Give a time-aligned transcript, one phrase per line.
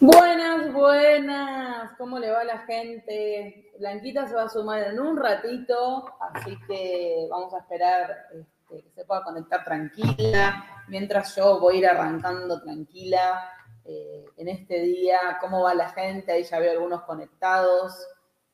[0.00, 1.92] Buenas, buenas.
[1.96, 3.72] ¿Cómo le va a la gente?
[3.78, 8.90] Blanquita se va a sumar en un ratito, así que vamos a esperar este, que
[8.90, 13.50] se pueda conectar tranquila, mientras yo voy a ir arrancando tranquila
[13.84, 15.38] eh, en este día.
[15.40, 16.32] ¿Cómo va la gente?
[16.32, 18.06] Ahí ya veo algunos conectados,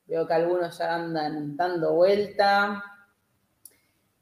[0.06, 2.84] veo que algunos ya andan dando vuelta.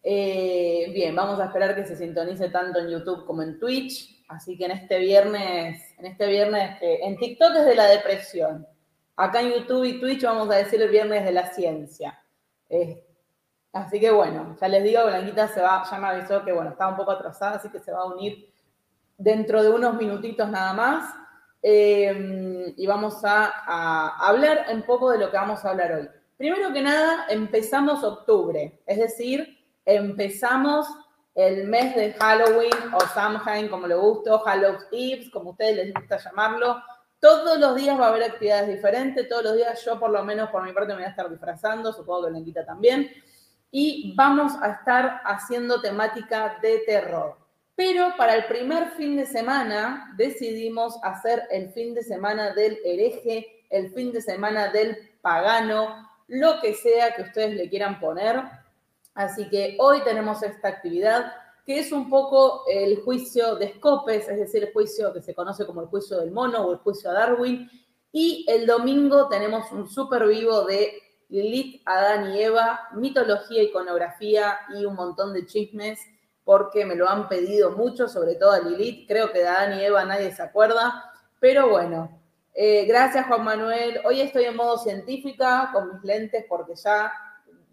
[0.03, 4.25] Eh, bien, vamos a esperar que se sintonice tanto en YouTube como en Twitch.
[4.29, 8.67] Así que en este viernes, en este viernes, en TikTok es de la depresión.
[9.17, 12.23] Acá en YouTube y Twitch vamos a decir el viernes de la ciencia.
[13.73, 16.89] así que bueno, ya les digo, Blanquita se va, ya me avisó que bueno, está
[16.89, 18.51] un poco atrasada, así que se va a unir
[19.19, 21.15] dentro de unos minutitos nada más.
[21.63, 26.09] Eh, y vamos a hablar un poco de lo que vamos a hablar hoy.
[26.39, 29.60] Primero que nada, empezamos octubre, es decir,
[29.95, 30.87] empezamos
[31.35, 36.19] el mes de Halloween o Samhain, como le guste, Halloween Eve, como ustedes les gusta
[36.19, 36.83] llamarlo.
[37.19, 40.51] Todos los días va a haber actividades diferentes, todos los días yo por lo menos
[40.51, 43.11] por mi parte me voy a estar disfrazando, supongo que Lenquita también.
[43.71, 47.37] Y vamos a estar haciendo temática de terror.
[47.77, 53.65] Pero para el primer fin de semana decidimos hacer el fin de semana del hereje,
[53.71, 58.43] el fin de semana del pagano, lo que sea que ustedes le quieran poner
[59.15, 61.33] Así que hoy tenemos esta actividad
[61.65, 65.67] que es un poco el juicio de Scopes, es decir, el juicio que se conoce
[65.67, 67.71] como el juicio del mono o el juicio a Darwin.
[68.13, 70.93] Y el domingo tenemos un súper vivo de
[71.29, 76.01] Lilith, Adán y Eva, mitología, iconografía y un montón de chismes,
[76.45, 79.07] porque me lo han pedido mucho, sobre todo a Lilith.
[79.07, 82.21] Creo que de Adán y Eva nadie se acuerda, pero bueno.
[82.53, 84.01] Eh, gracias, Juan Manuel.
[84.05, 87.13] Hoy estoy en modo científica con mis lentes porque ya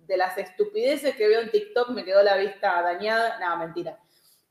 [0.07, 3.37] de las estupideces que veo en TikTok me quedó la vista dañada.
[3.39, 3.99] No, mentira.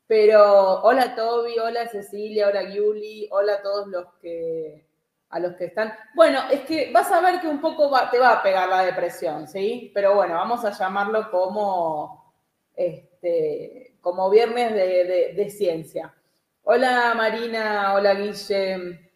[0.06, 4.86] Pero hola Toby, hola Cecilia, hola Yuli, hola a todos los que
[5.30, 5.92] a los que están.
[6.14, 9.48] Bueno, es que vas a ver que un poco te va a pegar la depresión,
[9.48, 9.90] ¿sí?
[9.92, 12.34] Pero bueno, vamos a llamarlo como
[12.76, 16.14] este, como viernes de, de ciencia.
[16.62, 19.10] Hola Marina, hola Guille.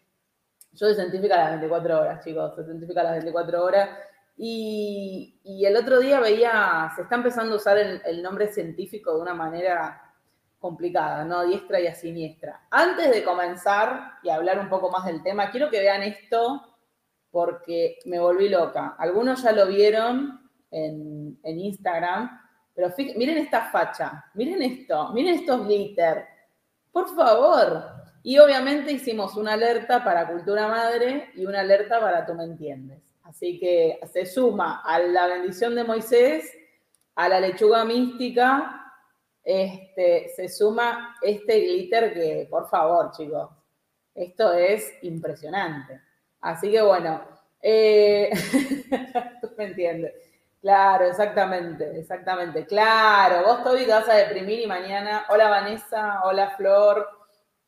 [0.73, 3.89] Yo soy científica a las 24 horas, chicos, soy científica a las 24 horas.
[4.37, 9.33] Y, el otro día veía, se está empezando a usar el, nombre científico de una
[9.33, 10.01] manera
[10.59, 11.45] complicada, ¿no?
[11.45, 12.67] Diestra y a siniestra.
[12.69, 16.77] Antes de comenzar y hablar un poco más del tema, quiero que vean esto
[17.31, 18.95] porque me volví loca.
[18.97, 22.41] Algunos ya lo vieron en, Instagram,
[22.73, 26.25] pero miren esta facha, miren esto, miren estos glitter.
[26.91, 28.01] Por favor.
[28.23, 33.10] Y obviamente hicimos una alerta para Cultura Madre y una alerta para Tú me entiendes.
[33.23, 36.51] Así que se suma a la bendición de Moisés,
[37.15, 38.81] a la lechuga mística,
[39.43, 43.49] este, se suma este glitter que, por favor, chicos,
[44.13, 46.01] esto es impresionante.
[46.41, 47.21] Así que bueno,
[47.61, 48.31] eh,
[49.41, 50.13] tú me entiendes.
[50.61, 52.65] Claro, exactamente, exactamente.
[52.65, 57.07] Claro, vos Toby te vas a deprimir y mañana, hola Vanessa, hola Flor.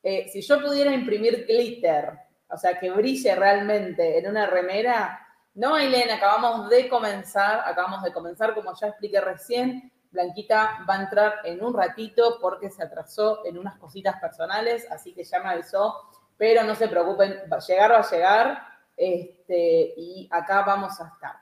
[0.04, 2.12] Eh, si yo pudiera imprimir glitter,
[2.50, 5.23] o sea, que brille realmente en una remera,
[5.56, 11.04] no, Aileen, acabamos de comenzar, acabamos de comenzar, como ya expliqué recién, Blanquita va a
[11.04, 15.50] entrar en un ratito porque se atrasó en unas cositas personales, así que ya me
[15.50, 15.96] avisó,
[16.38, 18.64] pero no se preocupen, va a llegar, va a llegar,
[18.96, 21.36] este, y acá vamos a estar.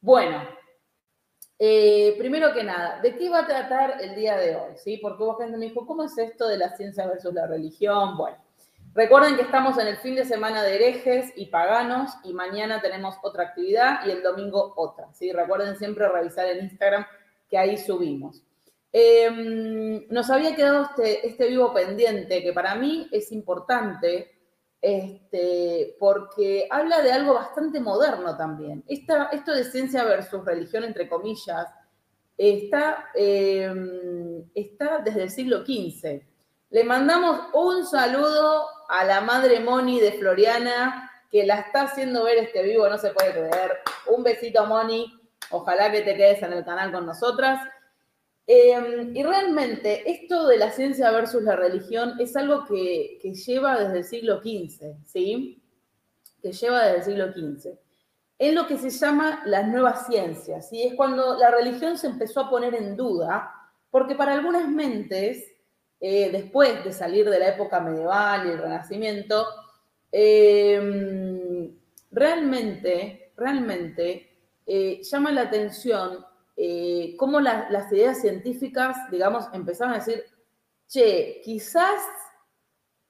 [0.00, 0.42] Bueno,
[1.58, 4.76] eh, primero que nada, ¿de qué va a tratar el día de hoy?
[4.76, 4.98] ¿Sí?
[4.98, 8.16] Porque vos gente me dijo, ¿cómo es esto de la ciencia versus la religión?
[8.16, 8.36] Bueno,
[8.94, 13.16] Recuerden que estamos en el fin de semana de herejes y paganos y mañana tenemos
[13.24, 15.12] otra actividad y el domingo otra.
[15.12, 15.32] ¿sí?
[15.32, 17.04] Recuerden siempre revisar en Instagram
[17.50, 18.44] que ahí subimos.
[18.92, 24.30] Em, nos había quedado este, este, vivo pendiente que para mí es importante
[24.80, 28.84] este, porque habla de algo bastante moderno también.
[28.86, 31.66] esto de ciencia versus religión, entre comillas,
[32.38, 36.33] está, em, está desde el siglo XV.
[36.70, 42.38] Le mandamos un saludo a la madre Moni de Floriana, que la está haciendo ver
[42.38, 43.78] este vivo, no se puede creer.
[44.06, 45.12] Un besito, Moni.
[45.50, 47.60] Ojalá que te quedes en el canal con nosotras.
[48.46, 53.98] Em, y realmente esto de la ciencia versus la religión es algo que, lleva desde
[53.98, 55.62] el siglo XV, ¿sí?
[56.42, 57.78] Que lleva desde el siglo XV.
[58.38, 60.82] En lo que se llama las nuevas ciencias, ¿sí?
[60.82, 63.50] Es cuando la religión se empezó a poner en duda,
[63.90, 65.53] porque para algunas mentes
[66.06, 69.46] eh, después de salir de la época medieval y el Renacimiento,
[70.12, 71.74] em,
[72.10, 74.30] realmente, realmente
[74.66, 76.22] eh, llama la atención
[76.58, 80.22] eh, cómo las ideas científicas, digamos, empezaron a decir,
[80.86, 82.02] che, quizás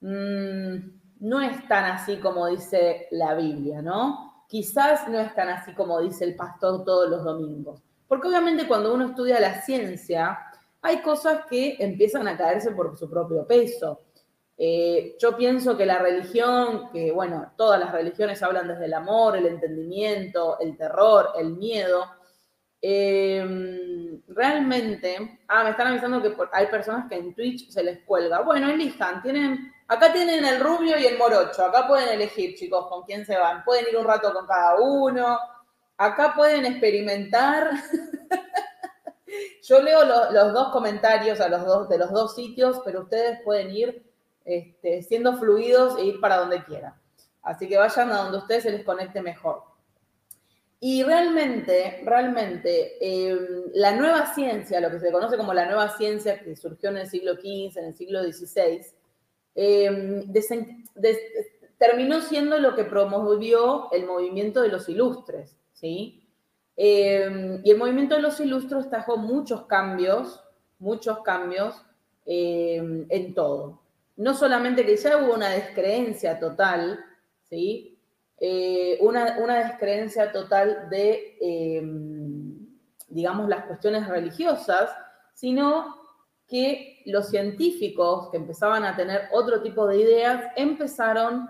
[0.01, 0.77] mm,
[1.19, 4.45] no es tan así como dice la Biblia, ¿no?
[4.49, 7.83] Quizás no es tan así como dice el pastor todos los domingos.
[8.07, 10.39] Porque obviamente cuando uno estudia la ciencia,
[10.85, 14.03] hay cosas que empiezan a caerse por su propio peso.
[14.57, 19.35] Eh, yo pienso que la religión, que bueno, todas las religiones hablan desde el amor,
[19.35, 22.05] el entendimiento, el terror, el miedo.
[22.83, 28.43] Em, realmente, ah, me están avisando que hay personas que en Twitch se les cuelga.
[28.43, 33.05] Bueno, elijan, tienen, acá tienen el rubio y el morocho, acá pueden elegir, chicos, con
[33.05, 33.65] quién se van.
[33.65, 35.39] Pueden ir un rato con cada uno,
[35.97, 37.71] acá pueden experimentar.
[39.67, 44.05] Yo leo los dos comentarios los dos, de los dos sitios, pero ustedes pueden ir
[44.45, 46.95] este, siendo fluidos e ir para donde quieran.
[47.43, 49.63] Así que vayan a donde ustedes se les conecte mejor.
[50.81, 56.41] Y realmente, realmente, em, la nueva ciencia, lo que se conoce como la nueva ciencia
[56.41, 58.85] que surgió en el siglo XV, en el siglo XVI,
[59.55, 60.31] em,
[61.79, 66.24] terminó siendo lo que promovió el movimiento de los ilustres, ¿sí?
[66.77, 70.43] Em, y el movimiento de los ilustres trajo muchos cambios,
[70.79, 71.85] muchos cambios
[72.27, 73.85] en todo
[74.17, 77.05] no solamente que ya hubo una descreencia total,
[77.43, 77.99] ¿sí?
[78.39, 82.67] Eh, una, descreencia total de, em,
[83.09, 84.91] digamos, las cuestiones religiosas,
[85.33, 85.97] sino
[86.47, 91.49] que los científicos que empezaban a tener otro tipo de ideas empezaron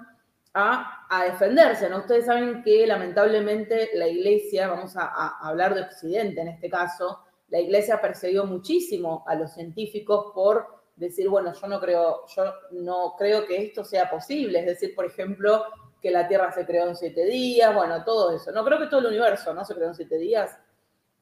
[0.55, 1.89] a, defenderse.
[1.89, 1.99] ¿no?
[1.99, 7.61] Ustedes saben que lamentablemente la iglesia, vamos a, hablar de Occidente en este caso, la
[7.61, 10.67] iglesia persiguió muchísimo a los científicos por
[10.97, 14.61] decir, bueno, yo no creo, yo no creo que esto sea posible.
[14.61, 15.65] Es decir, por ejemplo,
[16.01, 18.53] que la Tierra se creó en siete días, bueno, todo eso.
[18.53, 19.65] No creo que todo el universo, ¿no?
[19.65, 20.57] Se creó en siete días.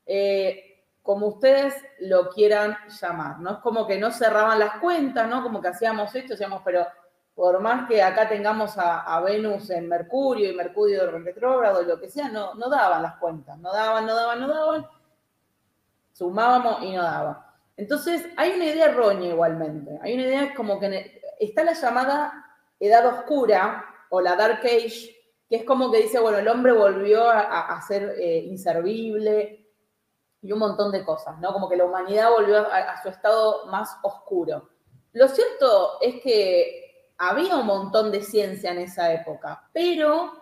[0.07, 3.53] Eh, como ustedes lo quieran llamar, ¿no?
[3.53, 5.43] Es como que no cerraban las cuentas, ¿no?
[5.43, 6.87] Como que hacíamos esto, decíamos, pero
[7.35, 11.99] por más que acá tengamos a, Venus en Mercurio y Mercurio en retrógrado y lo
[11.99, 14.87] que sea, no, daban las cuentas, no daban, no daban, no daban.
[16.13, 17.39] Sumábamos y no daban.
[17.77, 19.99] Entonces, hay una idea errónea igualmente.
[20.03, 22.33] Hay una idea como que está la llamada
[22.79, 25.17] edad oscura o la Dark Age,
[25.49, 29.71] que es como que dice, bueno, el hombre volvió a, ser eh, inservible
[30.43, 31.53] y un montón de cosas, ¿no?
[31.53, 34.69] Como que la humanidad volvió a, su estado más oscuro.
[35.13, 36.82] Lo cierto es que
[37.25, 40.33] había un montón de ciencia en esa época, pero,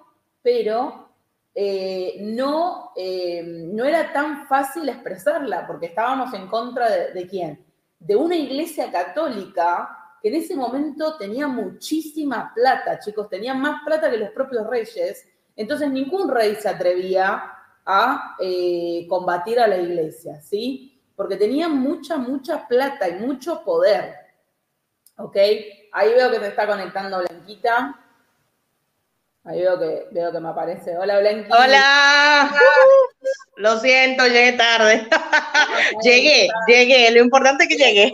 [0.40, 1.10] pero
[1.54, 7.62] eh, no, eh, no era tan fácil expresarla, porque estábamos en contra de, quién?
[7.98, 14.10] De una iglesia católica que en ese momento tenía muchísima plata, chicos, tenía más plata
[14.10, 17.42] que los propios reyes, entonces ningún rey se atrevía
[17.84, 20.98] a eh, combatir a la iglesia, ¿sí?
[21.14, 24.14] Porque tenía mucha, mucha plata y mucho poder,
[25.18, 25.36] ¿ok?
[25.92, 27.98] Ahí veo que te está conectando Blanquita.
[29.44, 30.96] Ahí veo que, veo que me aparece.
[30.96, 31.50] Hola, Blanqui.
[31.52, 32.50] Hola.
[33.56, 35.08] Lo siento, llegué tarde.
[36.02, 37.10] llegué, llegué.
[37.10, 38.12] Lo importante es que llegué.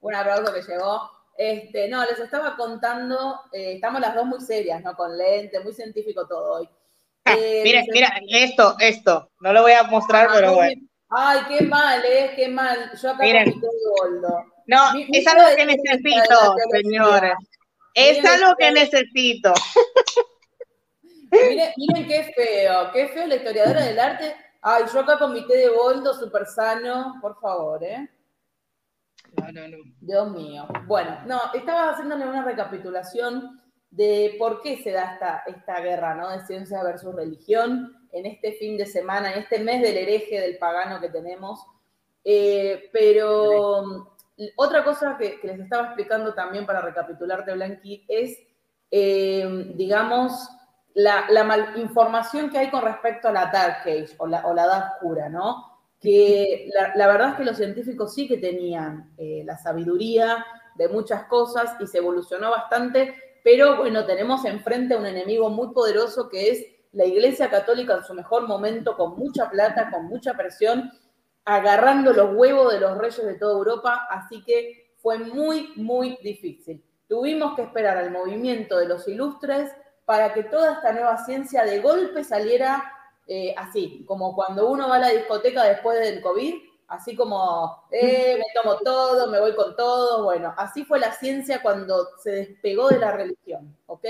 [0.00, 1.10] Un aplauso que llegó.
[1.36, 4.94] Este, no, les estaba contando, eh, estamos las dos muy serias, ¿no?
[4.94, 6.68] Con lente, muy científico todo hoy.
[7.24, 9.30] Ah, eh, mira, mira, esto, esto.
[9.40, 10.80] No lo voy a mostrar, pero bueno.
[11.08, 12.32] Ay, qué mal, ¿eh?
[12.36, 12.92] Qué mal.
[13.00, 13.50] Yo acá Miren.
[13.52, 14.80] con mi No,
[15.12, 17.34] es algo que necesito, señores.
[17.94, 19.52] Es algo que necesito.
[21.30, 24.36] Miren, qué feo, qué feo la historiadora del arte.
[24.62, 28.08] Ay, yo acá con mi té de boldo súper sano, por favor, ¿eh?
[29.36, 29.76] No, no, no.
[30.00, 30.66] Dios mío.
[30.86, 36.30] Bueno, no, estaba haciéndole una recapitulación de por qué se da esta, esta guerra, ¿no?
[36.30, 40.58] De ciencia versus religión en este fin de semana, en este mes del hereje, del
[40.58, 41.64] pagano que tenemos.
[42.24, 44.13] Eh, pero
[44.56, 48.38] otra cosa que, les estaba explicando también para recapitularte, Blanqui, es,
[48.90, 50.48] eh, digamos,
[50.94, 54.64] la, la información que hay con respecto a la Dark Age o la, o la
[54.64, 55.72] Edad Oscura, ¿no?
[56.00, 61.24] Que la, verdad es que los científicos sí que tenían eh, la sabiduría de muchas
[61.24, 66.50] cosas y se evolucionó bastante, pero bueno, tenemos enfrente a un enemigo muy poderoso que
[66.50, 70.92] es la Iglesia Católica en su mejor momento, con mucha plata, con mucha presión,
[71.44, 76.82] agarrando los huevos de los reyes de toda Europa, así que fue muy, muy difícil.
[77.08, 79.70] Tuvimos que esperar al movimiento de los ilustres
[80.06, 82.90] para que toda esta nueva ciencia de golpe saliera
[83.26, 86.54] eh, así, como cuando uno va a la discoteca después del COVID,
[86.88, 91.62] así como, eh, me tomo todo, me voy con todo, bueno, así fue la ciencia
[91.62, 94.04] cuando se despegó de la religión, ¿ok?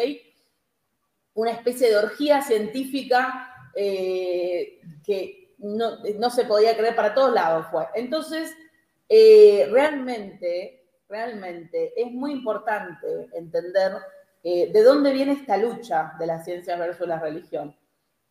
[1.35, 7.87] Una especie de orgía científica eh, que no, se podía creer para todos lados fue.
[7.95, 8.55] Entonces,
[9.09, 13.93] eh, realmente, realmente es muy importante entender
[14.43, 17.75] eh, de dónde viene esta lucha de la ciencia versus la religión.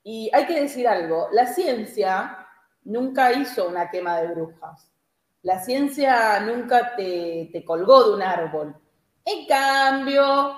[0.04, 2.46] Y hay que decir algo, la ciencia
[2.84, 4.92] nunca hizo una quema de brujas.
[5.42, 8.76] La ciencia nunca te, te colgó de un árbol.
[9.26, 10.56] En cambio,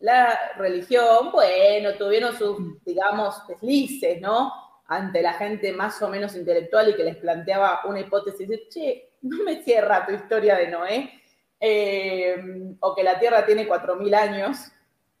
[0.00, 4.67] la religión, bueno, tuvieron sus, digamos, deslices, ¿no?
[4.88, 9.12] Ante la gente más o menos intelectual y que les planteaba una hipótesis de, che,
[9.22, 11.22] no me cierra tu historia de Noé,
[11.60, 14.58] eh, o que la Tierra tiene 4.000 años.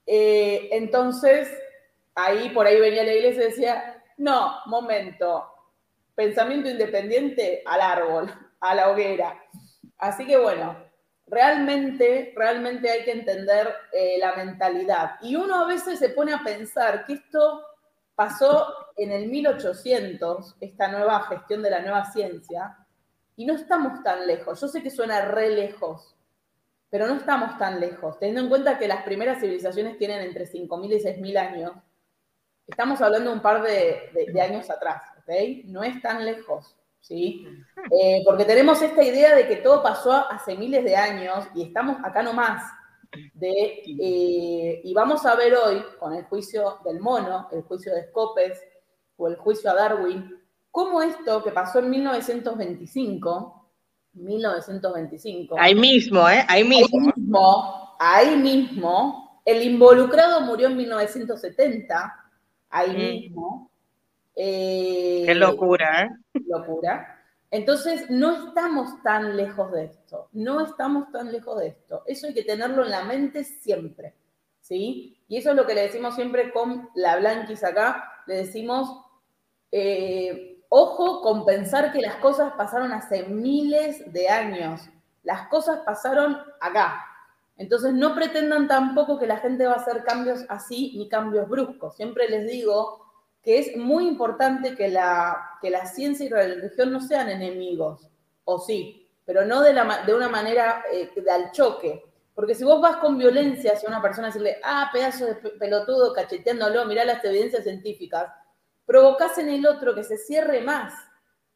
[0.06, 1.48] Eh, entonces,
[2.14, 5.46] ahí por ahí venía la iglesia y decía, no, momento,
[6.14, 9.40] pensamiento independiente al árbol, a la hoguera.
[9.98, 10.76] Así que bueno,
[11.26, 15.16] realmente, realmente hay que entender eh, la mentalidad.
[15.22, 17.64] Y uno a veces se pone a pensar que esto
[18.18, 22.76] pasó en el 1800, esta nueva gestión de la nueva ciencia,
[23.36, 24.60] y no estamos tan lejos.
[24.60, 26.16] Yo sé que suena re lejos,
[26.90, 28.18] pero no estamos tan lejos.
[28.18, 31.72] Teniendo en cuenta que las primeras civilizaciones tienen entre 5.000 y 6.000 años,
[32.66, 34.10] estamos hablando un par de,
[34.42, 35.66] años atrás, ¿ok?
[35.66, 37.46] No es tan lejos, ¿sí?
[37.92, 41.98] Eh, porque tenemos esta idea de que todo pasó hace miles de años y estamos
[42.02, 42.64] acá nomás.
[43.34, 48.08] De, eh, y vamos a ver hoy, con el juicio del mono, el juicio de
[48.08, 48.60] Scopes
[49.16, 50.38] o el juicio a Darwin,
[50.70, 53.70] cómo esto que pasó en 1925,
[54.12, 55.56] 1925.
[55.58, 56.44] Ahí mismo, ¿eh?
[56.48, 56.98] Ahí mismo.
[56.98, 62.24] Ahí mismo, ahí mismo el involucrado murió en 1970
[62.68, 63.70] ahí mismo.
[64.36, 66.40] Eh, Qué locura, ¿eh?
[66.46, 67.17] Locura.
[67.50, 72.02] Entonces, no estamos tan lejos de esto, no estamos tan lejos de esto.
[72.06, 74.14] Eso hay que tenerlo en la mente siempre,
[74.60, 75.22] ¿sí?
[75.28, 79.02] Y eso es lo que le decimos siempre con la Blanquis acá, le decimos,
[79.72, 84.82] eh, ojo con pensar que las cosas pasaron hace miles de años,
[85.22, 87.02] las cosas pasaron acá,
[87.58, 91.96] entonces, no pretendan tampoco que la gente va a hacer cambios así ni cambios bruscos.
[91.96, 93.07] Siempre les digo
[93.42, 98.08] que es muy importante que la, que la ciencia y la religión no sean enemigos,
[98.44, 102.02] o sí, pero no de, la, de una manera eh, al choque.
[102.34, 106.86] Porque si vos vas con violencia hacia una persona decirle, ah, pedazo de pelotudo, cacheteándolo,
[106.86, 108.32] mirá las evidencias científicas,
[108.86, 110.94] provocás en el otro que se cierre más,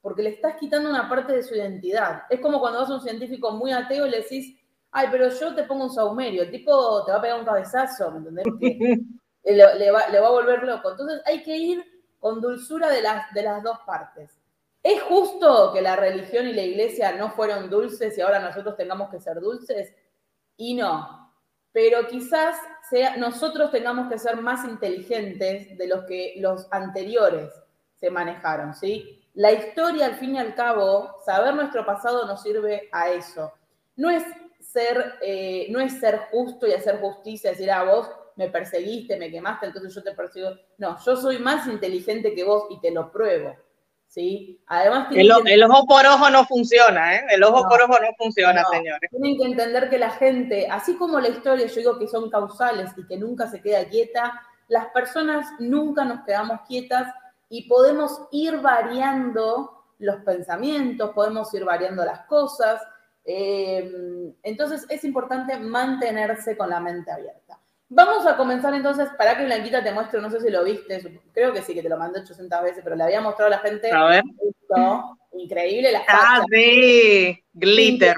[0.01, 2.25] porque le estás quitando una parte de su identidad.
[2.29, 4.59] Es como cuando vas a un científico muy ateo y le decís,
[4.91, 8.11] ay, pero yo te pongo un saumerio, el tipo te va a pegar un cabezazo,
[8.11, 8.45] ¿me entendés?
[9.45, 10.91] le, va, a volver loco.
[10.91, 11.85] Entonces hay que ir
[12.21, 14.39] con dulzura de las, de las dos partes.
[14.83, 19.11] ¿Es justo que la religión y la iglesia no fueron dulces y ahora nosotros tengamos
[19.11, 19.95] que ser dulces?
[20.57, 21.33] Y no.
[21.73, 22.57] Pero quizás
[22.91, 27.53] sea, nosotros tengamos que ser más inteligentes de los que los anteriores
[27.95, 29.25] se manejaron, ¿sí?
[29.35, 33.53] La historia, al fin y al cabo, saber nuestro pasado nos sirve a eso.
[33.97, 34.25] No es
[34.61, 38.11] ser, eh, no es ser justo y hacer justicia, decir, a ah, vos
[38.43, 40.51] me perseguiste, me quemaste, entonces yo te persigo.
[40.79, 43.57] No, yo soy más inteligente que vos y te lo pruebo.
[44.07, 44.61] ¿sí?
[44.67, 47.25] Además, el, el, ojo por ojo no funciona, ¿eh?
[47.31, 49.11] El ojo por ojo no funciona, señores.
[49.11, 52.91] Tienen que entender que la gente, así como la historia, yo digo que son causales
[52.97, 57.13] y que nunca se queda quieta, las personas nunca nos quedamos quietas
[57.49, 62.83] y podemos ir variando los pensamientos, podemos ir variando las cosas,
[63.25, 67.59] Em, entonces es importante mantenerse con la mente abierta.
[67.95, 71.53] Vamos a comenzar entonces, para que Blanquita te muestre, no sé si lo viste, creo
[71.53, 73.93] que sí, que te lo mandé 800 veces, pero le había mostrado a la gente.
[73.93, 74.23] A ver.
[75.35, 76.19] increíble la facha.
[76.19, 78.17] Ah, sí, glitter.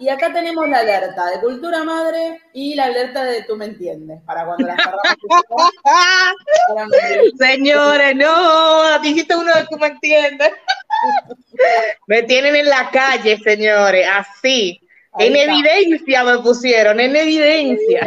[0.00, 4.20] Y acá tenemos la alerta de cultura madre y la alerta de tú me entiendes,
[4.22, 4.76] para cuando la
[7.38, 10.50] Señores, no, dijiste uno de tú me entiendes.
[12.08, 14.80] me tienen en la calle, señores, así.
[15.18, 18.00] En evidencia me pusieron, en evidencia.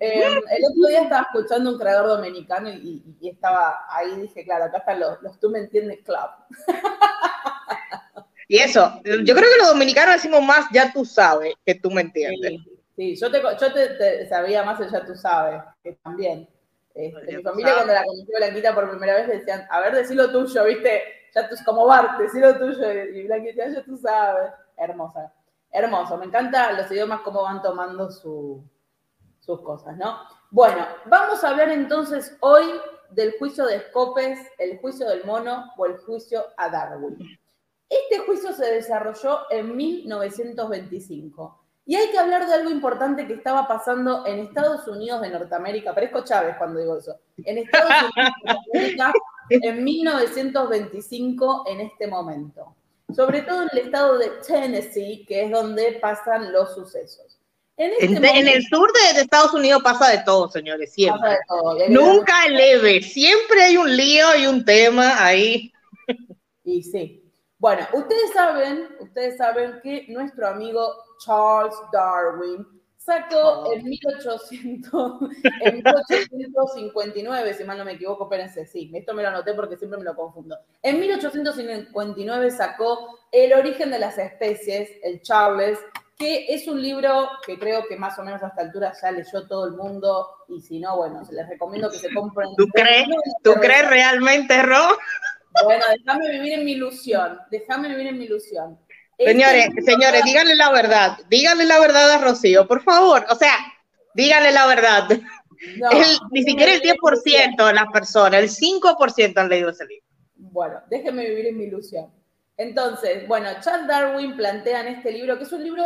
[0.00, 4.78] Em, el otro día estaba escuchando un creador dominicano y, estaba ahí, dije, claro, acá
[4.78, 6.30] están los, los Tú me entiendes club.
[8.48, 12.02] y eso, yo creo que los dominicanos decimos más ya tú sabes que tú me
[12.02, 12.60] entiendes.
[12.96, 16.48] Sí, yo, te, yo te, sabía más el ya tú sabes, que también.
[16.94, 20.30] Este, mi familia cuando la conoció Blanquita por primera vez decían, a ver, decí lo
[20.30, 21.02] tuyo, viste,
[21.34, 24.52] ya tú, como Bart, decí lo tuyo, y Blanquita, ya tú sabes.
[24.76, 25.32] Hermosa,
[25.74, 28.64] hermoso, me encanta los idiomas cómo van tomando su,
[29.40, 30.20] sus cosas, ¿no?
[30.50, 32.64] Bueno, vamos a hablar entonces hoy
[33.10, 37.18] del juicio de Scopes, el juicio del mono o el juicio a Darwin.
[37.88, 43.66] Este juicio se desarrolló en 1925 y hay que hablar de algo importante que estaba
[43.66, 45.92] pasando en Estados Unidos de Norteamérica.
[45.92, 47.18] Parezco Chávez cuando digo eso.
[47.38, 49.12] En Estados Unidos de Norteamérica
[49.50, 52.76] en 1925 en este momento.
[53.14, 57.38] Sobre todo en el estado de Tennessee, que es donde pasan los sucesos.
[57.76, 61.38] En, este el sur de, Estados Unidos pasa de todo, señores, siempre.
[61.88, 65.72] Nunca leve, siempre hay un lío y un tema ahí.
[66.64, 67.20] Y sí.
[67.58, 70.94] Bueno, ustedes saben, ustedes saben que nuestro amigo
[71.24, 72.66] Charles Darwin
[73.04, 75.20] sacó en, 1800,
[75.60, 79.98] en 1859, si mal no me equivoco, espérense, sí, esto me lo anoté porque siempre
[79.98, 80.56] me lo confundo.
[80.82, 85.78] En 1859 sacó El origen de las especies, el Charles,
[86.16, 89.46] que es un libro que creo que más o menos a esta altura ya leyó
[89.46, 92.48] todo el mundo, y si no, bueno, se les recomiendo que se compren.
[92.56, 93.06] ¿Tú crees,
[93.42, 94.96] ¿tú crees realmente, Ro?
[95.62, 98.78] Bueno, déjame vivir en mi ilusión, déjame vivir en mi ilusión.
[99.18, 103.54] Señores, señores, díganle la verdad, díganle la verdad a Rocío, por favor, o sea,
[104.14, 105.08] díganle la verdad.
[106.30, 110.06] ni siquiera el 10% de las personas, el 5% han leído ese libro.
[110.36, 112.10] Bueno, déjenme vivir en mi ilusión.
[112.56, 115.84] Entonces, bueno, Charles Darwin plantea en este libro, que es un libro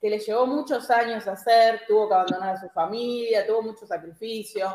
[0.00, 4.74] que le llevó muchos años hacer, tuvo que abandonar a su familia, tuvo mucho sacrificio.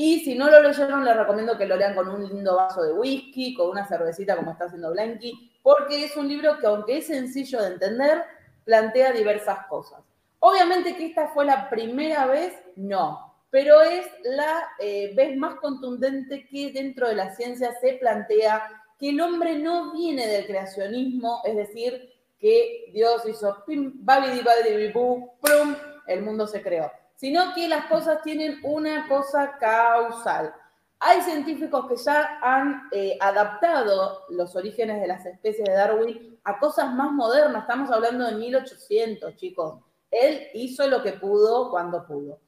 [0.00, 2.92] Y si no lo leyeron, les recomiendo que lo lean con un lindo vaso de
[2.92, 7.08] whisky, con una cervecita como está haciendo Blanky, porque es un libro que aunque es
[7.08, 8.22] sencillo de entender,
[8.62, 9.98] plantea diversas cosas.
[10.38, 16.46] Obviamente que esta fue la primera vez, no, pero es la eh, vez más contundente
[16.46, 21.56] que dentro de la ciencia se plantea que el hombre no viene del creacionismo, es
[21.56, 25.28] decir, que Dios hizo pim, babidi, babidi, pum,
[26.06, 26.88] el mundo se creó,
[27.18, 30.54] sino que las cosas tienen una cosa causal.
[31.00, 36.60] Hay científicos que ya han eh, adaptado los orígenes de las especies de Darwin a
[36.60, 37.62] cosas más modernas.
[37.62, 39.80] Estamos hablando de 1800, chicos.
[40.12, 42.38] Él hizo lo que pudo cuando pudo.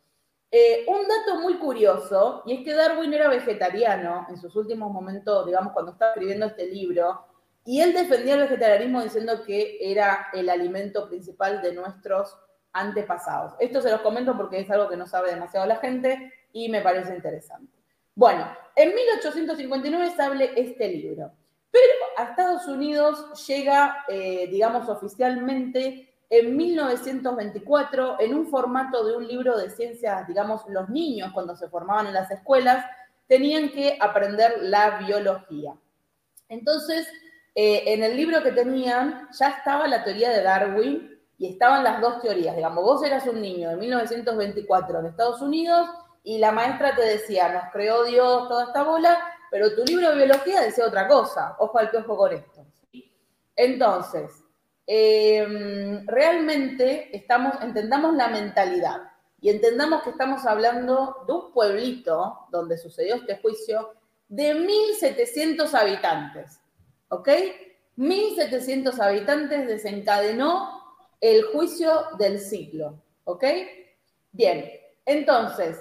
[0.53, 5.47] Eh, un dato muy curioso, y es que Darwin era vegetariano en sus últimos momentos,
[5.47, 7.25] digamos, cuando estaba escribiendo este libro,
[7.65, 12.37] y él defendía el vegetarianismo diciendo que era el alimento principal de nuestros
[12.73, 13.55] antepasados.
[13.59, 16.81] Esto se los comento porque es algo que no sabe demasiado la gente y me
[16.81, 17.73] parece interesante.
[18.15, 18.47] Bueno,
[18.77, 21.33] en 1859 sale este libro,
[21.71, 29.27] pero a Estados Unidos llega, eh, digamos, oficialmente en 1924 en un formato de un
[29.27, 32.85] libro de ciencias, digamos, los niños cuando se formaban en las escuelas
[33.27, 35.75] tenían que aprender la biología.
[36.49, 37.09] Entonces,
[37.55, 41.10] eh, en el libro que tenían ya estaba la teoría de Darwin
[41.41, 42.55] y estaban las dos teorías.
[42.55, 45.91] Digamos, vos eras un niño de 1924 en Estados Unidos
[46.23, 49.19] y la maestra te decía, nos creó Dios toda esta bola,
[49.51, 51.57] pero tu libro de biología decía otra cosa.
[51.59, 52.65] Ojo al ojo con esto.
[53.57, 54.45] Entonces,
[54.93, 59.03] Em, realmente estamos, entendamos la mentalidad
[59.41, 63.95] y entendamos que estamos hablando de un pueblito donde sucedió este juicio
[64.27, 66.59] de 1.700 habitantes,
[67.09, 67.29] ¿ok?
[67.97, 70.80] 1.700 habitantes desencadenó
[71.21, 73.45] el juicio del siglo, ¿ok?
[74.33, 74.71] Bien,
[75.05, 75.79] entonces,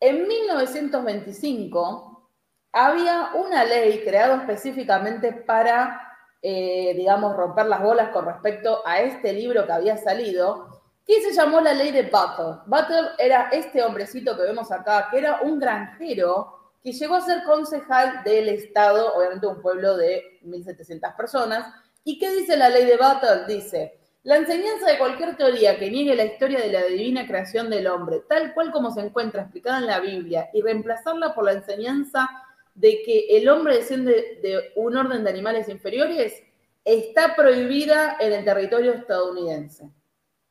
[0.00, 2.30] en 1925
[2.72, 6.08] había una ley creada específicamente para
[6.40, 11.32] eh, digamos, romper las bolas con respecto a este libro que había salido, que se
[11.32, 12.60] llamó la ley de Butler.
[12.66, 17.42] Butler era este hombrecito que vemos acá, que era un granjero que llegó a ser
[17.42, 21.74] concejal del Estado, obviamente un pueblo de 1.700 personas.
[22.04, 23.46] ¿Y qué dice la ley de Butler?
[23.46, 27.86] Dice, la enseñanza de cualquier teoría que niegue la historia de la divina creación del
[27.86, 32.28] hombre, tal cual como se encuentra explicada en la Biblia, y reemplazarla por la enseñanza
[32.74, 36.42] de que el hombre desciende de un orden de animales inferiores
[36.84, 39.90] está prohibida en el territorio estadounidense.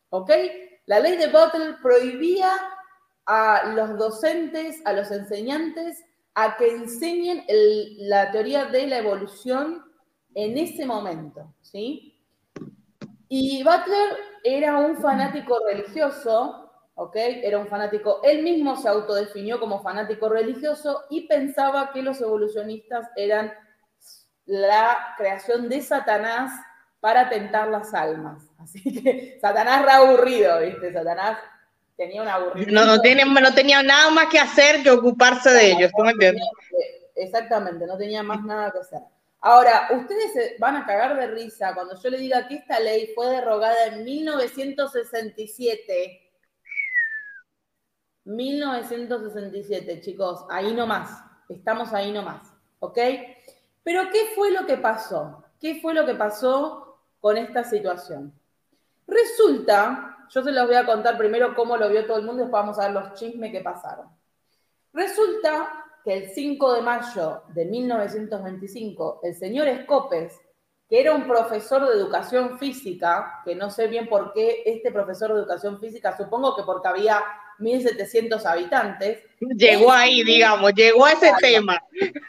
[0.10, 0.32] ¿Ok?
[0.86, 2.52] La ley de Butler prohibía
[3.26, 6.04] a los docentes, a los enseñantes,
[6.34, 7.44] a que enseñen
[7.98, 9.84] la teoría de la evolución
[10.36, 12.17] en ese momento, ¿sí?
[13.30, 17.16] Y Butler era un fanático religioso ¿ok?
[17.16, 23.08] Era un fanático, él mismo se autodefinió como fanático religioso y pensaba que los evolucionistas
[23.16, 23.54] eran
[24.46, 26.52] la creación de Satanás
[27.00, 28.44] para tentar las almas.
[28.58, 30.92] Así que Satanás era aburrido, ¿viste?
[30.92, 31.38] Satanás
[31.96, 32.74] tenía un aburrimiento.
[32.74, 36.44] No, no, no tenía nada más que hacer que ocuparse de ellos, ¿tú me entiendes?
[37.16, 39.02] Exactamente, no tenía más nada que hacer.
[39.40, 43.12] Ahora, ustedes se van a cagar de risa cuando yo le diga que esta ley
[43.16, 46.28] fue derogada en 1967
[48.28, 52.98] 1967, chicos, ahí nomás, estamos ahí nomás, ¿ok?
[53.84, 55.46] Pero ¿qué fue lo que pasó?
[55.62, 58.34] ¿Qué fue lo que pasó con esta situación?
[59.08, 62.62] Resulta, yo se los voy a contar primero cómo lo vio todo el mundo, después
[62.62, 64.10] vamos a ver los chismes que pasaron.
[64.92, 70.40] Resulta que el 5 de mayo de 1925, el señor Scopes,
[70.88, 75.34] que era un profesor de educación física, que no sé bien por qué este profesor
[75.34, 77.22] de educación física, supongo que porque había
[77.60, 79.22] 1.700 habitantes.
[79.58, 81.78] Llegó ahí, digamos, llegó a ese tema.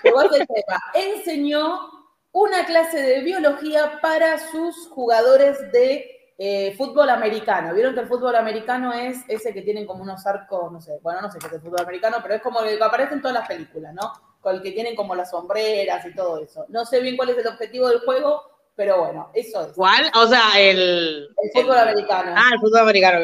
[0.02, 0.82] Llegó a ese tema.
[0.94, 1.78] Enseñó
[2.32, 7.74] una clase de biología para sus jugadores de eh, fútbol americano.
[7.74, 11.20] Vieron que el fútbol americano es ese que tienen como unos arcos, no sé, bueno,
[11.20, 13.34] no sé qué es el fútbol americano, pero es como el que aparece en todas
[13.34, 14.12] las películas, ¿no?
[14.40, 16.64] Con el que tienen como las sombreras y todo eso.
[16.68, 18.42] No sé bien cuál es el objetivo del juego,
[18.76, 19.72] pero bueno, eso es.
[19.72, 20.12] ¿Cuál?
[20.14, 21.28] O sea, el...
[21.42, 22.32] El fútbol americano.
[22.36, 23.18] Ah, el fútbol americano,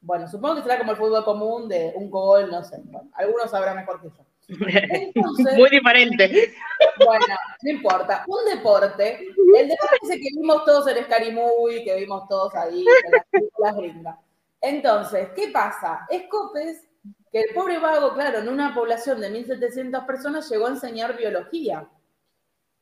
[0.00, 2.80] Bueno, supongo que será como el fútbol común de un gol, no sé.
[2.86, 4.24] Bueno, algunos sabrán mejor que yo.
[4.48, 6.54] Muy diferente.
[7.04, 8.24] Bueno, no importa.
[8.26, 9.26] Un deporte,
[9.58, 13.24] el deporte ese que vimos todos en Scary Movie, que vimos todos ahí en las
[13.30, 14.18] películas gringas.
[14.60, 16.06] Entonces, ¿qué pasa?
[16.26, 16.86] Scopes,
[17.30, 21.88] que el pobre vago, claro, en una población de 1.700 personas llegó a enseñar biología.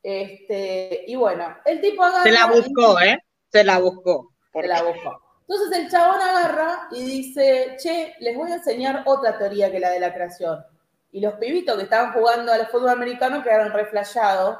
[0.02, 2.22] Este, y bueno, el tipo agarra...
[2.22, 3.18] Se la buscó, ¿eh?
[3.52, 4.32] Se la buscó.
[4.52, 5.22] Se la buscó.
[5.48, 9.90] Entonces el chabón agarra y dice, che, les voy a enseñar otra teoría que la
[9.90, 10.64] de la creación.
[11.12, 14.58] Y los pibitos que estaban jugando al fútbol americano quedaron reflayados,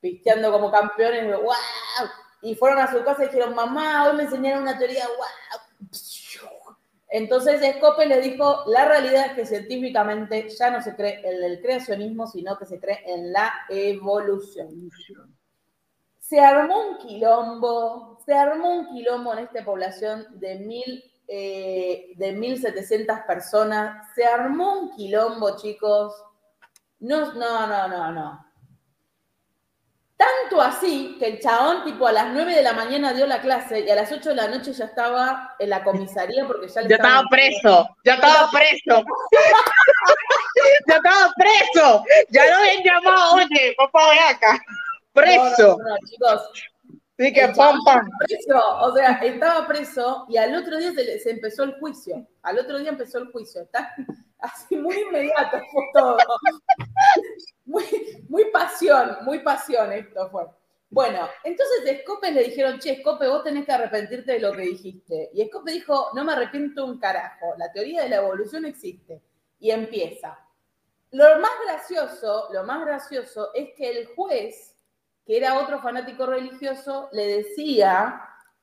[0.00, 1.52] pisteando como campeones, ¡wow!
[2.42, 5.26] Y fueron a su casa y dijeron, mamá, hoy me enseñaron una teoría, ¡wow!
[7.14, 11.60] Entonces Scope le dijo, la realidad es que científicamente ya no se cree en el
[11.62, 14.92] creacionismo, sino que se cree en la evolución.
[16.18, 22.36] Se armó un quilombo, se armó un quilombo en esta población de mil eh, de
[22.36, 24.08] 1.700 personas.
[24.14, 26.14] Se armó un quilombo, chicos.
[27.00, 28.44] No, no, no, no, no.
[30.16, 33.80] Tanto así que el chabón, tipo, a las 9 de la mañana dio la clase
[33.80, 36.94] y a las 8 de la noche ya estaba en la comisaría porque ya le
[36.94, 39.04] estaba preso, ya estaba preso.
[40.86, 42.04] ya estaba preso.
[42.30, 44.64] Ya lo habían llamado, oye, papá, de acá.
[45.12, 45.78] Preso.
[45.78, 46.50] No, no, chicos,
[47.16, 48.08] Sí, que pam, pam.
[48.80, 52.26] o sea, estaba preso y al otro día se, empezó el juicio.
[52.42, 53.62] Al otro día empezó el juicio.
[53.62, 53.94] Está
[54.40, 56.16] así muy inmediato fue todo.
[57.66, 57.82] Muy,
[58.28, 60.44] muy pasión, muy pasión esto fue.
[60.90, 65.30] Bueno, entonces Scope le dijeron, che, Scope, vos tenés que arrepentirte de lo que dijiste.
[65.32, 69.22] Y Scope dijo, no me arrepiento un carajo, la teoría de la evolución existe.
[69.58, 70.38] Y empieza.
[71.10, 74.73] Lo más gracioso, lo más gracioso es que el juez
[75.26, 78.20] que era otro fanático religioso, le decía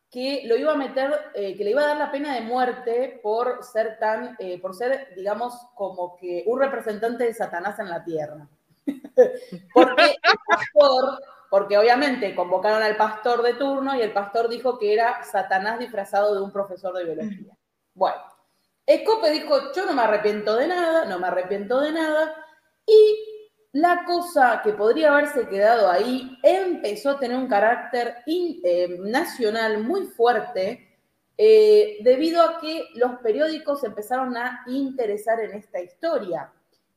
[0.10, 3.20] que lo iba a meter, eh, que le iba a dar la pena de muerte
[3.24, 8.04] por ser tan, eh, por ser, digamos, como que un representante de Satanás en la
[8.04, 8.48] tierra.
[9.74, 11.20] porque el pastor,
[11.50, 16.36] porque obviamente convocaron al pastor de turno y el pastor dijo que era Satanás disfrazado
[16.36, 17.58] de un profesor de biología.
[17.94, 18.22] Bueno,
[18.86, 22.36] Escope dijo, yo no me arrepiento de nada, no me arrepiento de nada,
[22.86, 23.31] y
[23.74, 30.08] la cosa que podría haberse quedado ahí empezó a tener un carácter eh, nacional muy
[30.08, 31.00] fuerte
[31.38, 36.52] eh, debido a que los periódicos empezaron a interesar en esta historia.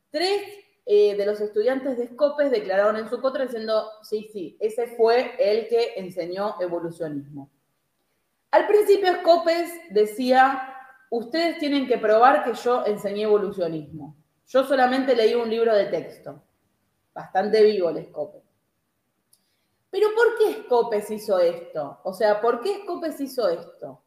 [0.09, 0.41] Tres
[0.85, 5.33] eh, de los estudiantes de Scopes declararon en su contra diciendo, sí, sí, ese fue
[5.39, 7.49] el que enseñó evolucionismo.
[8.51, 10.75] Al principio Scopes decía,
[11.09, 14.17] ustedes tienen que probar que yo enseñé evolucionismo.
[14.47, 16.44] Yo solamente leí un libro de texto
[17.15, 18.43] bastante vivo el Scopes.
[19.89, 22.01] Pero ¿por qué Scopes hizo esto?
[22.03, 24.03] O sea, ¿por qué Scopes hizo esto?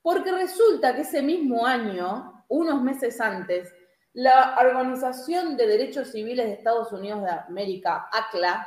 [0.00, 3.72] Porque resulta que ese mismo año, unos meses antes,
[4.14, 8.66] la Organización de Derechos Civiles de Estados Unidos de América, ACLA,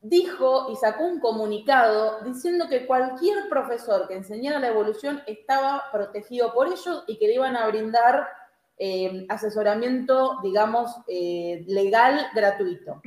[0.00, 6.54] dijo y sacó un comunicado diciendo que cualquier profesor que enseñara la evolución estaba protegido
[6.54, 8.26] por ellos y que le iban a brindar
[8.82, 13.02] eh, asesoramiento, digamos, eh, legal gratuito.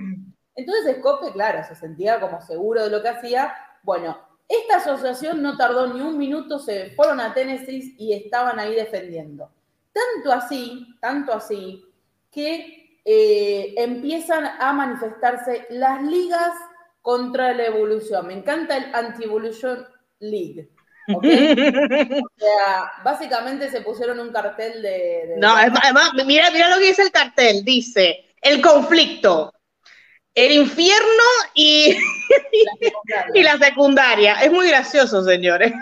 [0.55, 3.51] Entonces Scope, claro, se sentía como seguro de lo que hacía.
[3.81, 4.15] Bueno,
[4.47, 9.49] esta asociación no tardó ni un minuto, se fueron a Tennessee y estaban ahí defendiendo.
[9.91, 11.83] Tanto así, tanto así,
[12.29, 16.53] que eh, empiezan a manifestarse las ligas
[17.01, 18.27] contra la evolución.
[18.27, 19.87] Me encanta el Anti-Evolution
[20.19, 20.69] League.
[21.07, 25.35] O sea, básicamente se pusieron un cartel de.
[25.37, 29.53] no, además, mira, mira lo que dice el cartel: dice el conflicto,
[30.35, 31.97] el infierno y
[33.11, 34.35] la y la secundaria.
[34.35, 35.73] Es muy gracioso, señores.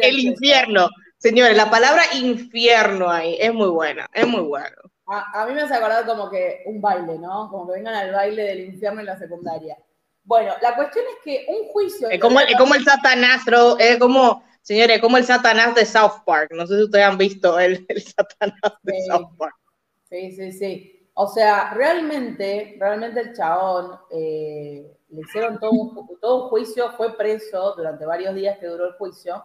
[0.00, 0.88] El infierno.
[1.18, 4.76] Señores, la palabra infierno ahí es muy buena, es muy bueno.
[5.06, 7.48] A, mí me hace acordar como que un baile, ¿no?
[7.48, 9.76] Como que vengan al baile del infierno en la secundaria.
[10.24, 12.10] Bueno, la cuestión es que un juicio.
[12.10, 16.50] Es como, es como el satanastro, es como Señores, como el Satanás de South Park.
[16.50, 19.54] No sé si ustedes han visto el, Satanás de South Park.
[20.08, 21.08] Sí, sí, sí.
[21.14, 27.16] O sea, realmente, realmente el chabón eh, le hicieron todo un, todo un juicio, fue
[27.16, 29.44] preso durante varios días que duró el juicio.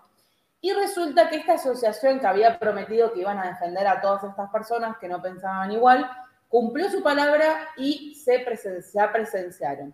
[0.60, 4.50] Y resulta que esta asociación que había prometido que iban a defender a todas estas
[4.50, 6.10] personas que no pensaban igual,
[6.48, 9.94] cumplió su palabra y se, presenciaron.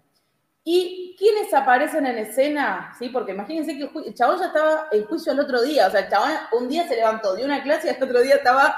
[0.70, 2.94] ¿Y quiénes aparecen en escena?
[3.00, 3.08] ¿Sí?
[3.08, 5.88] Porque imagínense que el chabón ya estaba en juicio el otro día.
[5.88, 8.36] O sea, el chabón un día se levantó de una clase y el otro día
[8.36, 8.78] estaba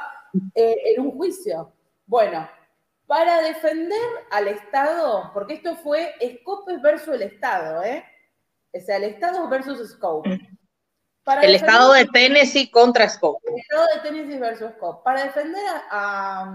[0.54, 1.74] eh, en un juicio.
[2.06, 2.48] Bueno,
[3.08, 3.98] para defender
[4.30, 8.06] al Estado, porque esto fue Scopes versus el Estado, ¿eh?
[8.72, 10.40] O sea, el Estado versus Scope.
[11.42, 13.50] el Estado de Tennessee contra Scope.
[13.52, 15.02] El Estado de Tennessee versus Scope.
[15.04, 16.54] Para defender a,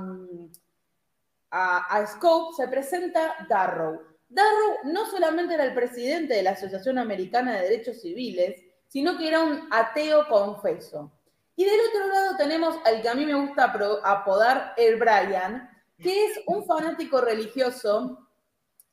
[1.50, 4.13] a, Scope se presenta Darrow.
[4.34, 9.28] Darrow no solamente era el presidente de la Asociación Americana de Derechos Civiles, sino que
[9.28, 11.12] era un ateo confeso.
[11.54, 16.26] Y del otro lado tenemos al que a mí me gusta apodar el Brian, que
[16.26, 18.28] es un fanático religioso,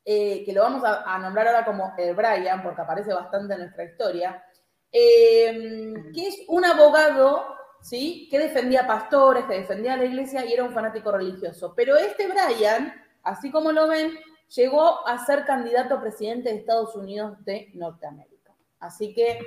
[0.06, 3.86] eh, que lo vamos a, nombrar ahora como el Brian, porque aparece bastante en nuestra
[3.86, 4.43] historia,
[4.91, 8.27] eh, que es un abogado, ¿sí?
[8.30, 11.73] Que defendía pastores, que defendía a la iglesia y era un fanático religioso.
[11.75, 14.15] Pero este Brian, así como lo ven,
[14.56, 18.54] llegó a ser candidato a presidente de Estados Unidos de Norteamérica.
[18.80, 19.40] Así que,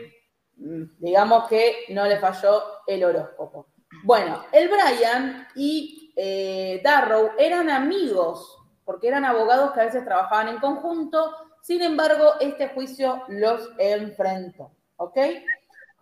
[0.56, 3.68] mm, digamos que no le falló el horóscopo.
[4.02, 10.48] Bueno, el Brian y eh, Darrow eran amigos, porque eran abogados que a veces trabajaban
[10.48, 15.18] en conjunto, sin embargo, este juicio los enfrentó, ¿ok?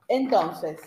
[0.09, 0.81] Entonces,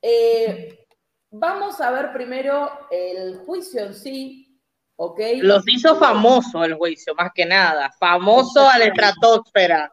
[0.00, 0.86] eh,
[1.30, 4.51] vamos a ver primero el juicio en sí,
[4.96, 9.92] Los hizo famoso el juicio, más que nada, famoso a la estratosfera.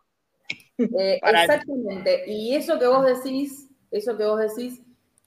[0.77, 4.81] Eh, exactamente, y eso que vos decís, eso que vos decís,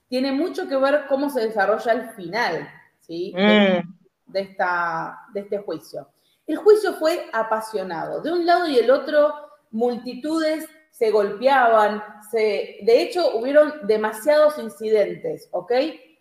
[0.07, 2.69] tiene mucho que ver cómo se desarrolla el final.
[3.05, 3.33] ¿sí?
[3.35, 3.93] Mm.
[4.25, 6.07] De, esta, de este juicio.
[6.47, 8.21] El juicio fue apasionado.
[8.21, 9.33] De un lado y el otro,
[9.71, 15.71] multitudes se golpeaban, se, de hecho, hubieron demasiados incidentes, ¿ok?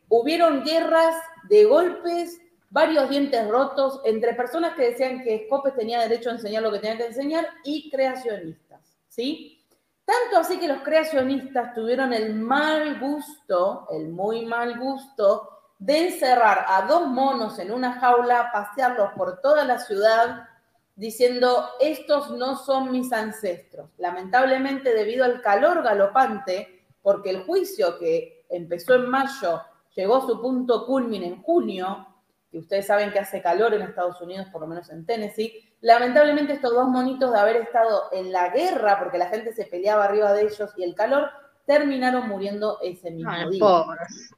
[0.08, 1.14] Hubieron guerras
[1.48, 2.40] de golpes,
[2.72, 6.78] varios dientes rotos entre personas que decían que Scopes tenía derecho a enseñar lo que
[6.78, 9.62] tenía que enseñar y creacionistas, ¿sí?
[10.06, 16.64] Tanto así que los creacionistas tuvieron el mal gusto, el muy mal gusto, de encerrar
[16.66, 20.48] a dos monos en una jaula, pasearlos por toda la ciudad,
[20.96, 23.90] diciendo, estos no son mis ancestros.
[23.98, 29.60] Lamentablemente, debido al calor galopante, porque el juicio que empezó en mayo
[29.94, 32.11] llegó a su punto culmine en junio,
[32.52, 36.52] y ustedes saben que hace calor en Estados Unidos, por lo menos en Tennessee, lamentablemente
[36.52, 40.32] estos dos monitos de haber estado en la guerra, porque la gente se peleaba arriba
[40.32, 41.30] de ellos y el calor,
[41.64, 43.64] terminaron muriendo ese mismo día.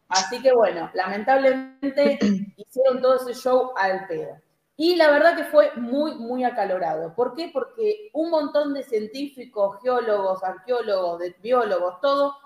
[0.08, 2.18] Así que bueno, lamentablemente
[2.56, 4.36] hicieron todo ese show al pedo.
[4.76, 7.14] Y la verdad que fue muy, muy acalorado.
[7.14, 7.50] ¿Por qué?
[7.52, 12.36] Porque un montón de científicos, geólogos, arqueólogos, biólogos, todo,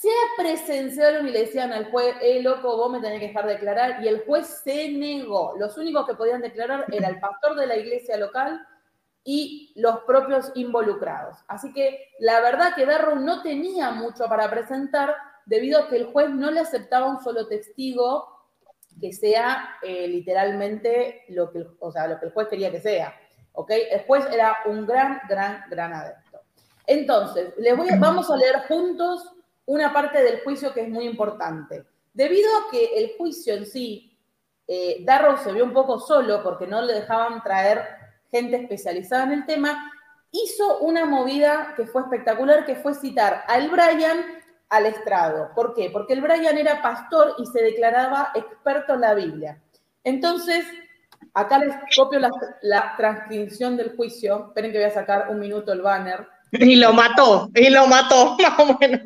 [0.00, 4.02] se presenciaron y le decían al juez, eh, loco, vos me tenés que dejar declarar.
[4.02, 5.54] Y el juez se negó.
[5.58, 8.66] Los únicos que podían declarar era el pastor de la iglesia local
[9.22, 11.36] y los propios involucrados.
[11.46, 16.06] Así que la verdad que Darrow no tenía mucho para presentar debido a que el
[16.06, 18.26] juez no le aceptaba un solo testigo
[18.98, 23.14] que sea eh, literalmente lo que, o sea, lo que el juez quería que sea.
[23.52, 23.70] ¿ok?
[23.90, 26.40] El juez era un gran, gran, gran adepto.
[26.86, 29.32] Entonces, les voy vamos a leer juntos
[29.66, 31.84] una parte del juicio que es muy importante.
[32.12, 34.16] Debido a que el juicio en sí,
[34.66, 37.82] eh, Darrow se vio un poco solo porque no le dejaban traer
[38.30, 39.92] gente especializada en el tema,
[40.30, 45.50] hizo una movida que fue espectacular, que fue citar al Brian al estrado.
[45.54, 45.90] ¿Por qué?
[45.90, 49.60] Porque el Brian era pastor y se declaraba experto en la Biblia.
[50.02, 50.64] Entonces,
[51.34, 54.46] acá les copio la, transcripción del juicio.
[54.48, 56.26] Esperen que voy a sacar un minuto el banner.
[56.52, 59.02] Y lo mató, y lo mató, más o menos.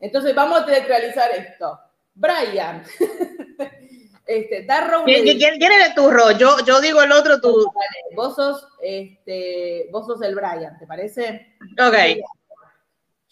[0.00, 1.78] Entonces, vamos a teatralizar esto.
[2.14, 2.82] Brian
[4.28, 4.66] Este,
[5.06, 6.36] ¿Quién, ¿Quién, es tu rol?
[6.36, 7.72] Yo, yo digo el otro, tú.
[8.14, 11.56] Vos sos, este, vos sos el Brian, ¿te parece?
[11.80, 12.22] Ok.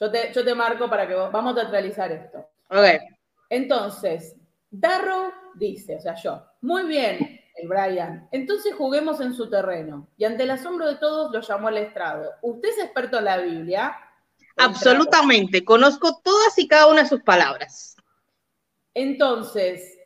[0.01, 2.39] Yo te, yo te marco para que vamos a teatralizar esto.
[2.71, 2.99] Ok.
[3.51, 4.37] Entonces,
[4.71, 10.09] Darrow dice, o sea, yo, muy bien, el Brian, entonces juguemos en su terreno.
[10.17, 12.33] Y ante el asombro de todos lo llamó al estrado.
[12.41, 13.95] ¿Usted es experto en la Biblia?
[14.57, 17.97] Absolutamente, conozco todas y cada una de sus palabras.
[18.95, 19.97] Entonces,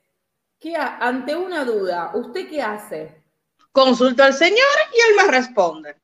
[0.60, 3.24] ¿Qué ante una duda, ¿usted qué hace?
[3.72, 4.58] Consulto al Señor
[4.92, 5.96] y Él me responde.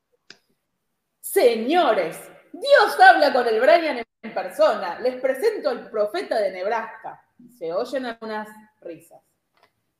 [1.21, 2.19] Señores,
[2.53, 4.99] Dios habla con el Brian en persona.
[5.01, 7.23] Les presento al profeta de Nebraska.
[7.59, 8.49] Se oyen algunas
[8.81, 9.21] risas.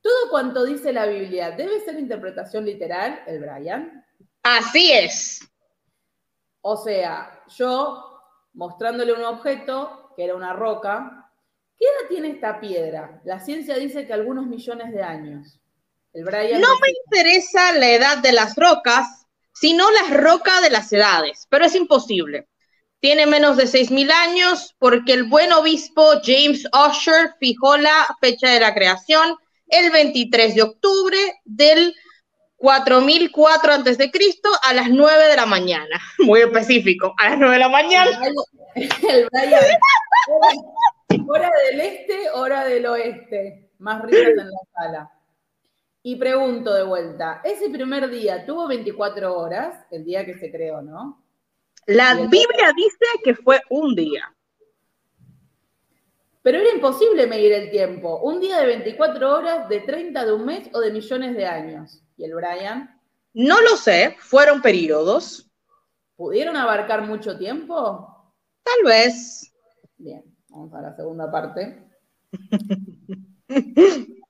[0.01, 4.07] Todo cuanto dice la Biblia debe ser interpretación literal, el Brian.
[4.43, 5.41] Así es.
[6.63, 8.16] O sea, yo
[8.57, 11.31] mostrándole un objeto, que era una roca,
[11.79, 13.21] ¿qué edad tiene esta piedra?
[13.25, 15.61] La ciencia dice que algunos millones de años.
[16.13, 20.91] El Brian no me interesa la edad de las rocas, sino la roca de las
[20.93, 22.49] edades, pero es imposible.
[22.99, 28.61] Tiene menos de 6.000 años porque el buen obispo James Usher fijó la fecha de
[28.61, 29.37] la creación
[29.69, 31.95] el 23 de octubre del
[32.57, 36.01] 4004 antes de Cristo a las 9 de la mañana.
[36.19, 38.21] Muy específico, a las 9 de la mañana.
[38.75, 39.27] El
[41.29, 43.71] hora, del este, hora del oeste.
[43.79, 45.11] Más risas en la sala.
[46.03, 50.81] Y pregunto de vuelta, ese primer día tuvo 24 horas, el día que se creó,
[50.81, 51.23] ¿no?
[51.87, 54.33] La Biblia dice que fue un día.
[56.43, 58.21] Pero era imposible medir el tiempo.
[58.21, 62.03] Un día de 24 horas, de 30 de un mes o de millones de años.
[62.17, 63.01] ¿Y el Brian?
[63.35, 65.51] No lo sé, fueron periodos.
[66.17, 68.33] ¿Pudieron abarcar mucho tiempo?
[68.63, 69.53] Tal vez.
[69.99, 71.87] Bien, vamos a la segunda parte.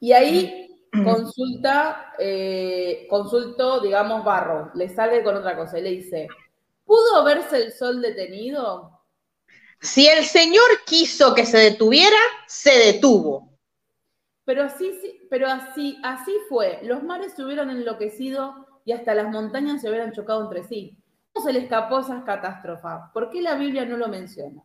[0.00, 6.28] y ahí consulta, eh, consultó, digamos, Barro, le sale con otra cosa y le dice,
[6.88, 9.02] ¿Pudo verse el sol detenido?
[9.78, 13.47] Si el Señor quiso que se detuviera, se detuvo.
[14.48, 16.78] Pero así, pero así, así fue.
[16.82, 20.96] Los mares se hubieran enloquecido y hasta las montañas se hubieran chocado entre sí.
[21.34, 22.88] ¿Cómo se le escapó esa catástrofe?
[23.12, 24.62] ¿Por qué la Biblia no lo menciona?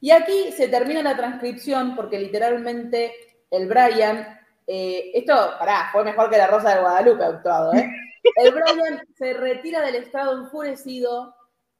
[0.00, 3.12] Y aquí se termina la transcripción porque literalmente
[3.50, 7.90] el Brian, eh, esto, pará, fue mejor que la Rosa de Guadalupe actuado, ¿eh?
[8.36, 11.34] El Brian se retira del estado enfurecido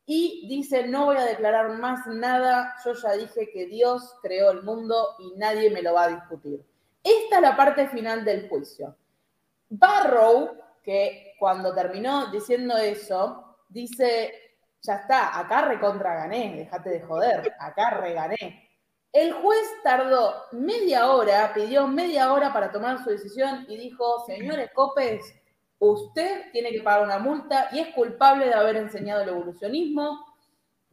[0.07, 4.65] y dice, no voy a declarar más nada, yo ya dije que Dios creó el
[4.65, 6.74] mundo y nadie me lo va a discutir.
[7.05, 8.97] Esta es la parte final del juicio.
[9.69, 14.33] Barrow, que cuando terminó diciendo eso, dice,
[14.81, 18.71] ya está, acá recontra gané, déjate de joder, acá regané.
[19.13, 24.71] El juez tardó media hora, pidió media hora para tomar su decisión y dijo, señores
[24.75, 25.23] Copes,
[25.79, 30.25] usted tiene que pagar una multa y es culpable de haber enseñado el evolucionismo,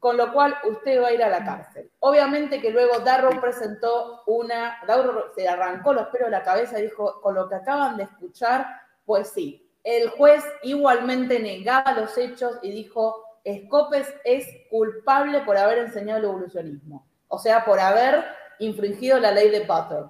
[0.01, 1.91] con lo cual usted va a ir a la cárcel.
[1.99, 6.83] Obviamente que luego Darrow presentó una, Darrow se arrancó los pelos de la cabeza y
[6.85, 8.65] dijo, con lo que acaban de escuchar,
[9.05, 9.69] pues sí.
[9.83, 16.25] El juez igualmente negaba los hechos y dijo, Scopes es culpable por haber enseñado el
[16.25, 18.25] evolucionismo, o sea, por haber
[18.57, 20.05] infringido la ley de Potter.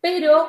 [0.00, 0.48] Pero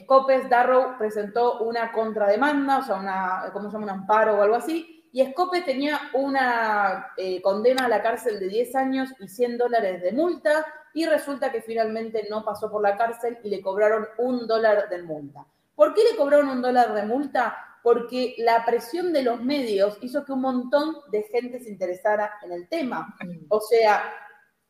[0.00, 3.92] Scopes Darrow presentó una contrademanda, o sea, una, ¿cómo se llama?
[3.92, 8.48] Un amparo o algo así, y Scopes tenía una eh, condena a la cárcel de
[8.48, 12.96] 10 años y 100 dólares de multa, y resulta que finalmente no pasó por la
[12.96, 15.46] cárcel y le cobraron un dólar de multa.
[15.74, 17.56] ¿Por qué le cobraron un dólar de multa?
[17.82, 22.52] Porque la presión de los medios hizo que un montón de gente se interesara en
[22.52, 23.14] el tema.
[23.20, 23.46] Mm.
[23.48, 24.02] O sea,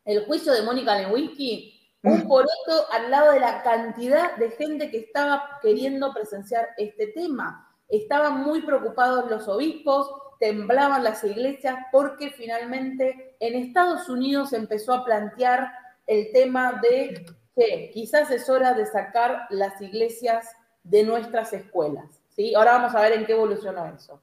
[0.05, 4.97] el juicio de Mónica Lewinsky un poroto al lado de la cantidad de gente que
[4.97, 7.69] estaba queriendo presenciar este tema.
[7.87, 10.11] Estaban muy preocupados los obispos,
[10.43, 15.71] temblaban las iglesias porque finalmente en Estados Unidos empezó a plantear
[16.05, 17.25] el tema de
[17.55, 20.45] que quizás es hora de sacar las iglesias
[20.83, 22.19] de nuestras escuelas.
[22.27, 22.53] ¿sí?
[22.55, 24.21] Ahora vamos a ver en qué evolucionó eso.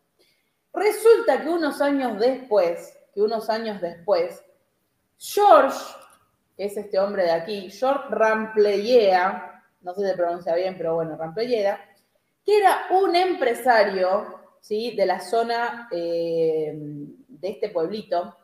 [0.74, 4.44] Resulta que unos años después, que unos años después,
[5.18, 5.78] George
[6.59, 11.16] es este hombre de aquí, George Rampleyea, no sé si se pronuncia bien, pero bueno,
[11.16, 11.83] Rampleyea,
[12.44, 14.94] que era un empresario ¿sí?
[14.96, 18.36] de la zona eh, de este pueblito,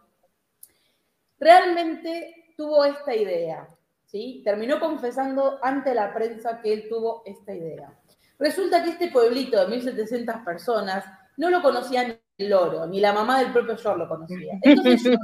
[1.39, 3.69] realmente tuvo esta idea,
[4.05, 4.43] ¿sí?
[4.45, 7.93] terminó confesando ante la prensa que él tuvo esta idea.
[8.39, 11.05] Resulta que este pueblito de 1.700 personas
[11.37, 14.59] no lo conocía ni el loro, ni la mamá del propio George lo conocía.
[14.63, 15.17] Entonces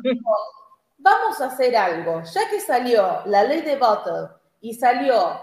[0.98, 2.22] vamos a hacer algo.
[2.22, 4.28] Ya que salió la ley de Bottle
[4.60, 5.40] y salió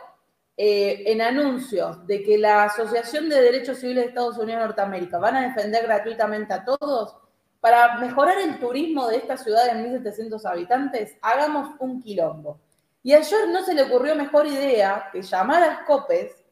[0.61, 5.17] eh, en anuncios de que la Asociación de Derechos Civiles de Estados Unidos de Norteamérica
[5.17, 7.15] van a defender gratuitamente a todos,
[7.61, 12.59] para mejorar el turismo de esta ciudad de 1.700 habitantes, hagamos un quilombo.
[13.01, 16.43] Y a no se le ocurrió mejor idea que llamar a Scopes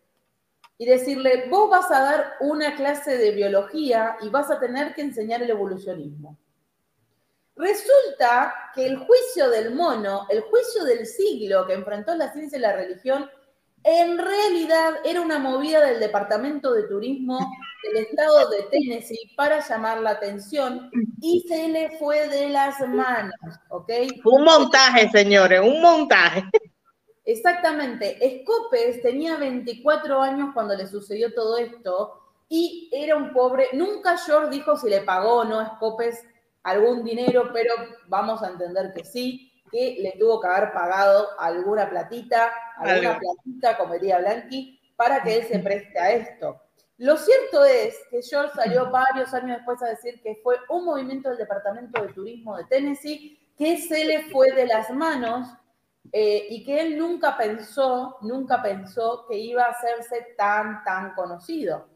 [0.78, 5.02] y decirle, vos vas a dar una clase de biología y vas a tener que
[5.02, 6.38] enseñar el evolucionismo.
[7.58, 12.62] Resulta que el juicio del mono, el juicio del siglo que enfrentó la ciencia y
[12.62, 13.30] la religión,
[13.90, 17.40] en realidad era una movida del Departamento de Turismo
[17.84, 23.34] del Estado de Tennessee para llamar la atención y se le fue de las manos,
[23.70, 23.90] ¿ok?
[24.26, 26.44] Un montaje, señores, un montaje.
[27.24, 28.18] Exactamente.
[28.42, 32.20] Scopes tenía 24 años cuando le sucedió todo esto
[32.50, 33.70] y era un pobre.
[33.72, 36.26] Nunca George dijo si le pagó o no a Scopes
[36.64, 37.74] algún dinero, pero
[38.10, 43.78] vamos a entender que sí, que le tuvo que haber pagado alguna platita, alguna platita,
[43.78, 46.62] como diría Blanqui, para que él se preste a esto.
[46.98, 51.30] Lo cierto es que George salió varios años después a decir que fue un movimiento
[51.30, 55.48] del Departamento de Turismo de Tennessee que se le fue de las manos
[56.12, 61.88] eh, y que él nunca pensó, nunca pensó que iba a hacerse tan, tan conocido.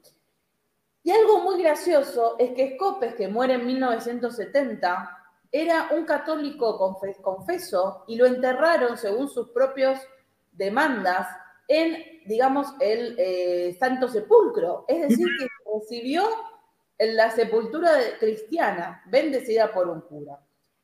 [1.03, 5.20] Y algo muy gracioso es que Scopes, que muere en 1970,
[5.51, 6.77] era un católico
[7.21, 10.01] confeso y lo enterraron, según sus propias
[10.51, 11.27] demandas,
[11.67, 14.85] en, digamos, el eh, Santo Sepulcro.
[14.87, 16.23] Es decir, que recibió
[16.99, 20.39] la sepultura cristiana, bendecida por un cura.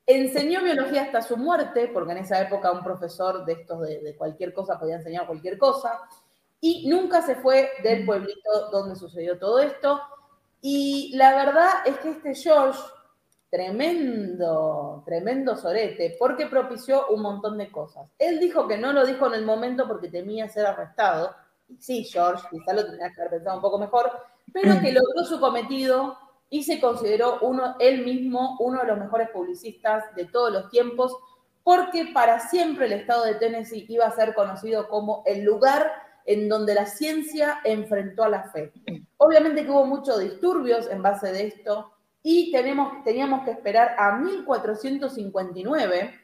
[0.06, 4.52] Enseñó biología hasta su muerte, porque en esa época un profesor de estos de, cualquier
[4.52, 6.00] cosa podía enseñar cualquier cosa,
[6.60, 10.00] y nunca se fue del pueblito donde sucedió todo esto.
[10.60, 12.80] Y la verdad es que este George,
[13.50, 18.10] tremendo, tremendo sorete, porque propició un montón de cosas.
[18.18, 21.34] Él dijo que no lo dijo en el momento porque temía ser arrestado.
[21.78, 24.10] Sí, George, quizá lo tenía que haber pensado un poco mejor,
[24.52, 26.16] pero que logró su cometido
[26.50, 31.16] y se consideró uno, él mismo uno de los mejores publicistas de todos los tiempos,
[31.62, 35.92] porque para siempre el estado de Tennessee iba a ser conocido como el lugar
[36.24, 38.72] en donde la ciencia enfrentó a la fe.
[39.18, 41.92] Obviamente que hubo muchos disturbios en base de esto
[42.30, 46.14] y tenemos, teníamos que esperar a 1459,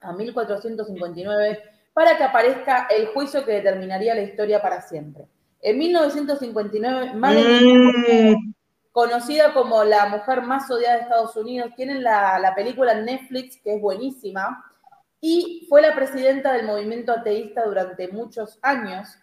[0.00, 1.62] a 1459,
[1.92, 5.28] para que aparezca el juicio que determinaría la historia para siempre.
[5.60, 8.54] En 1959, Madeline
[8.90, 11.70] conocida como la mujer más odiada de Estados Unidos.
[11.76, 14.64] Tienen la, película en Netflix, que es buenísima,
[15.20, 19.16] y fue la presidenta del movimiento ateísta durante muchos años.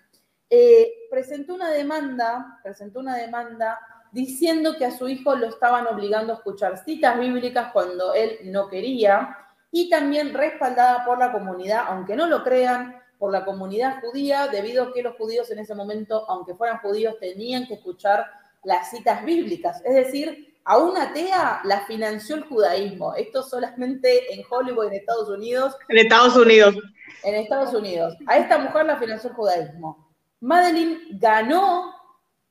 [0.50, 3.78] Eh, presentó una demanda, presentó una demanda
[4.16, 8.70] diciendo que a su hijo lo estaban obligando a escuchar citas bíblicas cuando él no
[8.70, 9.38] quería,
[9.72, 14.84] y también respaldada por la comunidad, aunque no lo crean, por la comunidad judía, debido
[14.86, 18.26] a que los judíos en ese momento, aunque fueran judíos, tenían que escuchar
[18.64, 19.82] las citas bíblicas.
[19.84, 23.16] Es decir, a una atea la financió el judaísmo.
[23.16, 25.76] Esto solamente en Hollywood, en Estados Unidos.
[25.90, 26.76] En Estados Unidos.
[27.24, 28.16] En Estados Unidos.
[28.28, 30.08] A esta mujer la financió el judaísmo.
[30.40, 31.94] Madeline ganó,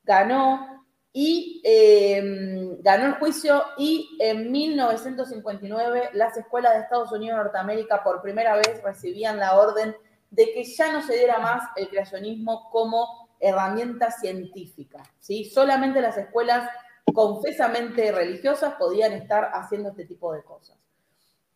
[0.03, 0.74] ganó
[1.17, 8.03] y em, ganó el juicio y en 1959 las escuelas de Estados Unidos y Norteamérica
[8.03, 9.95] por primera vez recibían la orden
[10.29, 15.03] de que ya no se diera más el creacionismo como herramienta científica.
[15.21, 15.45] ¿sí?
[15.45, 16.69] Solamente las escuelas
[17.13, 20.77] confesamente religiosas podían estar haciendo este tipo de cosas.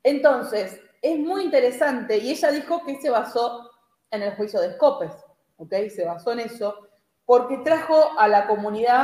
[0.02, 3.70] Entonces, es muy interesante y ella dijo que se basó
[4.10, 5.12] en el juicio de Scopes,
[5.58, 5.74] ¿ok?
[5.94, 6.88] Se basó en eso
[7.26, 9.04] porque trajo a la comunidad,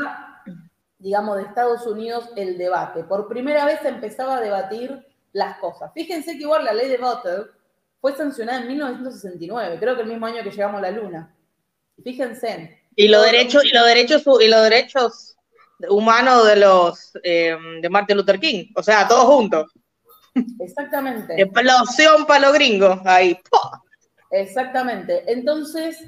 [1.05, 3.03] digamos, de Estados Unidos el debate.
[3.03, 5.91] Por primera vez se empezaba a debatir las cosas.
[5.93, 7.51] Fíjense que igual la ley de Voter
[8.01, 11.35] fue sancionada en 1969, creo que el mismo año que llegamos a la Luna.
[12.03, 12.81] Fíjense.
[12.95, 15.37] Y los derechos, y los derechos, y los derechos
[15.89, 18.71] humanos de los eh, de Martin Luther King.
[18.75, 19.71] O sea, todos juntos.
[20.59, 21.39] Exactamente.
[21.39, 22.99] Explosión para los gringos.
[23.05, 23.39] Ahí.
[24.31, 25.23] Exactamente.
[25.31, 25.99] Entonces,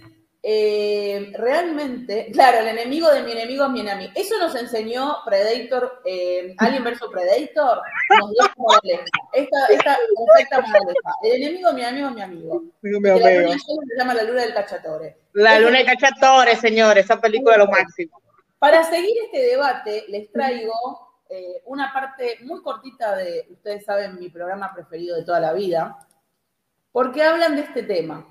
[0.49, 4.13] eh, realmente, claro, el enemigo de mi enemigo es mi enemigo.
[4.15, 7.81] Eso nos enseñó Predator, eh, Alien vs Predator,
[8.17, 9.03] nos dio moraleja.
[9.33, 11.11] Esta, esta perfecta moraleja.
[11.21, 12.63] El enemigo de mi enemigo es mi amigo.
[12.81, 15.17] Mi La luna se llama La Luna del Cachatore.
[15.33, 18.21] La Luna del Cachatore, señores, esa película es lo máximo.
[18.57, 20.73] Para seguir este debate, les traigo
[21.29, 26.07] eh, una parte muy cortita de, ustedes saben, mi programa preferido de toda la vida,
[26.93, 28.25] porque hablan de este tema.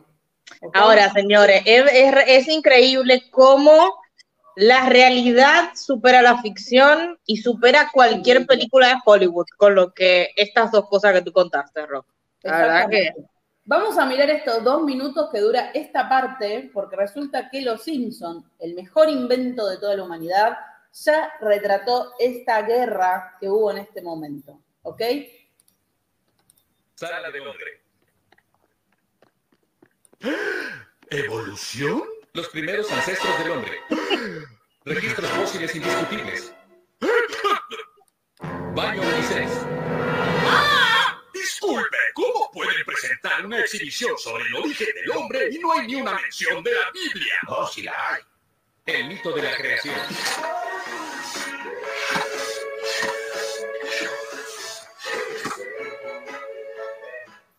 [0.73, 3.99] Ahora, señores, es, increíble cómo
[4.57, 10.73] la realidad supera la ficción y supera cualquier película de Hollywood, con lo que estas
[10.73, 12.07] dos cosas que tú contaste, Rock.
[12.43, 13.13] La verdad que...
[13.69, 18.49] Vamos a mirar estos dos minutos que dura esta parte, porque resulta que Los Simpson,
[18.61, 20.57] el mejor invento de toda la humanidad,
[20.93, 24.61] ya retrató esta guerra que hubo en este momento.
[24.83, 25.03] ¿Ok?
[26.95, 27.86] Sala de Londres.
[31.11, 32.03] ¿Evolución?
[32.33, 33.81] Los primeros ancestros del hombre.
[34.85, 36.53] Registros fósiles indiscutibles.
[38.75, 39.51] Baño Moisés.
[40.47, 41.19] ¡Ah!
[41.33, 45.95] Disculpe, ¿cómo pueden presentar una exhibición sobre el origen del hombre y no hay ni
[45.97, 47.35] una mención de la Biblia?
[47.49, 48.23] Oh, sí la hay.
[48.87, 49.97] El mito de la creación.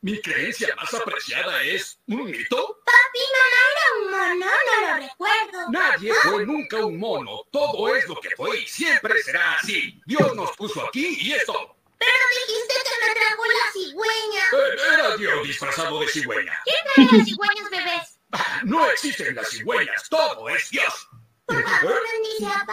[0.01, 2.79] Mi creencia más apreciada es un mito.
[2.85, 5.71] Papi, no, no lo recuerdo.
[5.71, 7.43] Nadie fue nunca un mono.
[7.51, 9.99] Todo es lo que fue y siempre será así.
[10.05, 11.75] Dios nos puso aquí y esto.
[11.97, 12.11] Pero
[12.47, 14.43] dijiste que me trajo la cigüeña.
[14.53, 16.61] Eh, Era Dios disfrazado de cigüeña.
[16.63, 16.77] ¿Quién
[17.07, 18.19] trae las cigüeñas bebés?
[18.33, 20.07] Ah, No existen las cigüeñas.
[20.09, 21.09] Todo es Dios.
[21.47, 22.01] Por favor.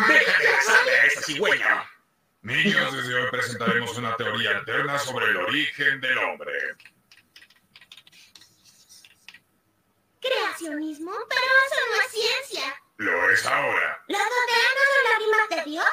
[0.08, 1.90] Deja de rezarle a esa cigüeña.
[2.42, 6.52] Niños, desde hoy presentaremos una teoría alterna sobre el origen del hombre.
[10.24, 12.82] Creacionismo, pero eso no es ciencia.
[12.96, 14.02] Lo es ahora.
[14.08, 15.86] ¿Las goteras no son lágrimas de Dios?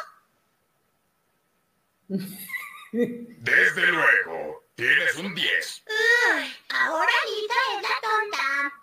[2.91, 5.83] Desde luego, tienes un 10.
[5.87, 8.73] Uy, ahora Lita es la tonta.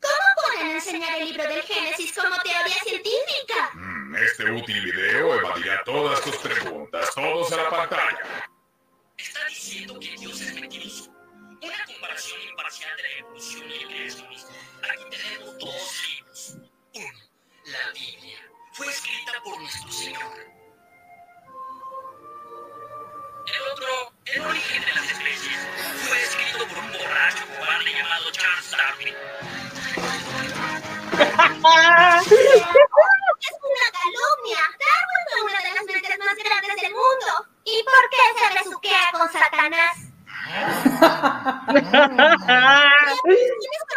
[0.00, 3.70] ¿Cómo pueden enseñar el libro del Génesis como teoría científica?
[3.74, 7.14] Mm, Este útil video evadirá todas tus preguntas.
[7.14, 8.48] Todos a la pantalla.
[9.16, 11.13] Está diciendo que Dios es mentiroso.
[12.04, 14.50] Comparación imparcial de la evolución y el creacionismo.
[14.82, 16.56] Aquí tenemos dos libros.
[16.92, 17.18] Uno,
[17.64, 18.38] la Biblia.
[18.74, 20.36] Fue escrita por nuestro Señor.
[23.46, 25.58] El otro, el origen de las especies.
[26.06, 29.08] Fue escrito por un borracho cobarde llamado Charles Darwin.
[29.08, 29.16] Es
[33.64, 34.60] una calumnia.
[34.76, 37.48] Darwin fue una de las mentes más grandes del mundo.
[37.64, 40.13] ¿Y por qué se besuquea con Satanás?
[40.44, 40.52] Es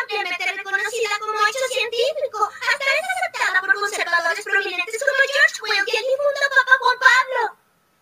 [0.02, 2.40] ampliamente reconocida como hecho científico.
[2.48, 7.42] Hasta es aceptada por conservadores prominentes como George Will y el difunto Papa Juan Pablo.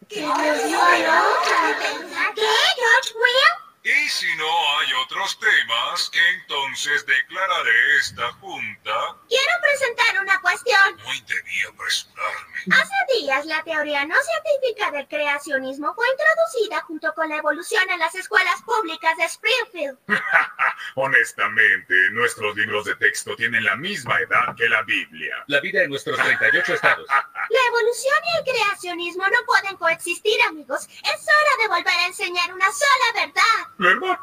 [0.07, 0.21] ¿Qué?
[2.35, 2.51] ¿Qué?
[2.75, 3.64] ¿George Will?
[3.85, 4.47] Y si no
[4.79, 6.09] hay otros temas,
[6.39, 9.15] entonces declararé esta junta.
[9.29, 10.95] Quiero presentar una cuestión.
[11.03, 12.55] Muy debí apresurarme.
[12.71, 17.99] Hace días la teoría no científica del creacionismo fue introducida junto con la evolución en
[17.99, 19.99] las escuelas públicas de Springfield.
[20.95, 25.43] Honestamente, nuestros libros de texto tienen la misma edad que la Biblia.
[25.45, 27.05] La vida en nuestros 38 estados.
[27.47, 30.87] La evolución y el creacionismo no pueden coexistir, amigos.
[30.87, 33.74] Es hora de volver a enseñar una sola verdad.
[33.77, 34.19] La hermana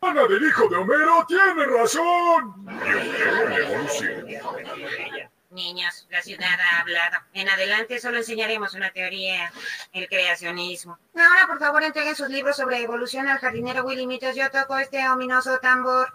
[0.00, 2.66] Ana del hijo de Homero tiene razón.
[2.66, 5.30] Yo creo en la evolución.
[5.50, 7.16] Niños, la ciudad ha hablado.
[7.32, 9.52] En adelante solo enseñaremos una teoría,
[9.92, 10.98] el creacionismo.
[11.14, 15.08] Ahora, por favor, entreguen sus libros sobre evolución al jardinero Willy mientras yo toco este
[15.08, 16.12] ominoso tambor.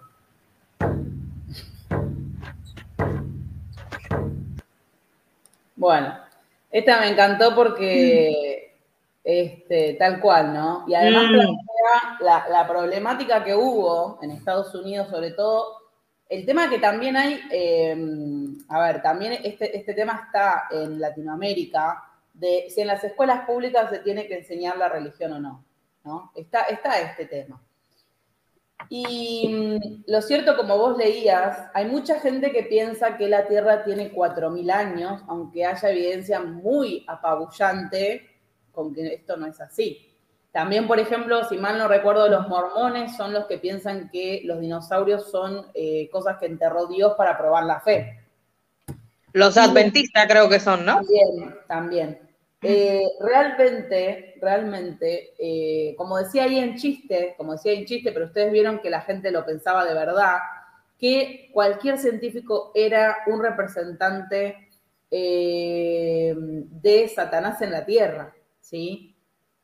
[5.78, 6.20] Bueno,
[6.70, 8.59] esta me encantó porque,
[9.30, 10.86] este, tal cual, ¿no?
[10.88, 11.34] Y además Mm.
[11.34, 15.78] plantea la, la problemática que hubo en Estados Unidos, sobre todo,
[16.28, 17.96] el tema que también hay, eh,
[18.70, 22.04] a ver, también este, este tema está en Latinoamérica,
[22.34, 25.64] de si en las escuelas públicas se tiene que enseñar la religión o no,
[26.04, 26.32] ¿no?
[26.36, 27.62] Está, está este tema.
[28.90, 33.84] Y mm, lo cierto, como vos leías, hay mucha gente que piensa que la Tierra
[33.84, 38.28] tiene 4.000 años, aunque haya evidencia muy apabullante
[38.72, 40.06] con que esto no es así.
[40.52, 44.60] También, por ejemplo, si mal no recuerdo, los mormones son los que piensan que los
[44.60, 48.20] dinosaurios son eh, cosas que enterró Dios para probar la fe.
[49.34, 50.96] Los adventistas creo que son, ¿no?
[50.96, 52.30] También, también.
[52.62, 58.26] Eh, realmente, realmente, eh, como decía ahí en chiste, como decía ahí en chiste, pero
[58.26, 60.40] ustedes vieron que la gente lo pensaba de verdad,
[61.00, 64.68] que cualquier científico era un representante
[65.10, 68.34] eh, de Satanás en la Tierra,
[68.70, 69.16] ¿sí?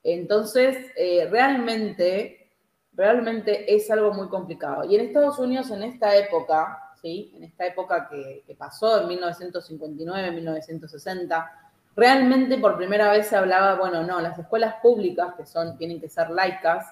[0.04, 2.52] Entonces, eh, realmente,
[2.94, 4.84] realmente es algo muy complicado.
[4.86, 7.32] Y en Estados Unidos, en esta época, ¿sí?
[7.36, 11.52] En esta época que, pasó, en 1959, 1960,
[11.96, 16.10] realmente por primera vez se hablaba, bueno, no, las escuelas públicas, que son, tienen que
[16.10, 16.88] ser laicas,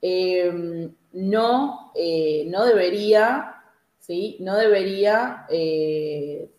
[0.00, 3.62] eh, no, eh, no debería,
[4.00, 4.36] ¿sí?
[4.40, 6.50] No debería eh,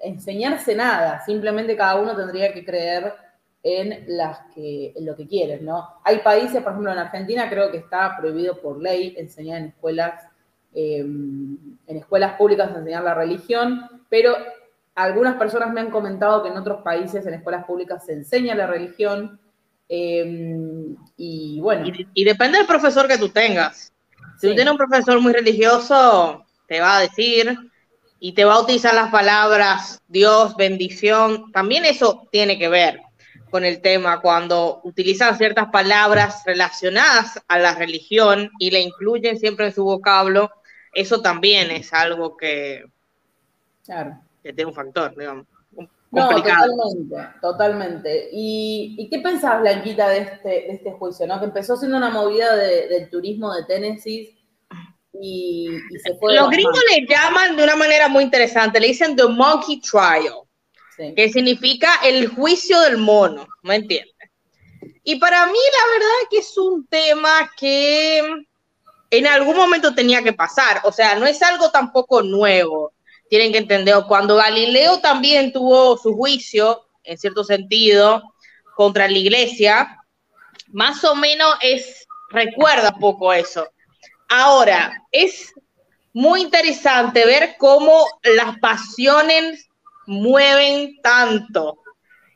[0.00, 3.23] enseñarse nada, simplemente cada uno tendría que creer
[3.66, 5.88] en, las que, en lo que quieren, ¿no?
[6.04, 10.22] Hay países, por ejemplo, en Argentina creo que está prohibido por ley enseñar en escuelas,
[10.74, 14.36] eh, en escuelas públicas enseñar la religión, pero
[14.94, 18.66] algunas personas me han comentado que en otros países, en escuelas públicas, se enseña la
[18.66, 19.40] religión.
[19.88, 20.86] eh,
[21.16, 23.92] y bueno, Y, y depende del profesor que tú tengas.
[24.38, 24.48] Si Sí.
[24.48, 27.56] tú tienes un profesor muy religioso, te va a decir
[28.18, 31.52] y te va a utilizar las palabras Dios, bendición.
[31.52, 33.00] También eso tiene que ver
[33.54, 39.66] con el tema cuando utilizan ciertas palabras relacionadas a la religión y le incluyen siempre
[39.66, 40.50] en su vocablo.
[40.92, 42.82] Eso también es algo que,
[43.84, 44.18] claro.
[44.42, 45.46] que tiene un factor, digamos,
[45.76, 46.66] un- No, complicado.
[46.66, 48.28] totalmente, totalmente.
[48.32, 51.24] ¿Y, y qué pensás, Blanquita, de este, de este juicio?
[51.28, 51.38] ¿no?
[51.38, 54.36] Que empezó siendo una movida de- del turismo de Tennessee
[55.12, 56.34] y, y se fue.
[56.34, 60.40] Los gringos le llaman de una manera muy interesante, le dicen the monkey trial,
[60.96, 64.14] Que significa el juicio del mono, ¿me entiendes?
[65.02, 68.46] Y para mí la verdad es que es un tema que
[69.10, 72.92] en algún momento tenía que pasar, o sea, no es algo tampoco nuevo,
[73.28, 78.22] tienen que entender, cuando Galileo también tuvo su juicio, en cierto sentido,
[78.74, 79.98] contra la iglesia,
[80.68, 83.68] más o menos es, recuerda un poco eso.
[84.28, 85.52] Ahora, es
[86.12, 89.68] muy interesante ver cómo las pasiones
[90.06, 91.78] mueven tanto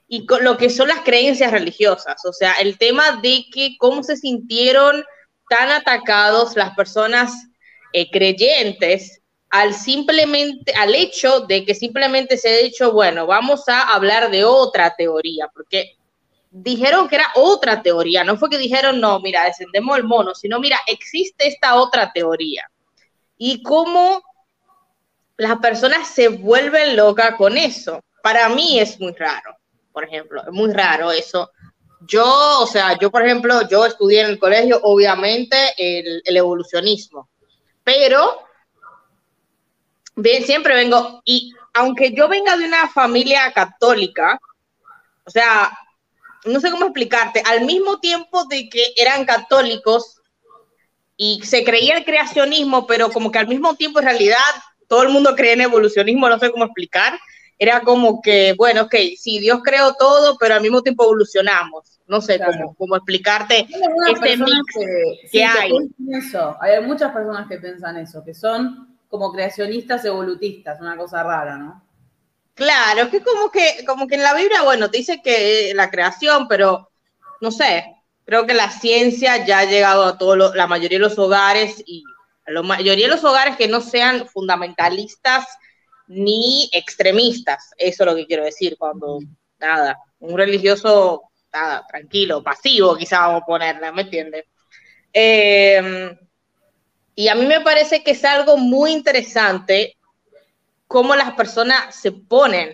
[0.06, 4.02] y con lo que son las creencias religiosas, o sea, el tema de que cómo
[4.02, 5.04] se sintieron
[5.48, 7.32] tan atacados las personas
[7.92, 13.94] eh, creyentes al simplemente, al hecho de que simplemente se ha dicho, bueno, vamos a
[13.94, 15.96] hablar de otra teoría, porque
[16.50, 20.60] dijeron que era otra teoría, no fue que dijeron, no, mira, descendemos el mono, sino,
[20.60, 22.62] mira, existe esta otra teoría.
[23.38, 24.22] Y cómo
[25.38, 28.04] las personas se vuelven locas con eso.
[28.22, 29.56] Para mí es muy raro,
[29.92, 31.50] por ejemplo, es muy raro eso.
[32.00, 37.28] Yo, o sea, yo, por ejemplo, yo estudié en el colegio, obviamente, el, evolucionismo,
[37.82, 38.42] pero
[40.16, 44.38] bien, siempre vengo, y aunque yo venga de una familia católica,
[45.24, 45.76] o sea,
[46.44, 50.20] no sé cómo explicarte, al mismo tiempo de que eran católicos
[51.16, 54.36] y se creía el creacionismo, pero como que al mismo tiempo en realidad
[54.88, 57.18] todo el mundo cree en evolucionismo, no sé cómo explicar,
[57.58, 62.20] era como que, bueno, ok, sí, Dios creó todo, pero al mismo tiempo evolucionamos, no
[62.20, 62.52] sé Claro.
[62.52, 63.66] cómo, cómo explicarte
[64.12, 65.72] este mix que, sí, que que hay.
[66.10, 66.56] eso.
[66.60, 71.82] Hay muchas personas que piensan eso, que son como creacionistas evolutistas, una cosa rara, ¿no?
[72.54, 75.90] Claro, es que como que, como que en la Biblia, bueno, te dice que la
[75.90, 76.90] creación, pero
[77.40, 77.84] no sé,
[78.24, 81.82] creo que la ciencia ya ha llegado a todo lo- la mayoría de los hogares
[81.86, 82.02] y
[82.48, 85.46] la mayoría de los hogares que no sean fundamentalistas
[86.06, 87.70] ni extremistas.
[87.76, 89.20] Eso es lo que quiero decir cuando,
[89.58, 91.22] nada, un religioso,
[91.52, 94.44] nada, tranquilo, pasivo, quizá vamos a ponerle, ¿me entiendes?
[95.12, 96.16] Eh,
[97.14, 99.96] y a mí me parece que es algo muy interesante
[100.86, 102.72] cómo las personas se ponen,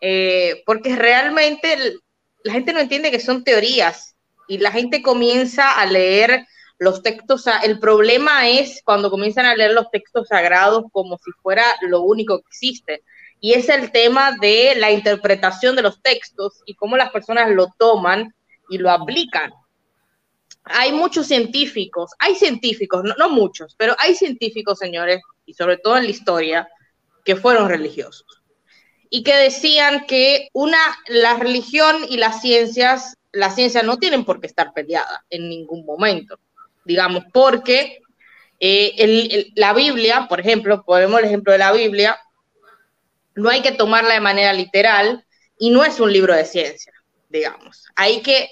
[0.00, 1.96] eh, porque realmente
[2.44, 4.16] la gente no entiende que son teorías
[4.48, 6.46] y la gente comienza a leer
[6.82, 11.64] los textos, el problema es cuando comienzan a leer los textos sagrados como si fuera
[11.82, 13.02] lo único que existe.
[13.40, 17.68] Y es el tema de la interpretación de los textos y cómo las personas lo
[17.78, 18.34] toman
[18.68, 19.52] y lo aplican.
[20.64, 26.04] Hay muchos científicos, hay científicos, no, muchos, pero hay científicos, señores, y sobre todo en
[26.04, 26.68] la historia,
[27.24, 28.42] que fueron religiosos
[29.08, 34.40] y que decían que una, la religión y las ciencias, la ciencia no tienen por
[34.40, 36.40] qué estar peleada en ningún momento,
[36.84, 38.00] digamos, porque
[38.60, 42.18] eh, la Biblia, por ejemplo, ponemos el ejemplo de la Biblia,
[43.34, 45.24] no hay que tomarla de manera literal
[45.58, 46.92] y no es un libro de ciencia,
[47.28, 47.86] digamos.
[47.96, 48.48] Hay que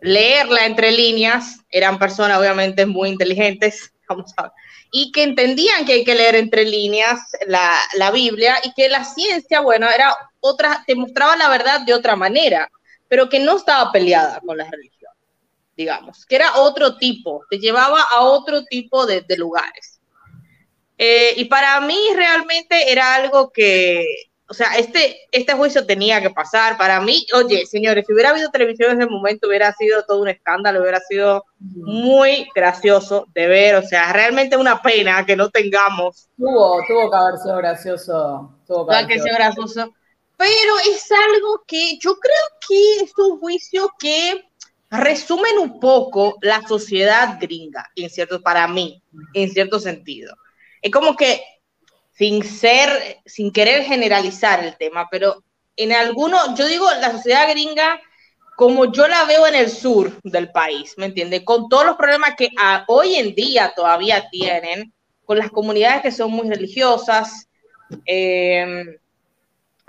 [0.00, 4.52] leerla entre líneas, eran personas obviamente muy inteligentes, vamos a ver,
[4.90, 9.04] y que entendían que hay que leer entre líneas la, la Biblia y que la
[9.04, 12.70] ciencia, bueno, era otra, te mostraba la verdad de otra manera,
[13.08, 14.97] pero que no estaba peleada con la religión,
[15.78, 20.00] digamos, que era otro tipo, te llevaba a otro tipo de, de lugares.
[20.98, 24.04] Eh, y para mí realmente era algo que,
[24.48, 26.76] o sea, este, este juicio tenía que pasar.
[26.76, 30.28] Para mí, oye, señores, si hubiera habido televisión en ese momento, hubiera sido todo un
[30.28, 33.76] escándalo, hubiera sido muy gracioso de ver.
[33.76, 38.58] O sea, realmente una pena que no tengamos Tuvo, tuvo que haber sido gracioso.
[38.66, 39.94] Tuvo que haber que sido sea gracioso.
[40.36, 44.48] Pero es algo que yo creo que es un juicio que
[44.90, 49.02] resumen un poco la sociedad gringa, en cierto, para mí,
[49.34, 50.34] en cierto sentido.
[50.80, 51.42] Es como que
[52.12, 55.44] sin ser, sin querer generalizar el tema, pero
[55.76, 58.00] en algunos, yo digo la sociedad gringa
[58.56, 61.42] como yo la veo en el sur del país, ¿me entiendes?
[61.44, 62.48] Con todos los problemas que
[62.88, 64.92] hoy en día todavía tienen,
[65.24, 67.48] con las comunidades que son muy religiosas,
[68.04, 68.98] eh,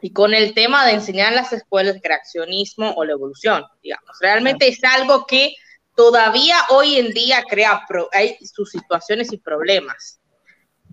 [0.01, 4.17] y con el tema de enseñar en las escuelas el creacionismo o la evolución, digamos.
[4.21, 5.53] Realmente es algo que
[5.95, 10.19] todavía hoy en día crea, pro- hay sus situaciones y problemas.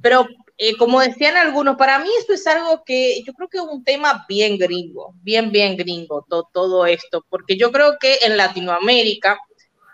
[0.02, 0.26] Pero
[0.58, 3.84] eh, como decían algunos, para mí esto es algo que yo creo que es un
[3.84, 9.38] tema bien gringo, bien, bien gringo, to- todo esto, porque yo creo que en Latinoamérica,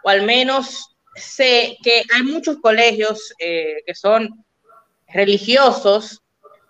[0.04, 4.44] o al menos sé que hay muchos colegios eh, que son
[5.08, 6.21] religiosos,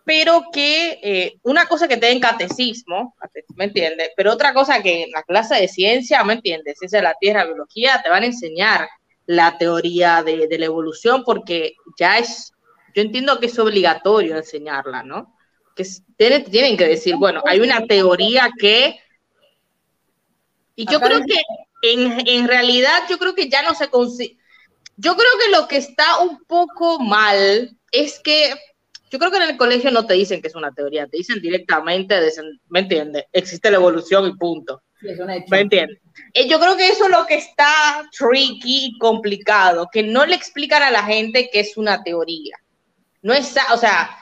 [0.04, 3.14] pero que eh, una cosa que te den catecismo,
[3.54, 4.10] ¿me entiendes?
[4.16, 6.78] Pero otra cosa que en la clase de ciencia, ¿me entiendes?
[6.78, 8.88] Ciencia de la Tierra, biología, te van a enseñar
[9.26, 12.52] la teoría de, de la evolución porque ya es
[12.94, 15.34] yo entiendo que es obligatorio enseñarla, ¿no?
[15.74, 15.86] Que
[16.16, 19.00] tienen, tienen que decir, bueno, hay una teoría que...
[20.74, 21.40] Y yo creo que
[21.82, 24.38] en, en realidad yo creo que ya no se consigue...
[24.96, 28.54] Yo creo que lo que está un poco mal es que
[29.12, 31.38] yo creo que en el colegio no te dicen que es una teoría, te dicen
[31.42, 32.18] directamente,
[32.70, 33.26] ¿me entiendes?
[33.30, 34.82] Existe la evolución y punto.
[34.98, 35.50] Sí, es.
[35.50, 35.98] ¿Me entiendes?
[36.32, 40.34] Eh, yo creo que eso es lo que está tricky y complicado, que no le
[40.34, 42.56] explican a la gente que es una teoría.
[43.20, 44.16] No es, o sea,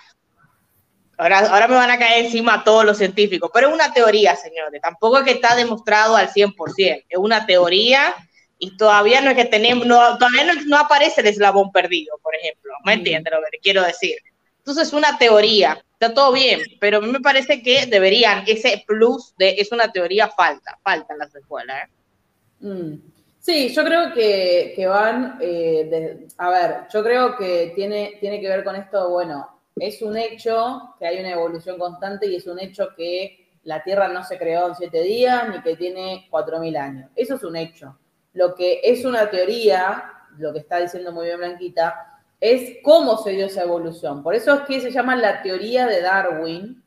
[1.16, 4.82] ahora, ahora me van a caer encima todos los científicos, pero es una teoría, señores.
[4.82, 7.04] Tampoco es que está demostrado al 100%.
[7.08, 8.12] Es una teoría
[8.58, 12.72] y todavía no es que tenemos, no, todavía no, aparece el eslabón perdido, por ejemplo.
[12.84, 14.16] ¿Me entiendes lo que quiero decir?
[14.60, 18.84] Entonces es una teoría, está todo bien, pero a mí me parece que deberían, ese
[18.86, 21.88] plus de es una teoría falta, falta en las escuelas.
[21.88, 22.66] ¿eh?
[22.66, 23.10] Mm.
[23.38, 28.62] Sí, yo creo que, van, eh, a ver, yo creo que tiene, tiene que ver
[28.62, 32.90] con esto, bueno, es un hecho que hay una evolución constante y es un hecho
[32.94, 37.10] que la Tierra no se creó en siete días ni que tiene cuatro mil años.
[37.16, 37.98] Eso es un hecho.
[38.34, 40.04] Lo que es una teoría,
[40.36, 44.22] lo que está diciendo muy bien Blanquita, es cómo se dio esa evolución.
[44.22, 46.82] Por eso es que se llama la teoría de Darwin,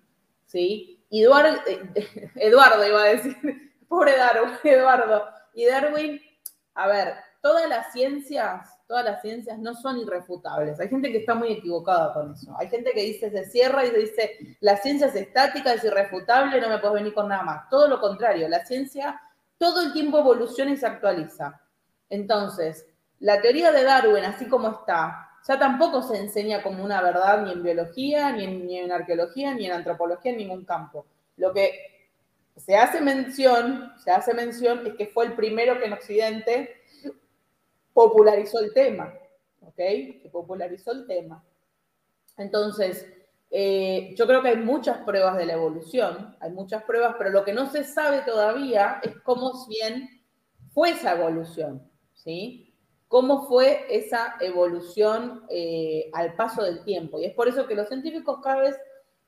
[0.47, 1.05] ¿sí?
[1.11, 1.59] Eduardo,
[2.35, 3.37] Eduardo iba a decir,
[3.87, 5.25] pobre Darwin, Eduardo.
[5.53, 6.19] Y Darwin,
[6.73, 10.79] a ver, todas las ciencias, todas las ciencias no son irrefutables.
[10.79, 12.55] Hay gente que está muy equivocada con eso.
[12.57, 16.69] Hay gente que dice, se cierra y dice, la ciencia es estática, es irrefutable, no
[16.69, 17.69] me puedes venir con nada más.
[17.69, 19.19] Todo lo contrario, la ciencia
[19.63, 21.61] todo el tiempo evoluciona y se actualiza.
[22.09, 22.85] Entonces,
[23.19, 27.51] la teoría de Darwin, así como está, ya tampoco se enseña como una verdad ni
[27.51, 31.05] en biología, ni en, arqueología, ni en antropología, en ningún campo.
[31.37, 32.09] Lo que
[32.55, 36.81] se hace mención, se hace mención es que fue el primero que en Occidente
[37.93, 39.13] popularizó el tema,
[39.61, 40.31] ¿ok?
[40.31, 41.43] Popularizó el tema.
[42.37, 43.05] Entonces,
[43.51, 47.43] eh, yo creo que hay muchas pruebas de la evolución, hay muchas pruebas, pero lo
[47.43, 50.09] que no se sabe todavía es cómo bien
[50.73, 52.72] fue esa evolución, ¿sí?
[53.13, 57.19] Cómo fue esa evolución eh, al paso del tiempo.
[57.19, 58.75] Y es por eso que los científicos cada vez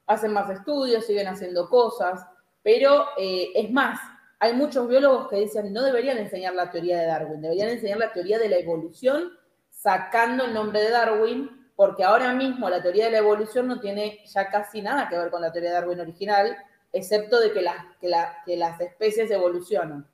[0.07, 2.25] hacen más estudios, siguen haciendo cosas,
[2.63, 3.99] pero eh, es más,
[4.39, 8.11] hay muchos biólogos que dicen no deberían enseñar la teoría de Darwin, deberían enseñar la
[8.11, 9.29] teoría de la evolución
[9.69, 14.19] sacando el nombre de Darwin, porque ahora mismo la teoría de la evolución no tiene
[14.25, 16.57] ya casi nada que ver con la teoría de Darwin original,
[16.91, 17.63] excepto de que,
[18.01, 20.07] que las especies evolucionan.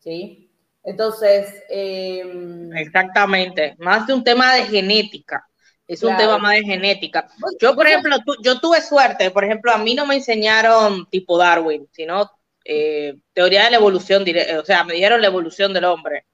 [0.00, 0.45] ¿sí?
[0.86, 1.62] Entonces...
[1.68, 5.46] Em, Exactamente, más de un tema de genética.
[5.86, 7.28] Es un tema más de genética.
[7.60, 11.86] Yo, por ejemplo, yo tuve suerte, por ejemplo, a mí no me enseñaron tipo Darwin,
[11.92, 12.28] sino
[12.64, 14.24] eh, teoría de la evolución,
[14.58, 16.24] o sea, me dieron la evolución del hombre.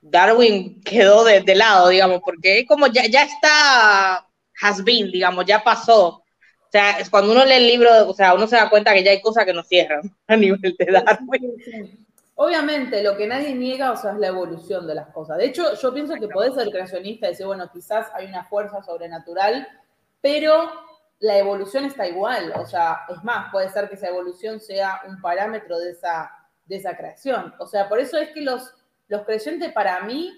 [0.00, 4.26] Darwin quedó de, lado, digamos, porque como ya, ya está,
[4.62, 6.08] has been, digamos, ya pasó.
[6.08, 9.04] O sea, es cuando uno lee el libro, o sea, uno se da cuenta que
[9.04, 12.05] ya hay cosas que no cierran a nivel de Darwin.
[12.38, 15.38] Obviamente, lo que nadie niega, o sea, es la evolución de las cosas.
[15.38, 18.82] De hecho, yo pienso que podés ser creacionista y decir, bueno, quizás hay una fuerza
[18.82, 19.66] sobrenatural,
[20.20, 20.70] pero
[21.18, 22.52] la evolución está igual.
[22.56, 26.30] O sea, es más, puede ser que esa evolución sea un parámetro de esa,
[26.66, 27.54] de esa creación.
[27.58, 28.70] O sea, por eso es que los,
[29.08, 30.30] los creyentes para mí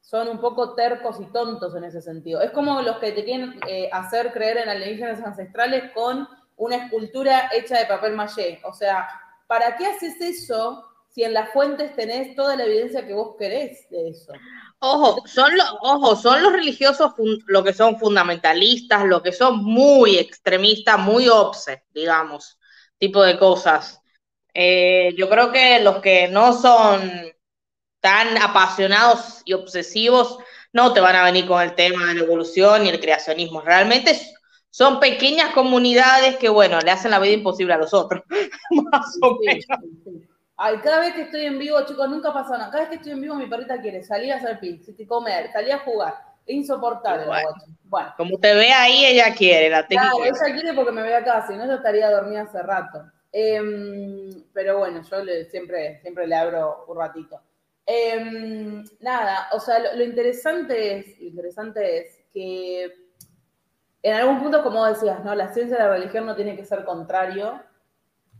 [0.00, 2.40] son un poco tercos y tontos en ese sentido.
[2.40, 6.26] Es como los que te quieren eh, hacer creer en alienígenas ancestrales con
[6.56, 8.62] una escultura hecha de papel maché.
[8.64, 9.06] O sea,
[9.46, 13.88] ¿para qué haces eso si en las fuentes tenés toda la evidencia que vos querés
[13.88, 14.32] de eso.
[14.80, 17.12] Ojo, son los, ojo, son los religiosos
[17.46, 22.58] lo que son fundamentalistas, lo que son muy extremistas, muy obse, digamos,
[22.98, 24.00] tipo de cosas.
[24.52, 27.32] Eh, yo creo que los que no son
[28.00, 30.38] tan apasionados y obsesivos
[30.72, 33.60] no te van a venir con el tema de la evolución y el creacionismo.
[33.60, 34.20] Realmente
[34.68, 38.24] son pequeñas comunidades que, bueno, le hacen la vida imposible a los otros.
[38.70, 40.33] Más o menos.
[40.56, 42.70] Ay, cada vez que estoy en vivo, chicos, nunca pasa nada.
[42.70, 45.72] Cada vez que estoy en vivo, mi perrita quiere salir a hacer pis, comer, salir
[45.72, 46.14] a jugar.
[46.46, 47.26] Es insoportable
[47.84, 50.02] bueno, Como te ve ahí, ella quiere, la tengo.
[50.02, 53.04] Claro, ella quiere porque me ve acá, si no, yo estaría dormida hace rato.
[53.32, 57.40] Em, pero bueno, yo siempre, siempre le abro un ratito.
[57.86, 62.92] Em, nada, o sea, lo, interesante es, interesante es que
[64.02, 65.34] en algún punto, como decías, ¿no?
[65.34, 67.60] La ciencia de la religión no tiene que ser contrario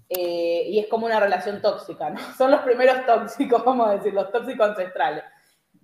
[0.09, 2.19] eh, y es como una relación tóxica, ¿no?
[2.39, 5.25] Son los primeros tóxicos, vamos a decir, los tóxicos ancestrales.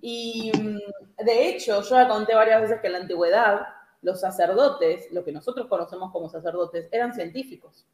[0.00, 3.66] Y mm, de hecho, yo ya conté varias veces que en la antigüedad
[4.02, 7.86] los sacerdotes, lo que nosotros conocemos como sacerdotes, eran científicos.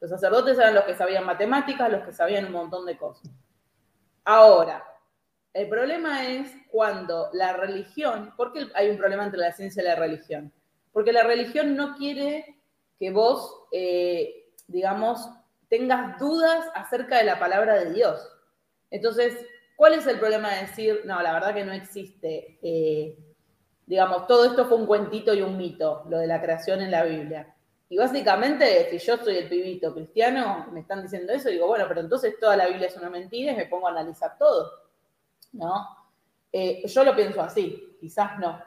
[0.00, 3.30] Los sacerdotes eran los que sabían matemáticas, los que sabían un montón de cosas.
[4.24, 4.84] Ahora,
[5.52, 9.96] el problema es cuando la religión, porque hay un problema entre la ciencia y la
[9.96, 10.52] religión,
[10.92, 12.60] Porque la religión no quiere
[12.98, 15.28] que vos, eh, digamos,
[15.70, 18.20] tengas dudas acerca de la palabra de Dios.
[18.90, 19.46] Entonces,
[19.76, 23.16] ¿cuál es el problema de decir, no, la verdad que no existe, eh,
[23.86, 27.04] digamos, todo esto fue un cuentito y un mito, lo de la creación en la
[27.04, 27.54] Biblia?
[27.88, 32.00] Y básicamente, si yo soy el pibito cristiano, me están diciendo eso, digo, bueno, pero
[32.00, 34.70] entonces toda la Biblia es una mentira y me pongo a analizar todo,
[35.52, 35.88] ¿no?
[36.52, 38.60] Eh, yo lo pienso así, quizás no.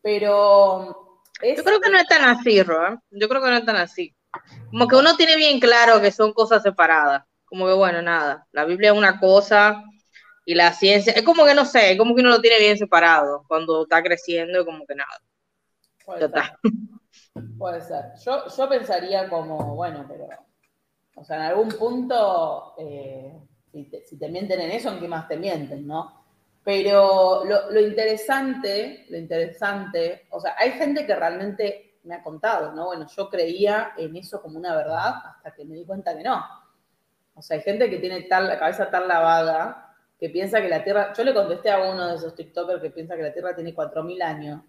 [0.00, 1.20] Pero...
[1.40, 3.00] Yo creo que no es tan así, Roa.
[3.10, 4.14] Yo creo que no es tan así.
[4.70, 7.24] Como que uno tiene bien claro que son cosas separadas.
[7.44, 9.84] Como que, bueno, nada, la Biblia es una cosa
[10.44, 12.76] y la ciencia, es como que no sé, es como que uno lo tiene bien
[12.76, 15.20] separado cuando está creciendo, como que nada.
[16.04, 16.42] Puede ser.
[17.58, 18.04] Puede ser.
[18.24, 20.26] Yo, yo pensaría como, bueno, pero,
[21.14, 23.38] o sea, en algún punto, eh,
[23.70, 26.24] si, te, si, te, mienten en eso, ¿en qué más te mienten, no?
[26.64, 32.72] Pero lo, lo, interesante, lo interesante, o sea, hay gente que realmente me ha contado,
[32.72, 32.86] ¿no?
[32.86, 36.42] Bueno, yo creía en eso como una verdad hasta que me di cuenta que no.
[37.34, 40.84] O sea, hay gente que tiene tal, la cabeza tan lavada que piensa que la
[40.84, 43.74] Tierra, yo le contesté a uno de esos TikTokers que piensa que la Tierra tiene
[43.74, 44.60] 4.000 años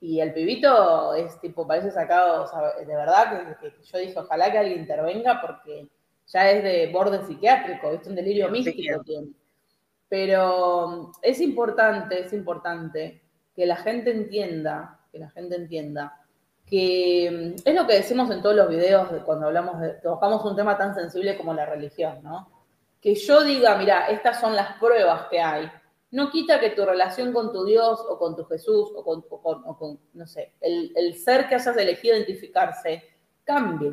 [0.00, 4.18] y el pibito es tipo, parece sacado, o sea, de verdad que, que, yo dije,
[4.18, 5.88] ojalá que alguien intervenga porque
[6.26, 9.28] ya es de borde psiquiátrico, es un delirio sí, místico tiene.
[10.08, 13.22] Pero es importante, es importante
[13.54, 16.17] que la gente entienda, que la gente entienda
[16.68, 20.56] que es lo que decimos en todos los videos de cuando hablamos de, tocamos un
[20.56, 22.50] tema tan sensible como la religión, ¿no?
[23.00, 25.70] Que yo diga, mira, estas son las pruebas que hay,
[26.10, 30.00] no quita que tu relación con tu Dios o con tu Jesús o con, con
[30.14, 33.04] no sé, el, el, ser que hayas elegido identificarse
[33.44, 33.92] cambie,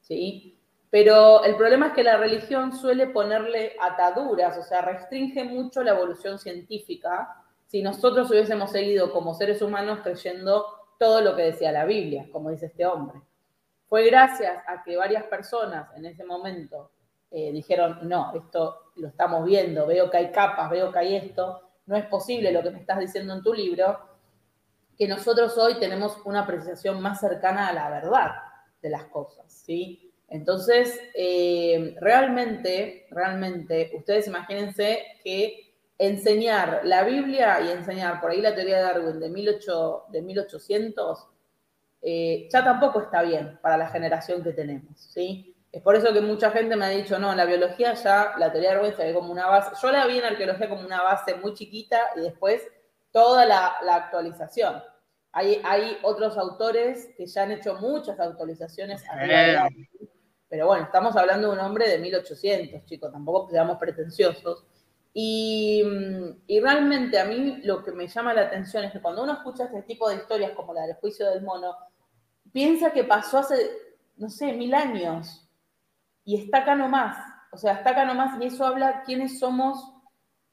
[0.00, 0.58] ¿sí?
[0.90, 5.92] Pero el problema es que la religión suele ponerle ataduras, o sea, restringe mucho la
[5.92, 10.64] evolución científica si nosotros hubiésemos seguido como seres humanos creyendo
[10.98, 13.20] todo lo que decía la Biblia, como dice este hombre.
[13.88, 16.90] Fue gracias a que varias personas en ese momento
[17.30, 21.60] eh, dijeron, no, esto lo estamos viendo, veo que hay capas, veo que hay esto,
[21.86, 23.98] no es posible lo que me estás diciendo en tu libro,
[24.96, 28.30] que nosotros hoy tenemos una apreciación más cercana a la verdad
[28.80, 30.12] de las cosas, ¿sí?
[30.28, 35.65] Entonces, eh, realmente, realmente, ustedes imagínense que
[35.98, 41.28] enseñar la Biblia y enseñar por ahí la teoría de Darwin de, 18, de 1800
[42.02, 45.56] eh, ya tampoco está bien para la generación que tenemos, ¿sí?
[45.72, 48.70] Es por eso que mucha gente me ha dicho, no, la biología ya la teoría
[48.70, 49.72] de Darwin se ve como una base.
[49.82, 52.62] Yo la vi en arqueología como una base muy chiquita y después
[53.10, 54.82] toda la, la actualización.
[55.32, 59.02] Hay, hay, otros autores que ya han hecho muchas actualizaciones.
[59.10, 59.68] A
[60.48, 64.64] pero bueno, estamos hablando de un hombre de 1800, chicos, tampoco seamos pretenciosos.
[65.18, 65.82] Y,
[66.46, 69.64] y, realmente a mí lo que me llama la atención es que cuando uno escucha
[69.64, 71.74] este tipo de historias como la del juicio del mono,
[72.52, 73.56] piensa que pasó hace,
[74.18, 75.48] no sé, mil años
[76.22, 77.16] y está acá nomás,
[77.50, 79.90] o sea, está acá nomás y eso habla quiénes somos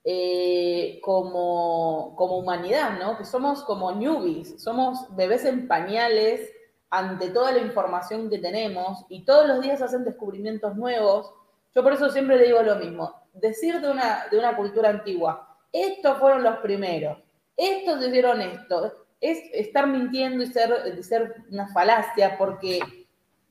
[0.06, 3.18] eh, como, como humanidad, ¿no?
[3.18, 6.50] Que somos como newbies, somos bebés en pañales
[6.90, 11.34] ante toda la información que tenemos y todos los días hacen descubrimientos nuevos.
[11.76, 15.58] Yo por eso siempre le digo lo mismo, decir de una, de una cultura antigua,
[15.72, 17.18] estos fueron los primeros,
[17.58, 22.80] estos hicieron esto, es estar mintiendo y ser, ser una falacia porque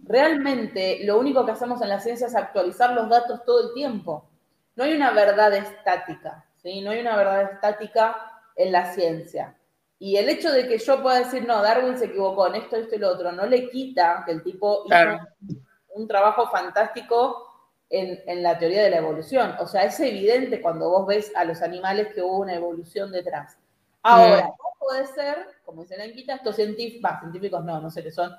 [0.01, 4.29] realmente lo único que hacemos en la ciencia es actualizar los datos todo el tiempo.
[4.77, 6.81] No hay una verdad estática, ¿sí?
[6.81, 8.17] No hay una verdad estática
[8.57, 9.57] en la ciencia.
[9.99, 12.97] Y el hecho de que yo pueda decir, no, Darwin se equivocó en esto, esto
[12.97, 15.21] y lo otro, no le quita que el tipo claro.
[15.41, 15.61] hizo
[15.95, 17.52] un trabajo fantástico
[17.93, 19.55] en, en, la teoría de la evolución.
[19.61, 23.57] O sea, es evidente cuando vos ves a los animales que hubo una evolución detrás.
[24.03, 24.79] Ahora, mm.
[24.81, 28.33] puede ser, como dice Enquita, estos científicos, científicos no, no sé qué son,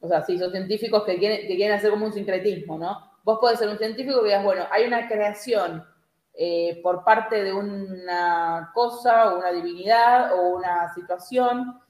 [0.00, 3.10] o sea, sí, son científicos que quieren, que quieren hacer como un sincretismo, ¿no?
[3.24, 5.84] Vos podés ser un científico que digas, bueno, hay una creación
[6.34, 11.80] eh, por parte de una cosa o una divinidad o una situación,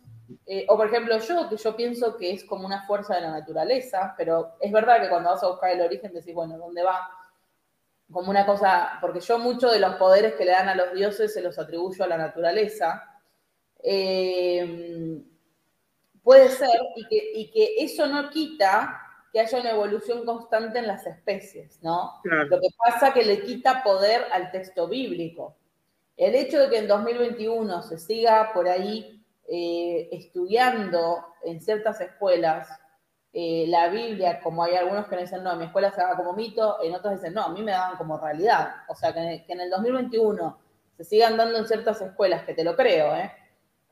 [0.46, 3.30] eh, o por ejemplo yo, que yo pienso que es como una fuerza de la
[3.30, 7.10] naturaleza, pero es verdad que cuando vas a buscar el origen decís, bueno, ¿dónde va?
[8.10, 11.34] Como una cosa, porque yo mucho de los poderes que le dan a los dioses
[11.34, 13.20] se los atribuyo a la naturaleza.
[13.82, 15.22] Eh,
[16.26, 19.00] Puede ser, y que, y que eso no quita
[19.32, 22.14] que haya una evolución constante en las especies, ¿no?
[22.24, 22.48] Claro.
[22.48, 25.56] Lo que pasa que le quita poder al texto bíblico.
[26.16, 29.15] El hecho de que en 2021 se siga por ahí
[29.48, 32.68] eh, estudiando en ciertas escuelas
[33.32, 36.32] eh, la Biblia, como hay algunos que dicen, no, en mi escuela se haga como
[36.32, 38.76] mito, en otros dicen, no, a mí me daban como realidad.
[38.88, 40.58] O sea, que, en el 2021
[40.96, 43.30] se sigan dando en ciertas escuelas, que te lo creo, ¿eh?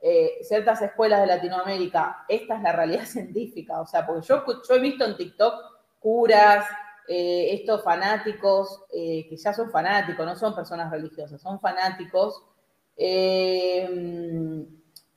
[0.07, 4.75] eh, ciertas escuelas de Latinoamérica, esta es la realidad científica, o sea, porque yo, yo
[4.75, 5.55] he visto en TikTok
[5.99, 6.67] curas,
[7.09, 12.43] eh, estos fanáticos, eh, que ya son fanáticos, no son personas religiosas, son fanáticos,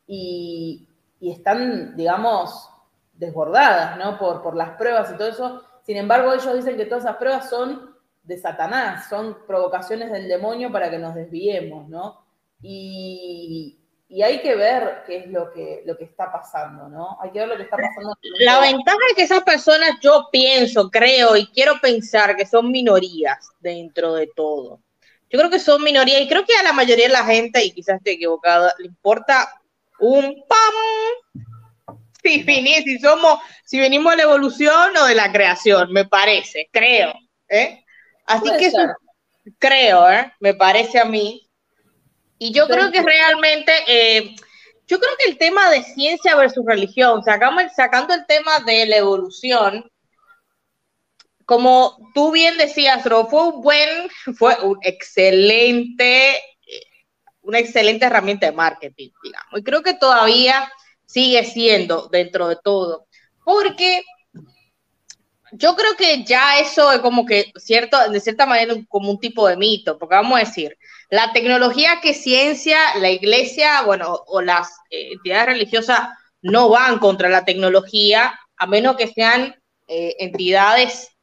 [0.08, 0.88] y,
[1.20, 2.70] y, están, digamos,
[3.14, 4.18] desbordadas, ¿no?
[4.18, 5.64] Por, por las pruebas y todo eso.
[5.84, 10.72] Sin embargo, ellos dicen que todas esas pruebas son de Satanás, son provocaciones del demonio
[10.72, 12.26] para que nos desviemos, ¿no?
[12.62, 13.80] Y,
[14.10, 17.18] y hay que ver qué es lo que, lo que está pasando, ¿no?
[17.22, 18.16] Hay que ver lo que está pasando.
[18.40, 23.50] La ventaja es que esas personas, yo pienso, creo y quiero pensar que son minorías
[23.60, 24.82] dentro de todo.
[25.30, 27.72] Yo creo que son minorías y creo que a la mayoría de la gente, y
[27.72, 29.57] quizás estoy equivocada, le importa
[30.00, 30.76] un pam
[32.24, 37.14] si, si somos, si venimos de la evolución o de la creación, me parece, creo.
[37.48, 37.84] ¿eh?
[38.26, 38.80] Así que eso,
[39.58, 40.34] creo, ¿eh?
[40.40, 41.48] me parece a mí,
[42.40, 44.36] y yo creo que realmente, eh,
[44.86, 48.98] yo creo que el tema de ciencia versus religión, sacamos, sacando el tema de la
[48.98, 49.90] evolución,
[51.46, 56.40] como tú bien decías, fue un buen, fue un excelente,
[57.48, 59.60] una excelente herramienta de marketing, digamos.
[59.60, 60.70] Y creo que todavía
[61.06, 63.08] sigue siendo dentro de todo,
[63.46, 64.04] porque
[65.54, 69.48] yo creo que ya eso es como que cierto, de cierta manera como un tipo
[69.48, 70.78] de mito, porque vamos a decir,
[71.10, 76.10] la tecnología que ciencia, la iglesia, bueno, o las eh, entidades religiosas
[76.42, 79.56] no van contra la tecnología, a menos que sean
[79.88, 81.16] eh, entidades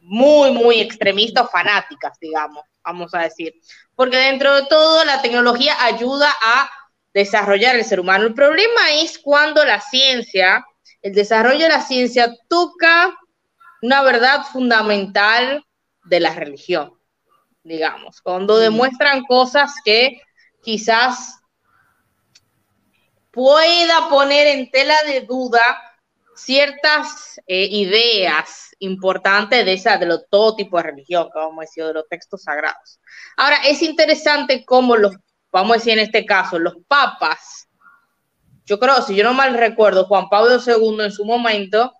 [0.00, 3.54] muy, muy extremistas o fanáticas, digamos, vamos a decir.
[3.98, 6.70] Porque dentro de todo, la tecnología ayuda a
[7.12, 8.26] desarrollar el ser humano.
[8.26, 10.64] El problema es cuando la ciencia,
[11.02, 13.12] el desarrollo de la ciencia toca
[13.82, 15.64] una verdad fundamental
[16.04, 16.98] de la religión
[17.68, 18.60] digamos, cuando mm.
[18.60, 20.20] demuestran cosas que
[20.62, 21.38] quizás
[23.30, 25.87] pueda poner en tela de duda
[26.38, 31.84] ciertas eh, ideas importantes de esa, de todo tipo de religión, que vamos a decir,
[31.84, 33.00] de los textos sagrados.
[33.36, 35.16] Ahora, es interesante cómo los,
[35.50, 37.68] vamos a decir en este caso, los papas,
[38.64, 41.94] yo creo, si yo no mal recuerdo, Juan Pablo II en su momento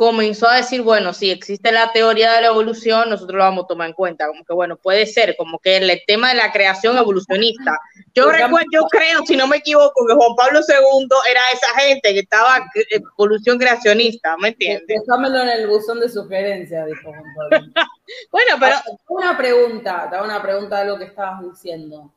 [0.00, 3.66] comenzó a decir, bueno, si existe la teoría de la evolución, nosotros lo vamos a
[3.66, 6.96] tomar en cuenta, como que bueno, puede ser, como que el tema de la creación
[6.96, 7.78] evolucionista.
[8.14, 12.14] Yo recuerdo, yo creo, si no me equivoco, que Juan Pablo II era esa gente
[12.14, 15.02] que estaba evolución creacionista, ¿me entiendes?
[15.06, 17.66] Déjamelo en el buzón de sugerencias, dijo Juan Pablo.
[18.32, 18.76] bueno, pero...
[19.06, 22.10] Una pregunta, te hago una pregunta de lo que estabas diciendo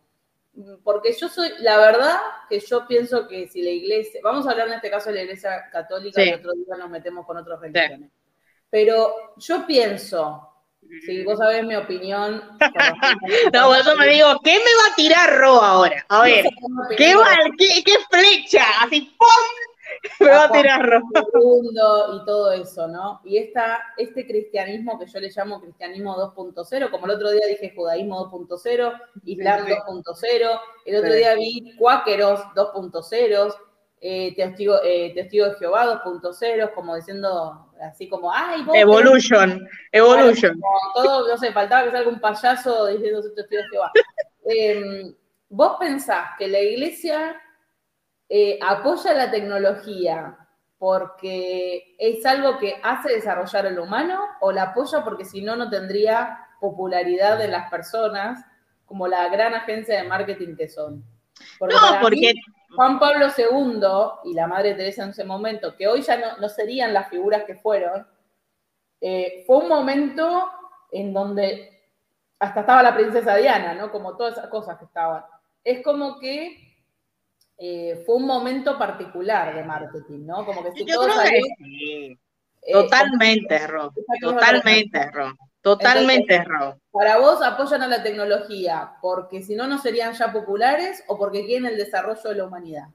[0.84, 4.68] porque yo soy, la verdad que yo pienso que si la iglesia, vamos a hablar
[4.68, 8.12] en este caso de la iglesia católica y otro día nos metemos con otras religiones,
[8.70, 10.50] pero yo pienso,
[11.06, 12.58] si vos sabés mi opinión.
[13.54, 16.06] no, por eso me digo, ¿qué me va a tirar Ro ahora?
[16.10, 16.46] A ver,
[16.98, 17.16] ¿qué,
[17.58, 18.64] qué, qué flecha?
[18.82, 19.73] Así, ¡pum!
[20.20, 21.02] Me va a tirar
[22.14, 23.22] y todo eso, ¿no?
[23.24, 27.74] Y esta, este cristianismo que yo le llamo cristianismo 2.0, como el otro día dije
[27.76, 33.56] judaísmo 2.0, Islam 2.0, el otro día vi cuáqueros 2.0,
[34.02, 38.66] eh, testigo, eh, testigo de Jehová 2.0, como diciendo así como, ¡ay!
[38.74, 40.60] evolution, evolution.
[40.96, 43.92] todo, no sé, faltaba que salga un payaso diciendo testigo de Jehová.
[44.46, 45.16] Em,
[45.48, 47.42] ¿Vos pensás que la iglesia
[48.30, 50.38] eh, apoya la tecnología
[50.78, 55.70] porque es algo que hace desarrollar el humano o la apoya porque si no, no
[55.70, 58.46] tendría popularidad de las personas
[58.86, 61.04] como la gran agencia de marketing que son.
[61.60, 62.34] no, porque...
[62.76, 66.92] Juan Pablo II y la Madre Teresa en ese momento, que hoy ya no, serían
[66.92, 68.08] las figuras que fueron,
[69.00, 70.50] eh, fue un momento
[70.92, 71.74] en donde
[72.40, 73.92] hasta estaba la princesa Diana, ¿no?
[73.92, 75.24] Como todas esas cosas que estaban.
[75.64, 76.63] Es como que
[77.58, 80.46] eh, fue un momento particular de marketing, ¿no?
[80.46, 82.18] Como que si Yo creo que
[82.66, 83.94] eh, Totalmente, Ro.
[84.22, 85.34] Totalmente, Ro.
[85.62, 86.80] Totalmente, Ro.
[86.92, 91.46] Para vos apoyan a la tecnología porque si no, no serían ya populares o porque
[91.46, 92.88] quieren el desarrollo de la humanidad.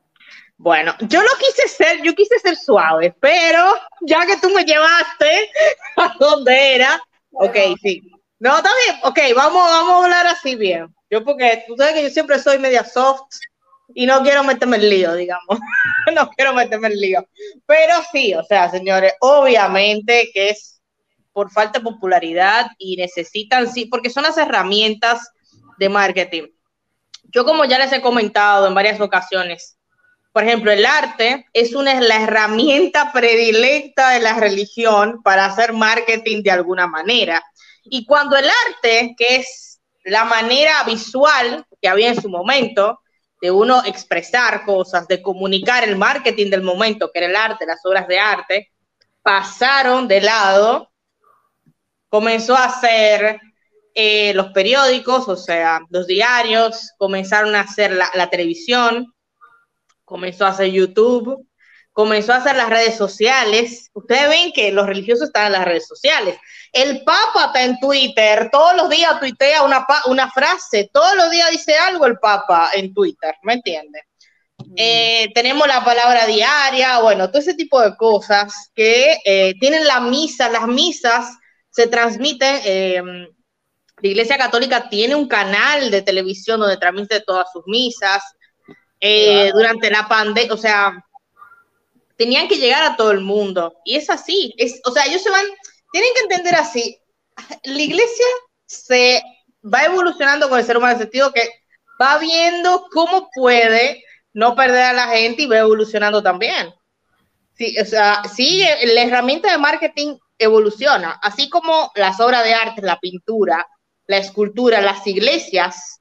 [0.56, 3.64] Bueno, yo lo quise ser, yo quise ser suave, pero
[4.00, 5.50] ya que tú me llevaste
[5.96, 7.00] a donde era,
[7.32, 8.02] ok, sí.
[8.40, 10.94] No, está bien, ok, vamos, vamos a hablar así bien.
[11.10, 13.36] Yo porque tú sabes que yo siempre soy media soft,
[13.94, 15.58] y no quiero meterme en lío, digamos.
[16.14, 17.28] no quiero meterme en lío.
[17.66, 20.80] Pero sí, o sea, señores, obviamente que es
[21.32, 25.30] por falta de popularidad y necesitan, sí, porque son las herramientas
[25.78, 26.48] de marketing.
[27.30, 29.78] Yo como ya les he comentado en varias ocasiones,
[30.32, 36.42] por ejemplo, el arte es una la herramienta predilecta de la religión para hacer marketing
[36.42, 37.42] de alguna manera.
[37.84, 43.00] Y cuando el arte, que es la manera visual que había en su momento,
[43.40, 47.84] de uno expresar cosas, de comunicar el marketing del momento, que era el arte, las
[47.84, 48.72] obras de arte,
[49.22, 50.90] pasaron de lado,
[52.08, 53.40] comenzó a hacer
[53.94, 59.12] eh, los periódicos, o sea, los diarios, comenzaron a hacer la, la televisión,
[60.04, 61.47] comenzó a hacer YouTube,
[61.98, 63.90] comenzó a hacer las redes sociales.
[63.92, 66.38] Ustedes ven que los religiosos están en las redes sociales.
[66.72, 71.50] El Papa está en Twitter, todos los días tuitea una, una frase, todos los días
[71.50, 74.02] dice algo el Papa en Twitter, ¿me entiendes?
[74.76, 79.98] Eh, tenemos la palabra diaria, bueno, todo ese tipo de cosas que eh, tienen la
[79.98, 81.36] misa, las misas
[81.68, 87.64] se transmiten, eh, la Iglesia Católica tiene un canal de televisión donde transmite todas sus
[87.66, 88.22] misas.
[89.00, 90.92] Eh, durante la pandemia, o sea,
[92.18, 93.78] tenían que llegar a todo el mundo.
[93.84, 95.46] Y es así, es, o sea, ellos se van,
[95.92, 96.98] tienen que entender así,
[97.64, 98.26] la iglesia
[98.66, 99.22] se
[99.64, 101.48] va evolucionando con el ser humano en el sentido que
[102.00, 104.04] va viendo cómo puede
[104.34, 106.74] no perder a la gente y va evolucionando también.
[107.54, 112.82] Sí, o sea, sí, la herramienta de marketing evoluciona, así como las obras de arte,
[112.82, 113.66] la pintura,
[114.06, 116.00] la escultura, las iglesias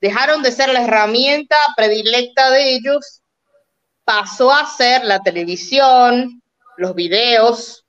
[0.00, 3.22] dejaron de ser la herramienta predilecta de ellos,
[4.06, 6.40] pasó a ser la televisión,
[6.76, 7.84] los videos,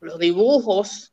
[0.00, 1.12] los dibujos.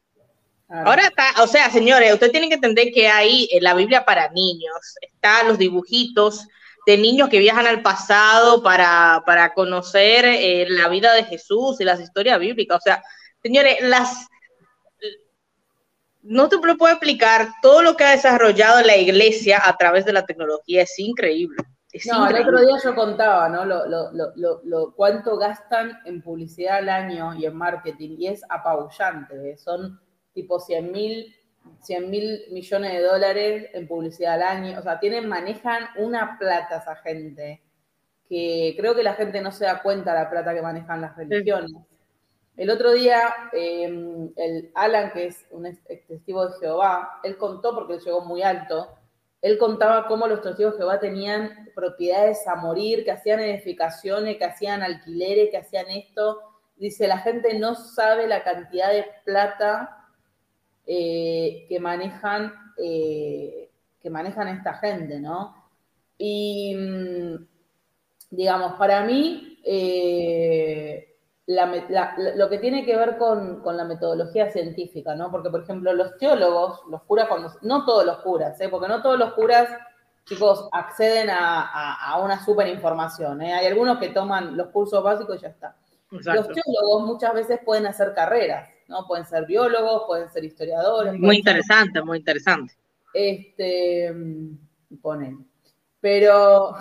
[0.67, 0.89] Claro.
[0.89, 4.29] Ahora está, o sea, señores, ustedes tienen que entender que hay en la Biblia para
[4.29, 6.47] niños, están los dibujitos
[6.85, 11.83] de niños que viajan al pasado para, para conocer eh, la vida de Jesús y
[11.83, 12.77] las historias bíblicas.
[12.77, 13.03] O sea,
[13.43, 14.27] señores, las
[16.21, 20.13] no te lo puedo explicar todo lo que ha desarrollado la iglesia a través de
[20.13, 21.57] la tecnología, es increíble.
[21.91, 23.65] Es No, el otro día yo contaba, ¿no?
[23.65, 28.27] Lo, lo, lo, lo, lo- cuánto gastan en publicidad al año y en marketing, y
[28.27, 29.57] es apabullante, ¿eh?
[29.57, 29.99] son
[30.33, 31.35] tipo 100 mil
[31.81, 36.77] 100 mil millones de dólares en publicidad al año, o sea, tienen, manejan una plata
[36.77, 37.61] esa gente,
[38.27, 41.15] que creo que la gente no se da cuenta de la plata que manejan las
[41.17, 41.71] religiones.
[42.57, 43.85] El otro día, eh,
[44.35, 48.41] el Alan, que es un ex testigo de Jehová, él contó, porque él llegó muy
[48.43, 48.98] alto,
[49.41, 54.45] él contaba cómo los testigos de Jehová tenían propiedades a morir, que hacían edificaciones, que
[54.45, 56.39] hacían alquileres, que hacían esto.
[56.75, 60.07] Dice, la gente no sabe la cantidad de plata
[60.85, 63.69] eh, que manejan eh,
[64.01, 65.55] que manejan esta gente, ¿no?
[66.17, 67.47] Y mm,
[68.31, 71.08] digamos, para mí, eh,
[71.49, 75.31] la la- lo que tiene que ver con, con la metodología científica, ¿no?
[75.31, 78.69] Porque, por ejemplo, los teólogos, los curas, cuando, no todos los curas, ¿eh?
[78.69, 79.67] porque no todos los curas,
[80.25, 83.41] chicos, acceden a, a- a una super información.
[83.41, 83.53] ¿eh?
[83.53, 85.75] Hay algunos que toman los cursos básicos y ya está.
[86.11, 86.41] Exacto.
[86.41, 89.07] Los teólogos muchas veces pueden hacer carreras, ¿no?
[89.07, 91.13] Pueden ser biólogos, pueden ser historiadores.
[91.13, 92.73] Muy ser- interesante, muy interesante.
[93.11, 94.13] este,
[95.01, 95.47] ponen.
[96.01, 96.75] Pero,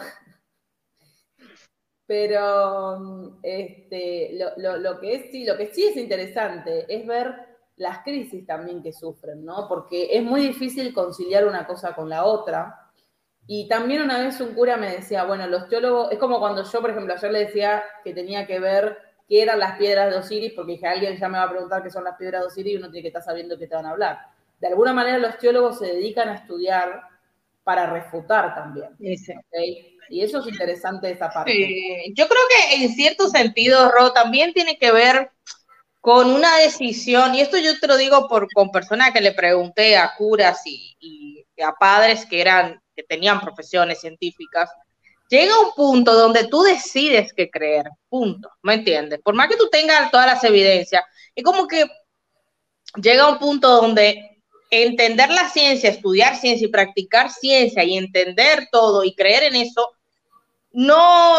[2.09, 7.35] pero, este, lo, lo- lo que es, sí, lo que sí es interesante es ver
[7.77, 9.69] las crisis también que sufren, ¿no?
[9.69, 12.91] Porque es muy difícil conciliar una cosa con la otra.
[13.47, 16.81] Y también una vez un cura me decía, bueno, los teólogos, es como cuando yo,
[16.81, 18.99] por ejemplo, ayer le decía que tenía que ver
[19.29, 21.91] qué eran las piedras de Osiris, porque dije, alguien ya me va a preguntar qué
[21.91, 23.91] son las piedras de Osiris y uno tiene que estar sabiendo qué te van a
[23.91, 24.19] hablar.
[24.61, 27.03] De alguna manera los teólogos se dedican a estudiar
[27.69, 28.89] para refutar también.
[28.95, 29.55] ¿ok?
[30.09, 31.53] Y eso es interesante esa parte.
[31.53, 35.33] Sí, yo creo que en cierto sentido, Ro, también tiene que ver
[36.01, 39.99] con una decisión, y esto yo te lo digo por, con personas que le pregunté
[39.99, 44.71] a curas y, y a padres que eran, que tenían profesiones científicas,
[45.29, 49.21] llega un punto donde tú decides qué creer, punto, ¿me entiendes?
[49.23, 51.03] Por más que tú tengas todas las evidencias,
[51.35, 51.85] es como que
[52.95, 54.38] llega un punto donde
[54.71, 59.91] entender la ciencia, estudiar ciencia y practicar ciencia y entender todo y creer en eso,
[60.73, 61.39] no,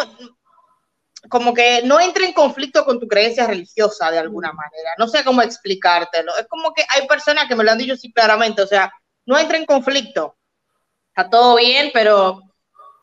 [1.30, 4.92] como que no entra en conflicto con tu creencia religiosa de alguna manera.
[4.98, 6.36] No sé cómo explicártelo.
[6.38, 8.92] Es como que hay personas que me lo han dicho así claramente, o sea,
[9.26, 10.36] no entra en conflicto.
[11.16, 12.42] Está todo bien, pero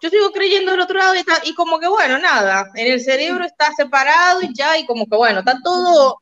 [0.00, 3.00] yo sigo creyendo del otro lado y, está- y como que bueno, nada, en el
[3.00, 6.20] cerebro está separado y ya, y como que bueno, está todo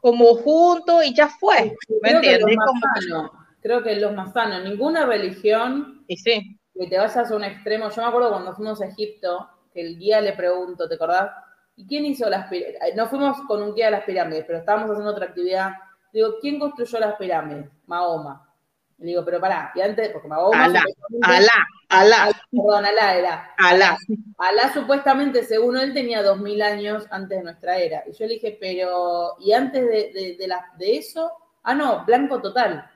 [0.00, 1.74] como junto y ya fue.
[2.02, 2.56] ¿Me lo entiendes?
[2.56, 3.37] más Como- sano.
[3.68, 4.60] Creo que es lo más sano.
[4.60, 7.90] Ninguna religión y sí, que te vayas a un extremo.
[7.90, 11.30] Yo me acuerdo cuando fuimos a Egipto, que el guía le pregunto, ¿te acordás?
[11.76, 12.96] ¿Y quién hizo las pirámides?
[12.96, 15.72] No fuimos con un guía de las pirámides, pero estábamos haciendo otra actividad.
[16.14, 17.68] Digo, ¿quién construyó las pirámides?
[17.86, 18.48] Mahoma.
[18.96, 20.82] Le digo, pero pará, y antes, porque Mahoma Alá,
[21.20, 21.52] Alá,
[21.90, 23.50] Alá, perdón, Alá era.
[23.58, 23.98] Alá.
[24.38, 28.02] Alá supuestamente, según él, tenía dos mil años antes de nuestra era.
[28.08, 31.30] Y yo le dije, pero, ¿y antes de, de, de la- de eso?
[31.64, 32.90] Ah, no, blanco total.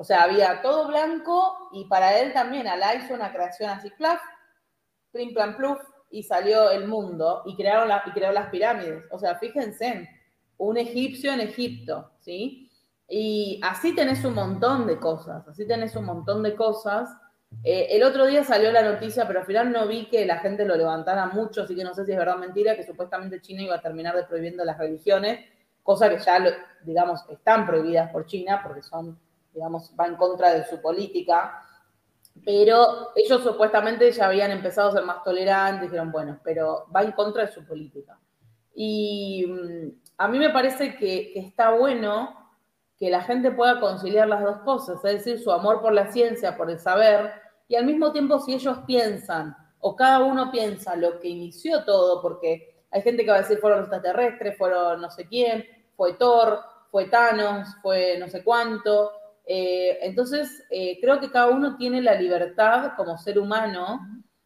[0.00, 4.20] O sea, había todo blanco y para él también, Alá hizo una creación así, claf,
[5.10, 5.78] plim plan pluf,
[6.10, 9.04] y salió el mundo y crearon y creó las pirámides.
[9.10, 10.08] O sea, fíjense,
[10.56, 12.70] un egipcio en Egipto, ¿sí?
[13.08, 17.10] Y así tenés un montón de cosas, así tenés un montón de cosas.
[17.64, 20.64] Eh, el otro día salió la noticia, pero al final no vi que la gente
[20.64, 23.62] lo levantara mucho, así que no sé si es verdad o mentira, que supuestamente China
[23.62, 25.40] iba a terminar de prohibiendo las religiones,
[25.82, 26.38] cosa que ya,
[26.84, 29.18] digamos, están prohibidas por China, porque son,
[29.52, 31.62] digamos, va en contra de su política,
[32.44, 37.12] pero ellos supuestamente ya habían empezado a ser más tolerantes, dijeron, bueno, pero va en
[37.12, 38.18] contra de su política.
[38.74, 39.88] Y mm,
[40.18, 42.36] a mí me parece que, está bueno
[42.96, 46.56] que la gente pueda conciliar las dos cosas, es decir, su amor por la ciencia,
[46.56, 47.32] por el saber,
[47.68, 52.20] y al mismo tiempo si ellos piensan, o cada uno piensa lo que inició todo,
[52.20, 55.64] porque hay gente que va a decir fueron los extraterrestres, fueron no sé quién,
[55.96, 56.60] fue Thor,
[56.90, 59.12] fue Thanos, fue no sé cuánto.
[59.50, 63.98] Eh, entonces, eh, creo que cada uno tiene la libertad como ser humano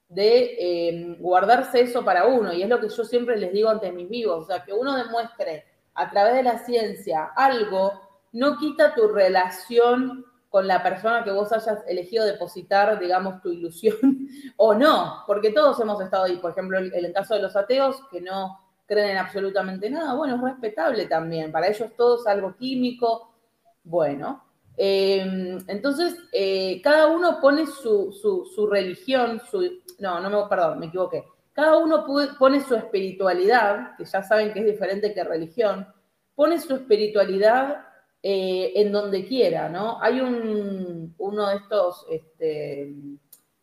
[0.09, 3.91] de eh, guardarse eso para uno, y es lo que yo siempre les digo ante
[3.91, 5.65] mis vivos, o sea, que uno demuestre
[5.95, 8.01] a través de la ciencia algo,
[8.31, 13.97] no quita tu relación con la persona que vos hayas elegido depositar, digamos, tu ilusión
[14.57, 17.97] o no, porque todos hemos estado ahí, por ejemplo, el, el caso de los ateos
[18.09, 22.55] que no creen en absolutamente nada, bueno, es respetable también, para ellos todo es algo
[22.55, 23.35] químico,
[23.83, 29.63] bueno, eh, entonces eh, cada uno pone su, su, su religión, su,
[29.99, 32.07] no, no me, perdón, me equivoqué, cada uno
[32.39, 35.87] pone su espiritualidad, que ya saben que es diferente que religión,
[36.35, 37.85] pone su espiritualidad
[38.23, 40.01] eh, en donde quiera, ¿no?
[40.01, 42.95] Hay un, uno de estos, este,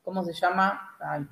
[0.03, 0.95] ¿cómo se llama?
[0.99, 1.25] Ay,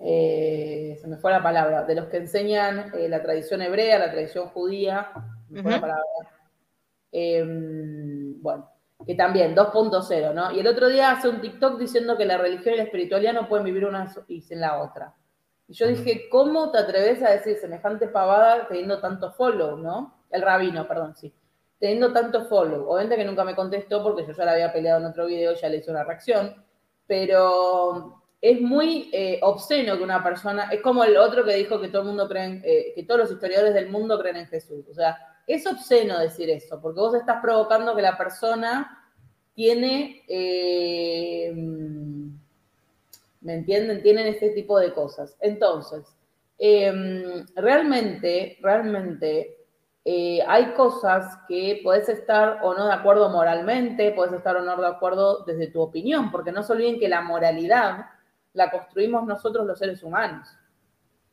[0.00, 4.10] eh, se me fue la palabra, de los que enseñan eh, la tradición hebrea, la
[4.10, 5.10] tradición judía,
[5.48, 6.04] me fue la palabra.
[7.12, 8.70] Eh, bueno,
[9.04, 10.52] que también 2.0, ¿no?
[10.52, 13.48] Y el otro día hace un TikTok diciendo que la religión y la espiritualidad no
[13.48, 15.14] pueden vivir una y sin la otra.
[15.68, 20.24] Y yo dije, ¿cómo te atreves a decir semejante pavada teniendo tanto follow, ¿no?
[20.30, 21.34] El rabino, perdón, sí.
[21.78, 22.88] Teniendo tanto follow.
[22.88, 25.68] Obviamente que nunca me contestó porque yo ya la había peleado en otro video ya
[25.68, 26.64] le hice una reacción.
[27.06, 31.88] Pero es muy eh, obsceno que una persona, es como el otro que dijo que
[31.88, 34.86] todo el mundo cree, eh, que todos los historiadores del mundo creen en Jesús.
[34.88, 39.04] O sea, es obsceno decir eso, porque vos estás provocando que la persona
[39.54, 41.52] tiene, eh,
[43.40, 44.02] ¿me entienden?
[44.02, 45.36] Tienen este tipo de cosas.
[45.40, 46.04] Entonces,
[46.58, 49.56] eh, realmente, realmente
[50.08, 54.76] eh, hay cosas que puedes estar o no de acuerdo moralmente, puedes estar o no
[54.76, 58.06] de acuerdo desde tu opinión, porque no se olviden que la moralidad
[58.52, 60.48] la construimos nosotros los seres humanos.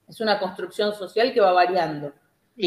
[0.07, 2.13] Es una construcción social que va variando.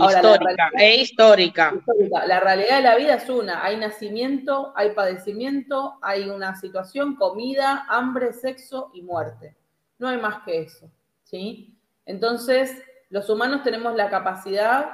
[0.00, 1.74] Ahora, Histórica, realidad- histórica.
[1.76, 2.26] histórica.
[2.26, 7.86] La realidad de la vida es una, hay nacimiento, hay padecimiento, hay una situación, comida,
[7.88, 9.54] hambre, sexo y muerte.
[9.98, 10.90] No hay más que eso,
[11.24, 11.78] ¿sí?
[12.04, 14.90] Entonces, los humanos tenemos la capacidad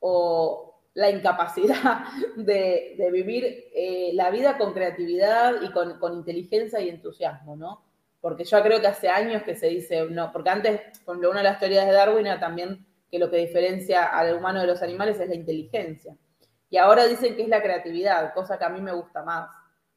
[0.00, 2.04] o la incapacidad
[2.36, 3.44] de, de vivir
[3.74, 7.82] eh, la vida con creatividad y con, con inteligencia y entusiasmo, ¿no?
[8.20, 11.44] Porque yo creo que hace años que se dice, no, porque antes, por una de
[11.44, 15.20] las teorías de Darwin era también que lo que diferencia al humano de los animales
[15.20, 16.16] es la inteligencia.
[16.68, 19.50] Y ahora dicen que es la creatividad, cosa que a mí me gusta más,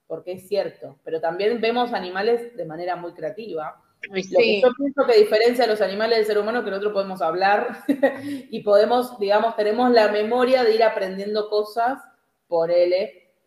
[0.07, 0.99] porque es cierto.
[1.03, 3.81] Pero también vemos animales de manera muy creativa.
[4.07, 7.21] Lo que yo pienso que diferencia a los animales del ser humano, que nosotros podemos
[7.21, 7.83] hablar
[8.23, 11.99] y podemos, digamos, tenemos la memoria de ir aprendiendo cosas
[12.47, 12.93] por él,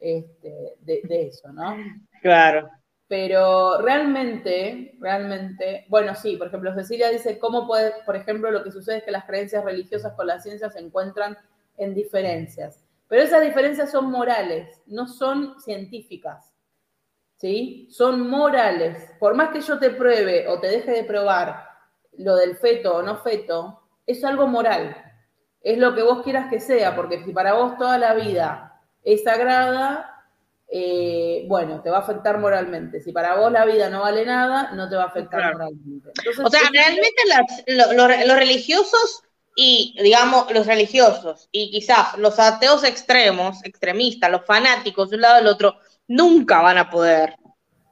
[0.00, 1.76] este, de, de eso, ¿no?
[2.20, 2.68] Claro.
[3.12, 8.72] Pero realmente, realmente, bueno, sí, por ejemplo, Cecilia dice, ¿cómo puede, por ejemplo, lo que
[8.72, 11.36] sucede es que las creencias religiosas con la ciencia se encuentran
[11.76, 12.82] en diferencias?
[13.08, 16.54] Pero esas diferencias son morales, no son científicas,
[17.36, 17.86] ¿sí?
[17.90, 19.10] Son morales.
[19.20, 21.66] Por más que yo te pruebe o te deje de probar
[22.12, 24.96] lo del feto o no feto, es algo moral.
[25.60, 29.22] Es lo que vos quieras que sea, porque si para vos toda la vida es
[29.22, 30.08] sagrada,
[30.74, 33.00] eh, bueno, te va a afectar moralmente.
[33.00, 35.58] Si para vos la vida no vale nada, no te va a afectar Claro.
[35.58, 36.10] moralmente.
[36.18, 39.22] Entonces, O sea, realmente las- lo- lo- los religiosos
[39.56, 45.36] y, digamos, los religiosos y quizás los ateos extremos, extremistas, los fanáticos de un lado
[45.36, 45.76] del otro,
[46.08, 47.34] nunca van a poder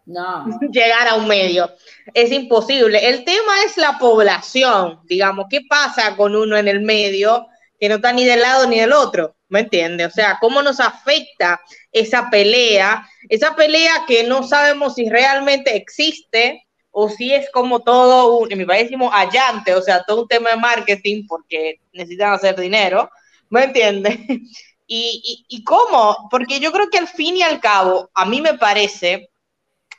[0.06, 1.70] No, llegar a un medio.
[2.14, 3.08] Es imposible.
[3.08, 7.46] El tema es la población, digamos, ¿qué pasa con uno en el medio
[7.80, 9.34] que no está ni del lado ni del otro?
[9.48, 10.04] ¿Me entiende?
[10.04, 13.08] O sea, ¿cómo nos afecta esa pelea?
[13.28, 18.58] Esa pelea que no sabemos si realmente existe o si es como todo un, en
[18.58, 23.10] mi país decimos allante, o sea, todo un tema de marketing porque necesitan hacer dinero,
[23.48, 24.20] ¿me entiende?
[24.92, 28.40] Y, y, y cómo, porque yo creo que al fin y al cabo, a mí
[28.40, 29.30] me parece,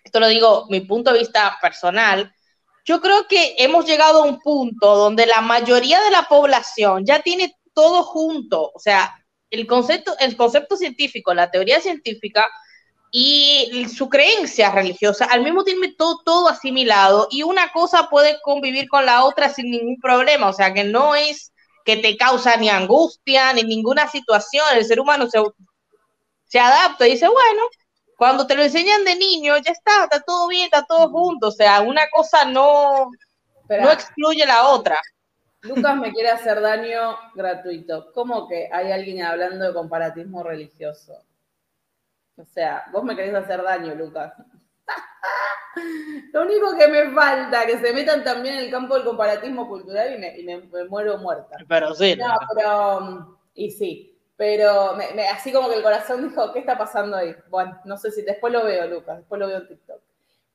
[0.03, 2.35] esto lo digo mi punto de vista personal,
[2.83, 7.21] yo creo que hemos llegado a un punto donde la mayoría de la población ya
[7.21, 9.14] tiene todo junto, o sea,
[9.49, 12.45] el concepto, el concepto científico, la teoría científica
[13.11, 18.88] y su creencia religiosa, al mismo tiempo todo, todo asimilado y una cosa puede convivir
[18.88, 21.52] con la otra sin ningún problema, o sea, que no es
[21.84, 25.39] que te causa ni angustia ni ninguna situación, el ser humano se,
[26.45, 27.64] se adapta y dice, bueno,
[28.22, 31.48] cuando te lo enseñan de niño, ya está, está todo bien, está todo junto.
[31.48, 33.10] O sea, una cosa no,
[33.68, 34.99] no excluye la otra.
[35.63, 38.11] Lucas me quiere hacer daño gratuito.
[38.13, 41.23] ¿Cómo que hay alguien hablando de comparatismo religioso?
[42.35, 44.33] O sea, vos me querés hacer daño, Lucas.
[46.33, 50.13] Lo único que me falta, que se metan también en el campo del comparatismo cultural
[50.38, 51.57] y me, muero muerta.
[51.67, 52.15] Pero sí.
[52.15, 57.17] No, pero, y sí, pero me, así como que el corazón dijo, ¿qué está pasando
[57.17, 57.35] ahí?
[57.49, 60.01] Bueno, no sé si después lo veo, Lucas, después lo veo en TikTok.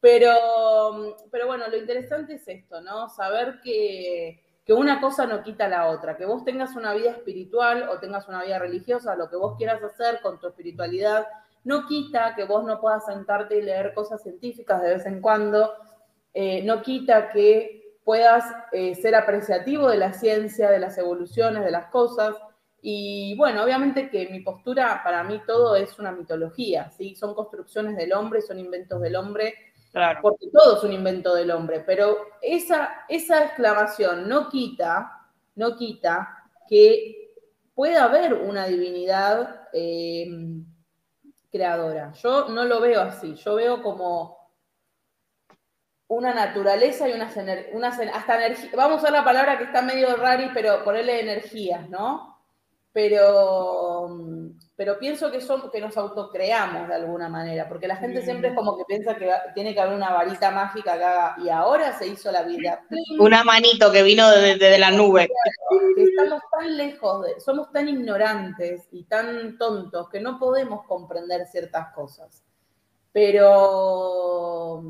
[0.00, 3.08] Pero, pero bueno, lo interesante es esto, ¿no?
[3.08, 7.88] Saber que, que una cosa no quita la otra, que vos tengas una vida espiritual
[7.88, 11.24] o tengas una vida religiosa, lo que vos quieras hacer con tu espiritualidad,
[11.62, 15.72] no quita que vos no puedas sentarte y leer cosas científicas de vez en cuando,
[16.34, 21.70] eh, no quita que puedas eh, ser apreciativo de la ciencia, de las evoluciones, de
[21.70, 22.34] las cosas,
[22.82, 27.16] y bueno, obviamente que mi postura, para mí todo es una mitología, ¿sí?
[27.16, 29.54] Son construcciones del hombre, son inventos del hombre,
[30.20, 36.44] porque todo es un invento del hombre, pero esa, esa exclamación no quita, no quita
[36.68, 37.32] que
[37.74, 40.28] pueda haber una divinidad eh,
[41.50, 42.12] creadora.
[42.12, 44.36] Yo no lo veo así, yo veo como
[46.08, 47.34] una naturaleza y unas,
[47.72, 48.38] una hasta
[48.76, 52.36] vamos a usar la palabra que está medio rari, pero ponerle energías, ¿no?
[52.96, 54.08] pero,
[54.76, 58.54] pero pienso que, son, que nos autocreamos de alguna manera, porque la gente siempre es
[58.54, 62.06] como que piensa que tiene que haber una varita mágica que haga, y ahora se
[62.06, 62.82] hizo la vida.
[63.18, 65.30] Una manito que vino desde la nube.
[65.96, 71.94] estamos tan lejos, de, somos tan ignorantes y tan tontos que no podemos comprender ciertas
[71.94, 72.44] cosas.
[73.12, 74.82] Pero,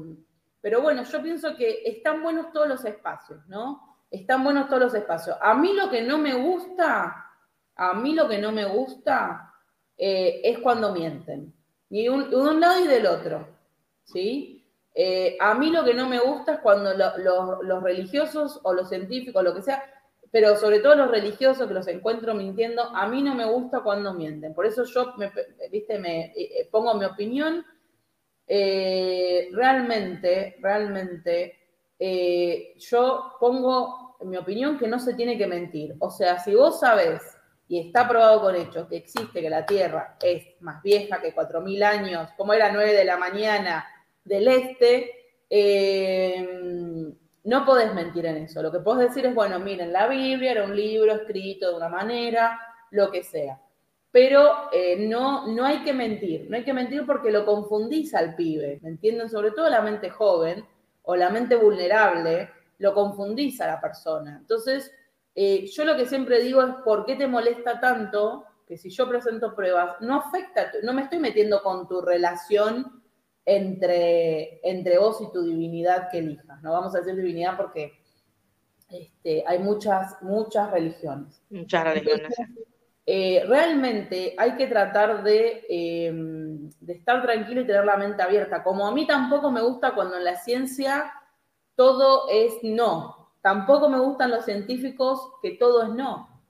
[0.61, 4.01] pero bueno, yo pienso que están buenos todos los espacios, ¿no?
[4.11, 5.37] Están buenos todos los espacios.
[5.41, 7.23] A mí lo que no me gusta
[7.77, 9.46] a mí lo que no me gusta
[9.99, 11.55] eh, es cuando mienten,
[11.89, 13.49] y de un, lado y del otro,
[14.05, 14.65] ¿sí?
[14.95, 19.43] Eh, a mí lo que no me gusta es cuando los religiosos o los científicos,
[19.43, 19.83] lo que sea,
[20.31, 24.13] pero sobre todo los religiosos que los encuentro mintiendo, a mí no me gusta cuando
[24.13, 24.55] mienten.
[24.55, 25.15] Por eso yo,
[25.71, 27.65] viste, me eh, pongo mi opinión.
[28.47, 31.59] realmente, realmente,
[32.79, 35.95] yo pongo mi opinión que no se tiene que mentir.
[36.01, 37.36] O sea, si vos sabés
[37.69, 41.83] y está probado con hechos que existe que la Tierra es más vieja que 4.000
[41.83, 43.87] años, como era 9 de la mañana
[44.25, 45.11] del este,
[45.51, 46.49] eh,
[47.45, 48.63] no podés mentir en eso.
[48.63, 51.89] Lo que podés decir es, bueno, miren, la Biblia era un libro escrito de una
[51.89, 52.61] manera,
[52.91, 53.61] lo que sea.
[54.11, 58.35] Pero eh, no, no hay que mentir, no hay que mentir porque lo confundís al
[58.35, 59.29] pibe, ¿me entienden?
[59.29, 60.65] Sobre todo la mente joven
[61.03, 64.39] o la mente vulnerable, lo confundís a la persona.
[64.41, 64.91] Entonces,
[65.39, 69.07] eh, yo lo que siempre digo es, ¿por qué te molesta tanto que si yo
[69.07, 73.03] presento pruebas, no afecta, no me estoy metiendo con tu relación
[73.45, 76.63] entre, entre vos y tu divinidad que elijas?
[76.63, 77.93] No vamos a decir divinidad porque
[78.89, 81.43] este, hay muchas, muchas religiones.
[81.51, 82.33] Muchas religiones.
[83.05, 88.65] Eh, realmente hay que tratar de, em, de estar tranquilo y tener la mente abierta.
[88.65, 91.13] Como a mí tampoco me gusta cuando en la ciencia
[91.75, 96.43] todo es no, Tampoco me gustan los científicos que todo es no.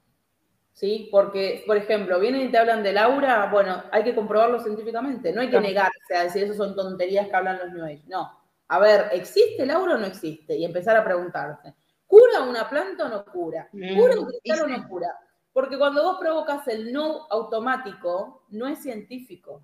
[0.73, 1.09] ¿Sí?
[1.11, 5.31] Porque, por ejemplo, vienen y te hablan del aura, bueno, hay que comprobarlo científicamente.
[5.31, 8.01] No hay que negarse a decir eso son tonterías que hablan los New Age.
[8.07, 8.31] No.
[8.69, 10.57] A ver, ¿existe el aura o no existe?
[10.57, 11.75] Y empezar a preguntarse.
[12.07, 13.69] ¿Cura una planta o no cura?
[13.71, 15.19] ¿Cura un mm, cristal o no cura?
[15.53, 19.63] Porque cuando vos provocas el no automático, no es científico.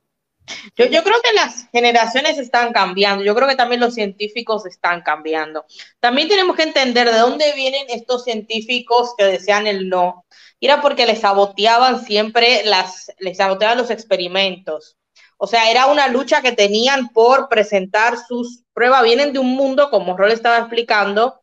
[0.76, 5.66] Yo, creo que las generaciones están cambiando, yo creo que también los científicos están cambiando.
[6.00, 10.26] También tenemos que entender de dónde vienen estos científicos que desean el no.
[10.60, 14.98] era porque les saboteaban siempre, las, les saboteaban los experimentos.
[15.38, 19.04] O sea, era una lucha que tenían por presentar sus pruebas.
[19.04, 21.42] Vienen de un mundo, como Rol estaba explicando,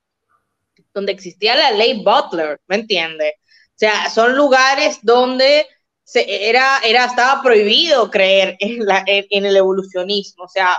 [0.95, 3.35] donde existía la ley Butler, ¿me entiende?
[3.39, 5.67] O sea, son lugares donde
[6.15, 10.45] era, era, estaba prohibido creer en, la, en, el evolucionismo.
[10.45, 10.79] O sea,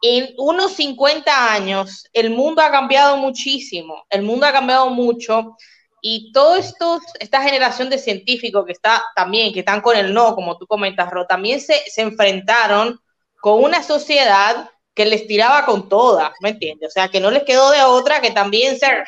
[0.00, 5.56] en unos 50 años el mundo ha cambiado muchísimo, el mundo ha cambiado mucho
[6.00, 10.58] y toda esta generación de científicos que está también, que están con el no, como
[10.58, 12.98] tú comentas, Ro, también se, se enfrentaron
[13.40, 16.88] con una sociedad que les tiraba con todas, ¿me entiendes?
[16.88, 19.04] O sea, que no les quedó de otra que también ser,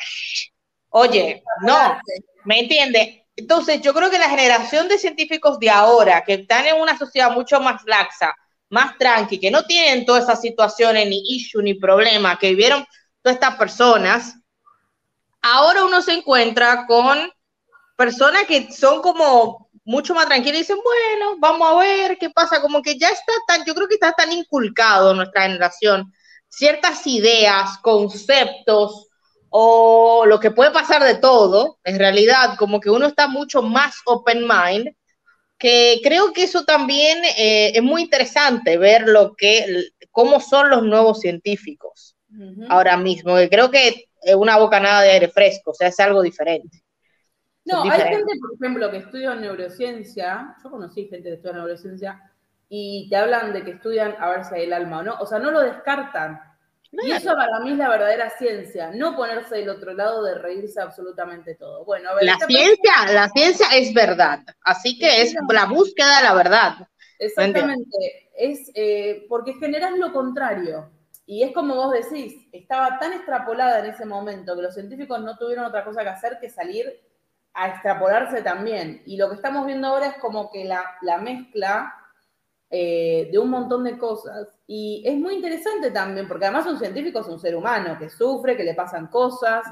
[0.89, 1.99] oye, no,
[2.45, 3.24] ¿me entiendes?
[3.35, 7.31] Entonces, yo creo que la generación de científicos de ahora, que están en una sociedad
[7.31, 8.33] mucho más laxa,
[8.69, 12.85] más tranqui, que no tienen todas esas situaciones, ni issue, ni problema, que vivieron
[13.21, 14.35] todas estas personas,
[15.41, 17.31] ahora uno se encuentra con
[17.95, 22.61] personas que son como mucho más tranquilas y dicen, bueno, vamos a ver qué pasa,
[22.61, 26.11] como que ya está tan, yo creo que está tan inculcado en nuestra generación
[26.49, 29.07] ciertas ideas, conceptos,
[29.57, 34.01] o lo que puede pasar de todo, en realidad, como que uno está mucho más
[34.05, 34.93] open mind,
[35.57, 40.83] que creo que eso también eh, es muy interesante ver lo que, cómo son los
[40.83, 42.17] nuevos científicos
[42.67, 46.21] ahora mismo, que creo que es una bocanada de aire fresco, o sea, es algo
[46.21, 46.83] diferente.
[47.63, 52.19] No, hay gente, por ejemplo, que estudia neurociencia, yo conocí gente que estudia neurociencia,
[52.67, 55.25] y te hablan de que estudian a ver si hay el alma o no, o
[55.25, 56.41] sea, no lo descartan,
[57.03, 60.81] y eso para mí es la verdadera ciencia, no ponerse del otro lado de reírse
[60.81, 61.83] absolutamente todo.
[61.85, 66.73] Bueno, la ciencia, la ciencia es verdad, así que es la búsqueda de la verdad.
[67.19, 70.91] Exactamente, es eh, porque generas lo contrario.
[71.27, 75.37] Y es como vos decís, estaba tan extrapolada en ese momento que los científicos no
[75.37, 77.01] tuvieron otra cosa que hacer que salir
[77.53, 79.01] a extrapolarse también.
[79.05, 81.95] Y lo que estamos viendo ahora es como que la, la mezcla
[82.69, 84.47] eh, de un montón de cosas.
[84.67, 88.57] Y es muy interesante también, porque además un científico es un ser humano que sufre,
[88.57, 89.65] que le pasan cosas.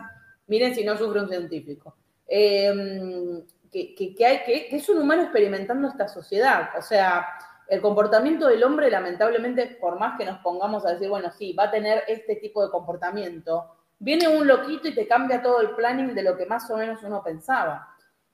[0.48, 1.96] Miren si no sufre un científico.
[2.28, 6.70] Em, que, que, hay, que, es un humano experimentando esta sociedad.
[6.78, 7.26] O sea,
[7.68, 11.66] el comportamiento del hombre, lamentablemente, por más que nos pongamos a decir, bueno, sí, va
[11.66, 16.14] a tener este tipo de comportamiento, viene un loquito y te cambia todo el planning
[16.14, 17.88] de lo que más o menos uno pensaba.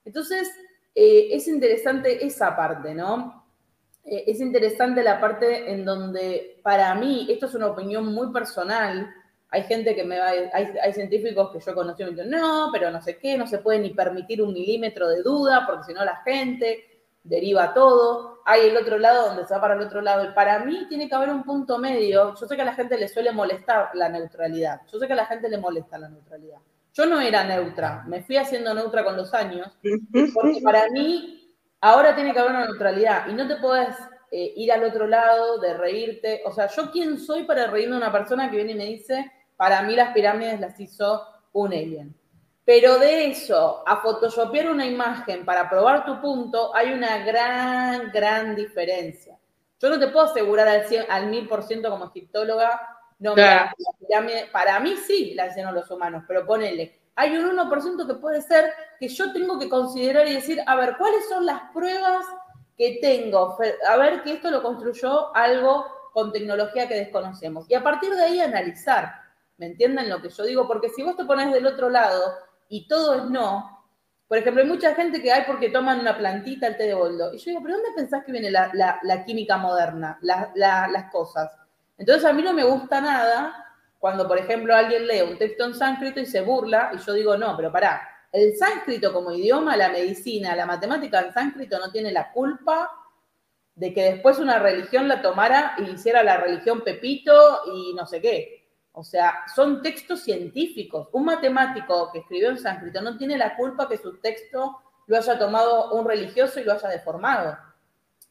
[0.03, 0.49] Entonces,
[0.93, 3.38] eh, es interesante esa parte, ¿no?
[4.03, 9.13] Eh, es interesante la parte en donde, para mí, esto es una opinión muy personal.
[9.49, 12.69] Hay gente que me va, hay, hay científicos que yo conocí y me dicen, no,
[12.71, 15.93] pero no sé qué, no se puede ni permitir un milímetro de duda, porque si
[15.93, 16.85] no la gente
[17.23, 18.41] deriva todo.
[18.45, 20.25] Hay el otro lado donde se va para el otro lado.
[20.25, 22.35] Y para mí tiene que haber un punto medio.
[22.39, 24.81] Yo sé que a la gente le suele molestar la neutralidad.
[24.91, 26.59] Yo sé que a la gente le molesta la neutralidad.
[26.93, 29.67] Yo no era neutra, me fui haciendo neutra con los años,
[30.33, 31.38] porque para mí
[31.81, 33.95] Ahora tiene que haber una neutralidad y no te puedes
[34.31, 36.41] eh, ir al otro lado de reírte.
[36.45, 39.31] O sea, ¿yo quién soy para reírme de una persona que viene y me dice,
[39.55, 42.15] para mí las pirámides las hizo un alien?
[42.65, 48.55] Pero de eso a photoshopear una imagen para probar tu punto, hay una gran, gran
[48.55, 49.39] diferencia.
[49.79, 55.33] Yo no te puedo asegurar al, 100, al 1000% como egiptóloga, no, para mí sí
[55.33, 59.59] la hicieron los humanos, pero ponele, hay un 1% que puede ser que yo tengo
[59.59, 62.25] que considerar y decir, a ver, ¿cuáles son las pruebas
[62.77, 63.57] que tengo?
[63.89, 67.69] A ver que esto lo construyó algo con tecnología que desconocemos.
[67.69, 69.13] Y a partir de ahí analizar.
[69.57, 70.65] ¿Me entienden lo que yo digo?
[70.65, 72.35] Porque si vos te pones del otro lado
[72.69, 73.83] y todo es no,
[74.29, 77.33] por ejemplo, hay mucha gente que hay porque toman una plantita, el té de boldo.
[77.33, 81.51] Y yo digo, ¿pero dónde pensás que viene la, química moderna, las cosas?
[81.97, 83.68] Entonces a mí no me gusta nada
[83.99, 87.37] cuando, por ejemplo, alguien lee un texto en sánscrito y se burla, y yo digo,
[87.37, 88.01] no, pero pará,
[88.31, 92.89] el sánscrito como idioma, la medicina, la matemática en sánscrito no tiene la culpa
[93.75, 98.21] de que después una religión la tomara y hiciera la religión Pepito y no sé
[98.21, 98.67] qué.
[98.91, 101.07] O sea, son textos científicos.
[101.13, 104.77] Un matemático que escribió en sánscrito no tiene la culpa que su texto
[105.07, 107.57] lo haya tomado un religioso y lo haya deformado.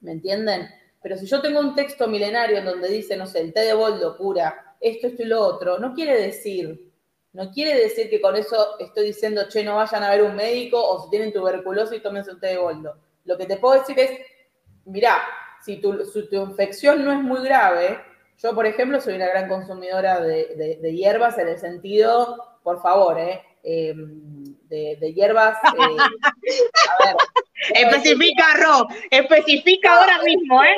[0.00, 0.68] ¿Me entienden?
[1.02, 3.74] Pero si yo tengo un texto milenario en donde dice, no sé, el té de
[3.74, 6.88] boldo cura esto, esto y lo otro, no quiere decir,
[7.32, 10.82] no quiere decir que con eso estoy diciendo, che, no vayan a ver un médico
[10.82, 12.96] o si tienen tuberculosis, tómense un té de boldo.
[13.24, 14.10] Lo que te puedo decir es,
[14.86, 15.18] mirá,
[15.64, 15.92] si tu,
[16.32, 18.00] infección no es muy grave,
[18.38, 23.42] yo, por ejemplo, soy una gran consumidora de, hierbas en el sentido, por favor, eh,
[23.62, 24.37] em,
[24.68, 25.58] de, hierbas.
[25.64, 25.96] Eh,
[26.88, 27.16] a ver,
[27.74, 30.76] especifica, Ro, especifica ahora mismo, ¿eh?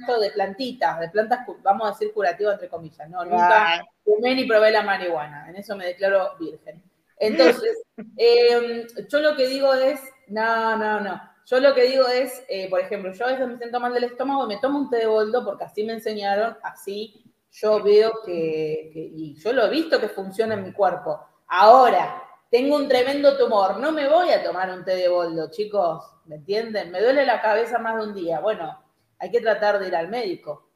[0.00, 3.24] Esto de plantitas, de plantas, vamos a decir curativo entre comillas, ¿no?
[3.24, 6.82] Nunca fumé ni probé la marihuana, en eso me declaro virgen.
[7.18, 7.82] Entonces,
[8.16, 11.20] em, yo lo que digo es, no, no, no.
[11.46, 14.04] Yo lo que digo es, eh, por ejemplo, yo a veces me siento mal del
[14.04, 18.90] estómago, me tomo un té de boldo porque así me enseñaron, así yo veo que,
[18.92, 21.20] que y yo lo he visto que funciona en mi cuerpo.
[21.48, 26.04] Ahora, tengo un tremendo tumor, no me voy a tomar un té de boldo, chicos,
[26.26, 26.90] ¿me entienden?
[26.90, 28.40] Me duele la cabeza más de un día.
[28.40, 28.76] Bueno,
[29.18, 30.68] hay que tratar de ir al médico.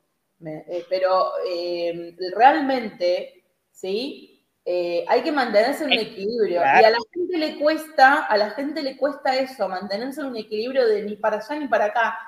[0.47, 4.47] Eh, pero eh, realmente, ¿sí?
[4.65, 6.61] Eh, hay que mantenerse en un equilibrio.
[6.61, 10.37] Y a la gente le cuesta, a la gente le cuesta eso, mantenerse en un
[10.37, 12.19] equilibrio de ni para allá ni para acá.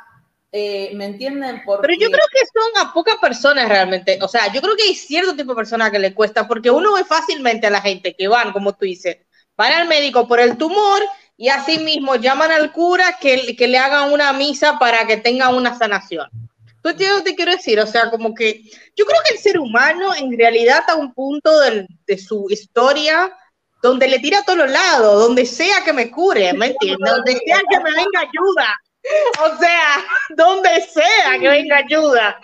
[0.52, 1.60] ¿me entienden?
[1.66, 1.86] Porque...
[1.86, 4.18] Pero yo creo que son a pocas personas realmente.
[4.22, 6.94] O sea, yo creo que hay cierto tipo de personas que le cuesta, porque uno
[6.94, 9.18] ve fácilmente a la gente que van, como tú dices,
[9.56, 11.02] van al médico por el tumor
[11.36, 15.50] y así mismo llaman al cura que, que le hagan una misa para que tenga
[15.50, 16.28] una sanación.
[16.82, 17.80] ¿Tú entiendes lo que te quiero decir?
[17.80, 18.62] O sea, como que
[18.94, 23.32] yo creo que el ser humano en realidad a un punto del- de su historia
[23.82, 27.10] donde le tira a todos los lados, donde sea que me cure, ¿me entiendes?
[27.12, 28.76] Donde sea que me venga ayuda.
[29.44, 32.40] O sea, donde sea que venga ayuda.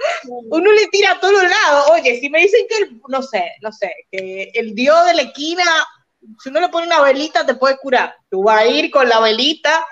[0.51, 1.91] Uno le tira a todos los lados.
[1.91, 5.23] Oye, si me dicen que, el- no sé, no sé, que el dios de la
[5.23, 5.65] esquina,
[6.39, 8.15] si uno le pone una velita, te puede curar.
[8.31, 9.85] Tú vas a ir con la velita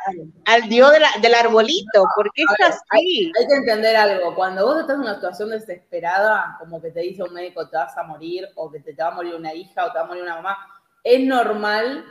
[0.47, 3.33] al dios de la- del arbolito, porque es así.
[3.39, 7.23] Hay que entender algo, cuando vos estás en una situación desesperada, como que te dice
[7.23, 9.87] un médico te vas a morir, o que te, te va a morir una hija,
[9.87, 10.57] o te va a morir una mamá,
[11.05, 12.05] es normal,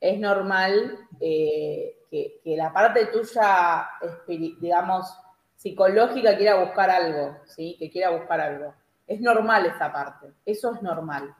[0.00, 3.88] es normal eh, que, que la parte tuya,
[4.26, 5.06] digamos,
[5.56, 7.76] psicológica quiera buscar algo, ¿sí?
[7.78, 8.74] Que quiera buscar algo.
[9.06, 11.34] Es normal esa parte, eso es normal.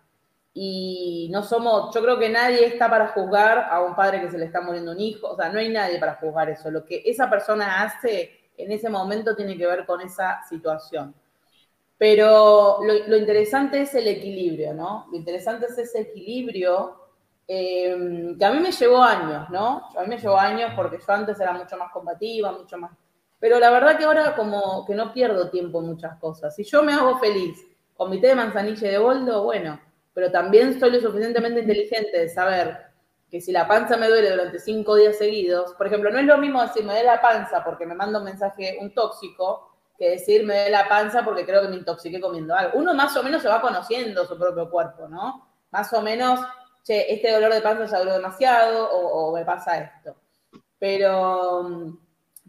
[0.53, 4.39] Y no somos, yo creo que nadie está para juzgar a un padre que se
[4.39, 6.71] le está muriendo un hijo, o sea, no hay nadie para juzgar eso.
[6.71, 11.15] Lo que esa persona hace en ese momento tiene que ver con esa situación.
[11.97, 15.07] Pero lo, lo interesante es el equilibrio, ¿no?
[15.11, 17.01] Lo interesante es ese equilibrio
[17.53, 19.89] eh, que a mí me llevó años, ¿no?
[19.97, 22.93] A mí me llevó años porque yo antes era mucho más combativa, mucho más...
[23.41, 26.55] Pero la verdad que ahora como que no pierdo tiempo en muchas cosas.
[26.55, 27.59] Si yo me hago feliz
[27.97, 29.81] con mi té de manzanilla y de boldo, bueno,
[30.13, 32.91] pero también soy lo suficientemente inteligente de saber
[33.31, 36.37] que si la panza me duele durante cinco días seguidos, por ejemplo, no es lo
[36.39, 40.45] mismo decir me duele la panza porque me manda un mensaje, un tóxico, que decir
[40.45, 42.79] me duele la panza porque creo que me intoxiqué comiendo algo.
[42.79, 45.49] Uno más o menos se va conociendo su propio cuerpo, ¿no?
[45.71, 46.41] Más o menos,
[46.83, 50.17] che, este dolor de panza ya duró demasiado o, me pasa esto.
[50.79, 51.99] Pero,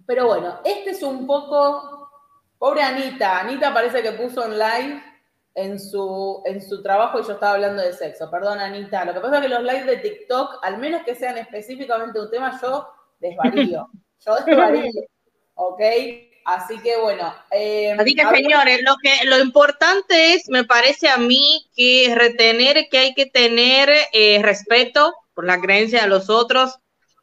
[0.07, 2.09] pero bueno, este es un poco,
[2.57, 5.10] pobre Anita, Anita parece que puso en live
[5.55, 8.29] en su, en su trabajo y yo estaba hablando de sexo.
[8.31, 9.03] Perdón, Anita.
[9.05, 12.29] Lo que pasa es que los lives de TikTok, al menos que sean específicamente un
[12.31, 12.87] tema, yo
[13.19, 13.87] desvarío.
[14.23, 14.91] Yo desvarío.
[15.55, 15.81] ¿Ok?
[16.45, 17.33] Así que bueno.
[17.49, 22.13] eh, Así que, ver- señores, lo que lo importante es, me parece a mí, que
[22.15, 26.77] retener que hay que tener eh, respeto por la creencia de los otros,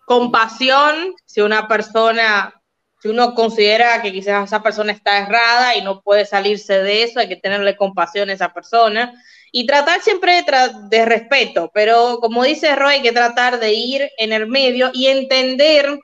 [0.07, 2.58] compasión si una persona,
[3.01, 7.21] si uno considera que quizás esa persona está errada y no puede salirse de eso,
[7.21, 9.13] hay que tenerle compasión a esa persona
[9.53, 13.73] y tratar siempre de, tra- de respeto, pero como dice Roy, hay que tratar de
[13.73, 15.99] ir en el medio y entender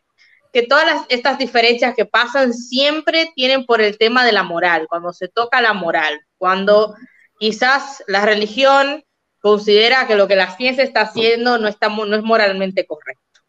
[0.52, 4.86] que todas las- estas diferencias que pasan siempre tienen por el tema de la moral,
[4.88, 6.94] cuando se toca la moral, cuando
[7.40, 9.02] quizás la religión
[9.40, 13.40] considera que lo que la ciencia está haciendo no, está, no es moralmente correcto.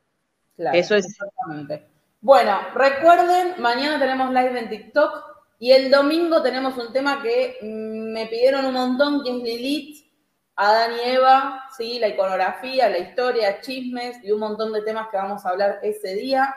[0.55, 1.85] Claro, Eso es- Exactamente.
[2.25, 5.23] Bueno, recuerden, mañana tenemos live en TikTok
[5.59, 10.11] y el domingo tenemos un tema que mm, me pidieron un montón, que es Lilith,
[10.55, 11.99] Adán y Eva, ¿sí?
[11.99, 16.15] la iconografía, la historia, chismes y un montón de temas que vamos a hablar ese
[16.15, 16.51] día.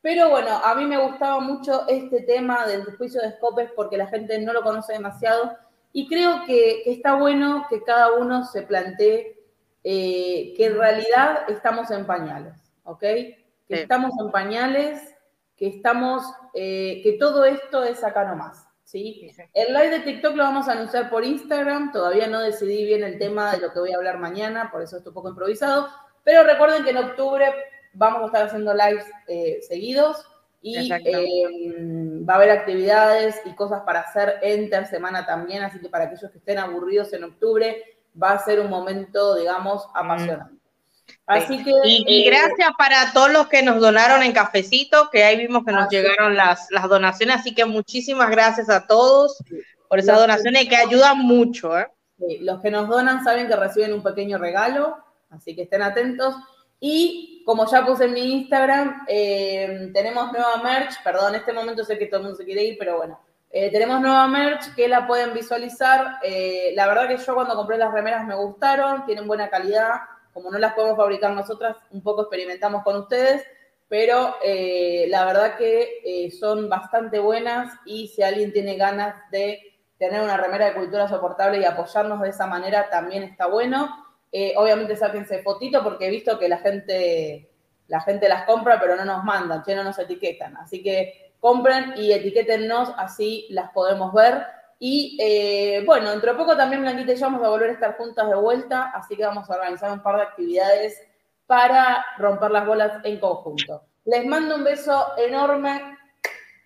[0.00, 4.06] Pero bueno, a mí me gustaba mucho este tema del juicio de Scopes porque la
[4.06, 5.54] gente no lo conoce demasiado
[5.92, 9.38] y creo que, que está bueno que cada uno se plantee
[9.84, 13.04] eh, que en realidad estamos en pañales, ¿ok?
[13.70, 13.82] Que Sí.
[13.82, 15.14] estamos en pañales,
[15.56, 16.24] que estamos,
[16.54, 19.30] eh, que todo esto es acá nomás, ¿sí?
[19.54, 23.16] El live de TikTok lo vamos a anunciar por Instagram, todavía no decidí bien el
[23.18, 25.88] tema de lo que voy a hablar mañana, por eso estoy un poco improvisado,
[26.24, 27.46] pero recuerden que en octubre
[27.92, 30.26] vamos a estar haciendo lives eh, seguidos
[30.62, 31.76] y eh,
[32.28, 36.28] va a haber actividades y cosas para hacer enter semana también, así que para aquellos
[36.32, 37.84] que estén aburridos en octubre
[38.20, 40.59] va a ser un momento, digamos, apasionante.
[41.26, 41.70] Así que...
[41.84, 45.64] Y, y eh, gracias para todos los que nos donaron en cafecito, que ahí vimos
[45.64, 49.38] que nos llegaron las, las donaciones, así que muchísimas gracias a todos
[49.88, 51.78] por esas Los- donaciones que ayudan mucho.
[51.78, 51.86] ¿eh?
[52.18, 54.96] Sí, los que nos donan saben que reciben un pequeño regalo,
[55.30, 56.34] así que estén atentos.
[56.78, 61.84] Y como ya puse en mi Instagram, eh, tenemos nueva merch, perdón, en este momento
[61.84, 63.20] sé que todo el mundo se quiere ir, pero bueno,
[63.50, 66.18] eh, tenemos nueva merch que la pueden visualizar.
[66.22, 69.92] Eh, la verdad que yo cuando compré las remeras me gustaron, tienen buena calidad,
[70.32, 73.44] como no las podemos fabricar nosotras, un poco experimentamos con ustedes,
[73.88, 79.70] pero eh, la verdad que eh, son bastante buenas y si alguien tiene ganas de
[79.98, 84.06] tener una remera de cultura soportable y apoyarnos de esa manera también está bueno.
[84.32, 87.50] Eh, obviamente sáquense fotito porque he visto que la gente,
[87.88, 90.56] la gente las compra pero no nos mandan, che, no nos etiquetan.
[90.56, 94.46] Así que compren y etiquétennos, así las podemos ver.
[94.82, 97.98] Y eh, bueno, dentro de poco también Blanquita y yo vamos a volver a estar
[97.98, 100.98] juntas de vuelta, así que vamos a organizar un par de actividades
[101.44, 103.82] para romper las bolas en conjunto.
[104.06, 105.98] Les mando un beso enorme.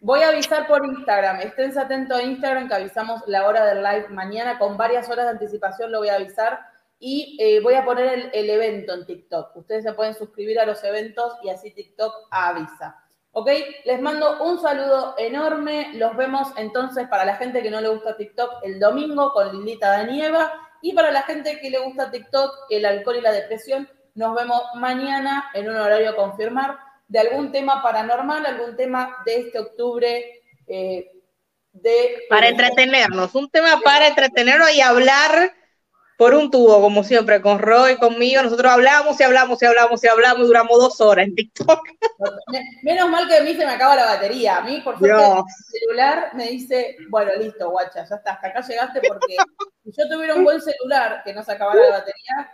[0.01, 1.41] Voy a avisar por Instagram.
[1.41, 4.61] Esténse atentos a Instagram que avisamos la hora del live mañana.
[4.61, 6.61] Con varias horas de anticipación lo voy a avisar.
[7.01, 9.57] Y eh, voy a poner el, el evento en TikTok.
[9.57, 13.04] Ustedes se pueden suscribir a los eventos y así TikTok avisa.
[13.37, 13.51] ¿Ok?
[13.85, 15.91] Les mando un saludo enorme.
[15.95, 19.91] Los vemos entonces para la gente que no le gusta TikTok el domingo con Lilita
[19.91, 20.53] Danieva.
[20.81, 24.63] Y para la gente que le gusta TikTok, el alcohol y la depresión, nos vemos
[24.77, 26.79] mañana en un horario a confirmar
[27.09, 31.11] de algún tema paranormal, algún tema de este octubre eh,
[31.73, 32.25] de...
[32.29, 35.53] Para entretenernos, un tema para entretenernos y hablar
[36.17, 38.43] por un tubo, como siempre, con Roy, conmigo.
[38.43, 41.81] Nosotros hablamos y hablamos y hablamos y hablamos y duramos dos horas en TikTok.
[42.83, 44.59] Menos mal que a mí se me acaba la batería.
[44.59, 48.61] A mí, por suerte, el celular me dice, bueno, listo, guacha, ya está, hasta acá
[48.61, 49.37] llegaste porque
[49.85, 52.53] si yo tuviera un buen celular que no se acabara la batería,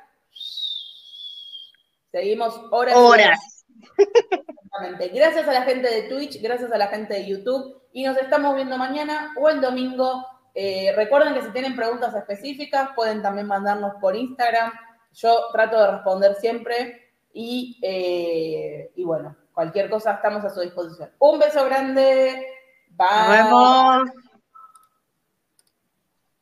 [2.10, 2.96] seguimos horas.
[2.96, 3.64] Horas.
[3.98, 5.08] Exactamente.
[5.08, 8.54] Gracias a la gente de Twitch, gracias a la gente de YouTube y nos estamos
[8.54, 10.26] viendo mañana o el domingo.
[10.54, 14.72] Eh, recuerden que si tienen preguntas específicas pueden también mandarnos por Instagram.
[15.12, 21.10] Yo trato de responder siempre y, eh, y bueno, cualquier cosa estamos a su disposición.
[21.18, 22.46] Un beso grande.
[22.90, 23.06] Bye.
[23.26, 24.29] Nos vemos.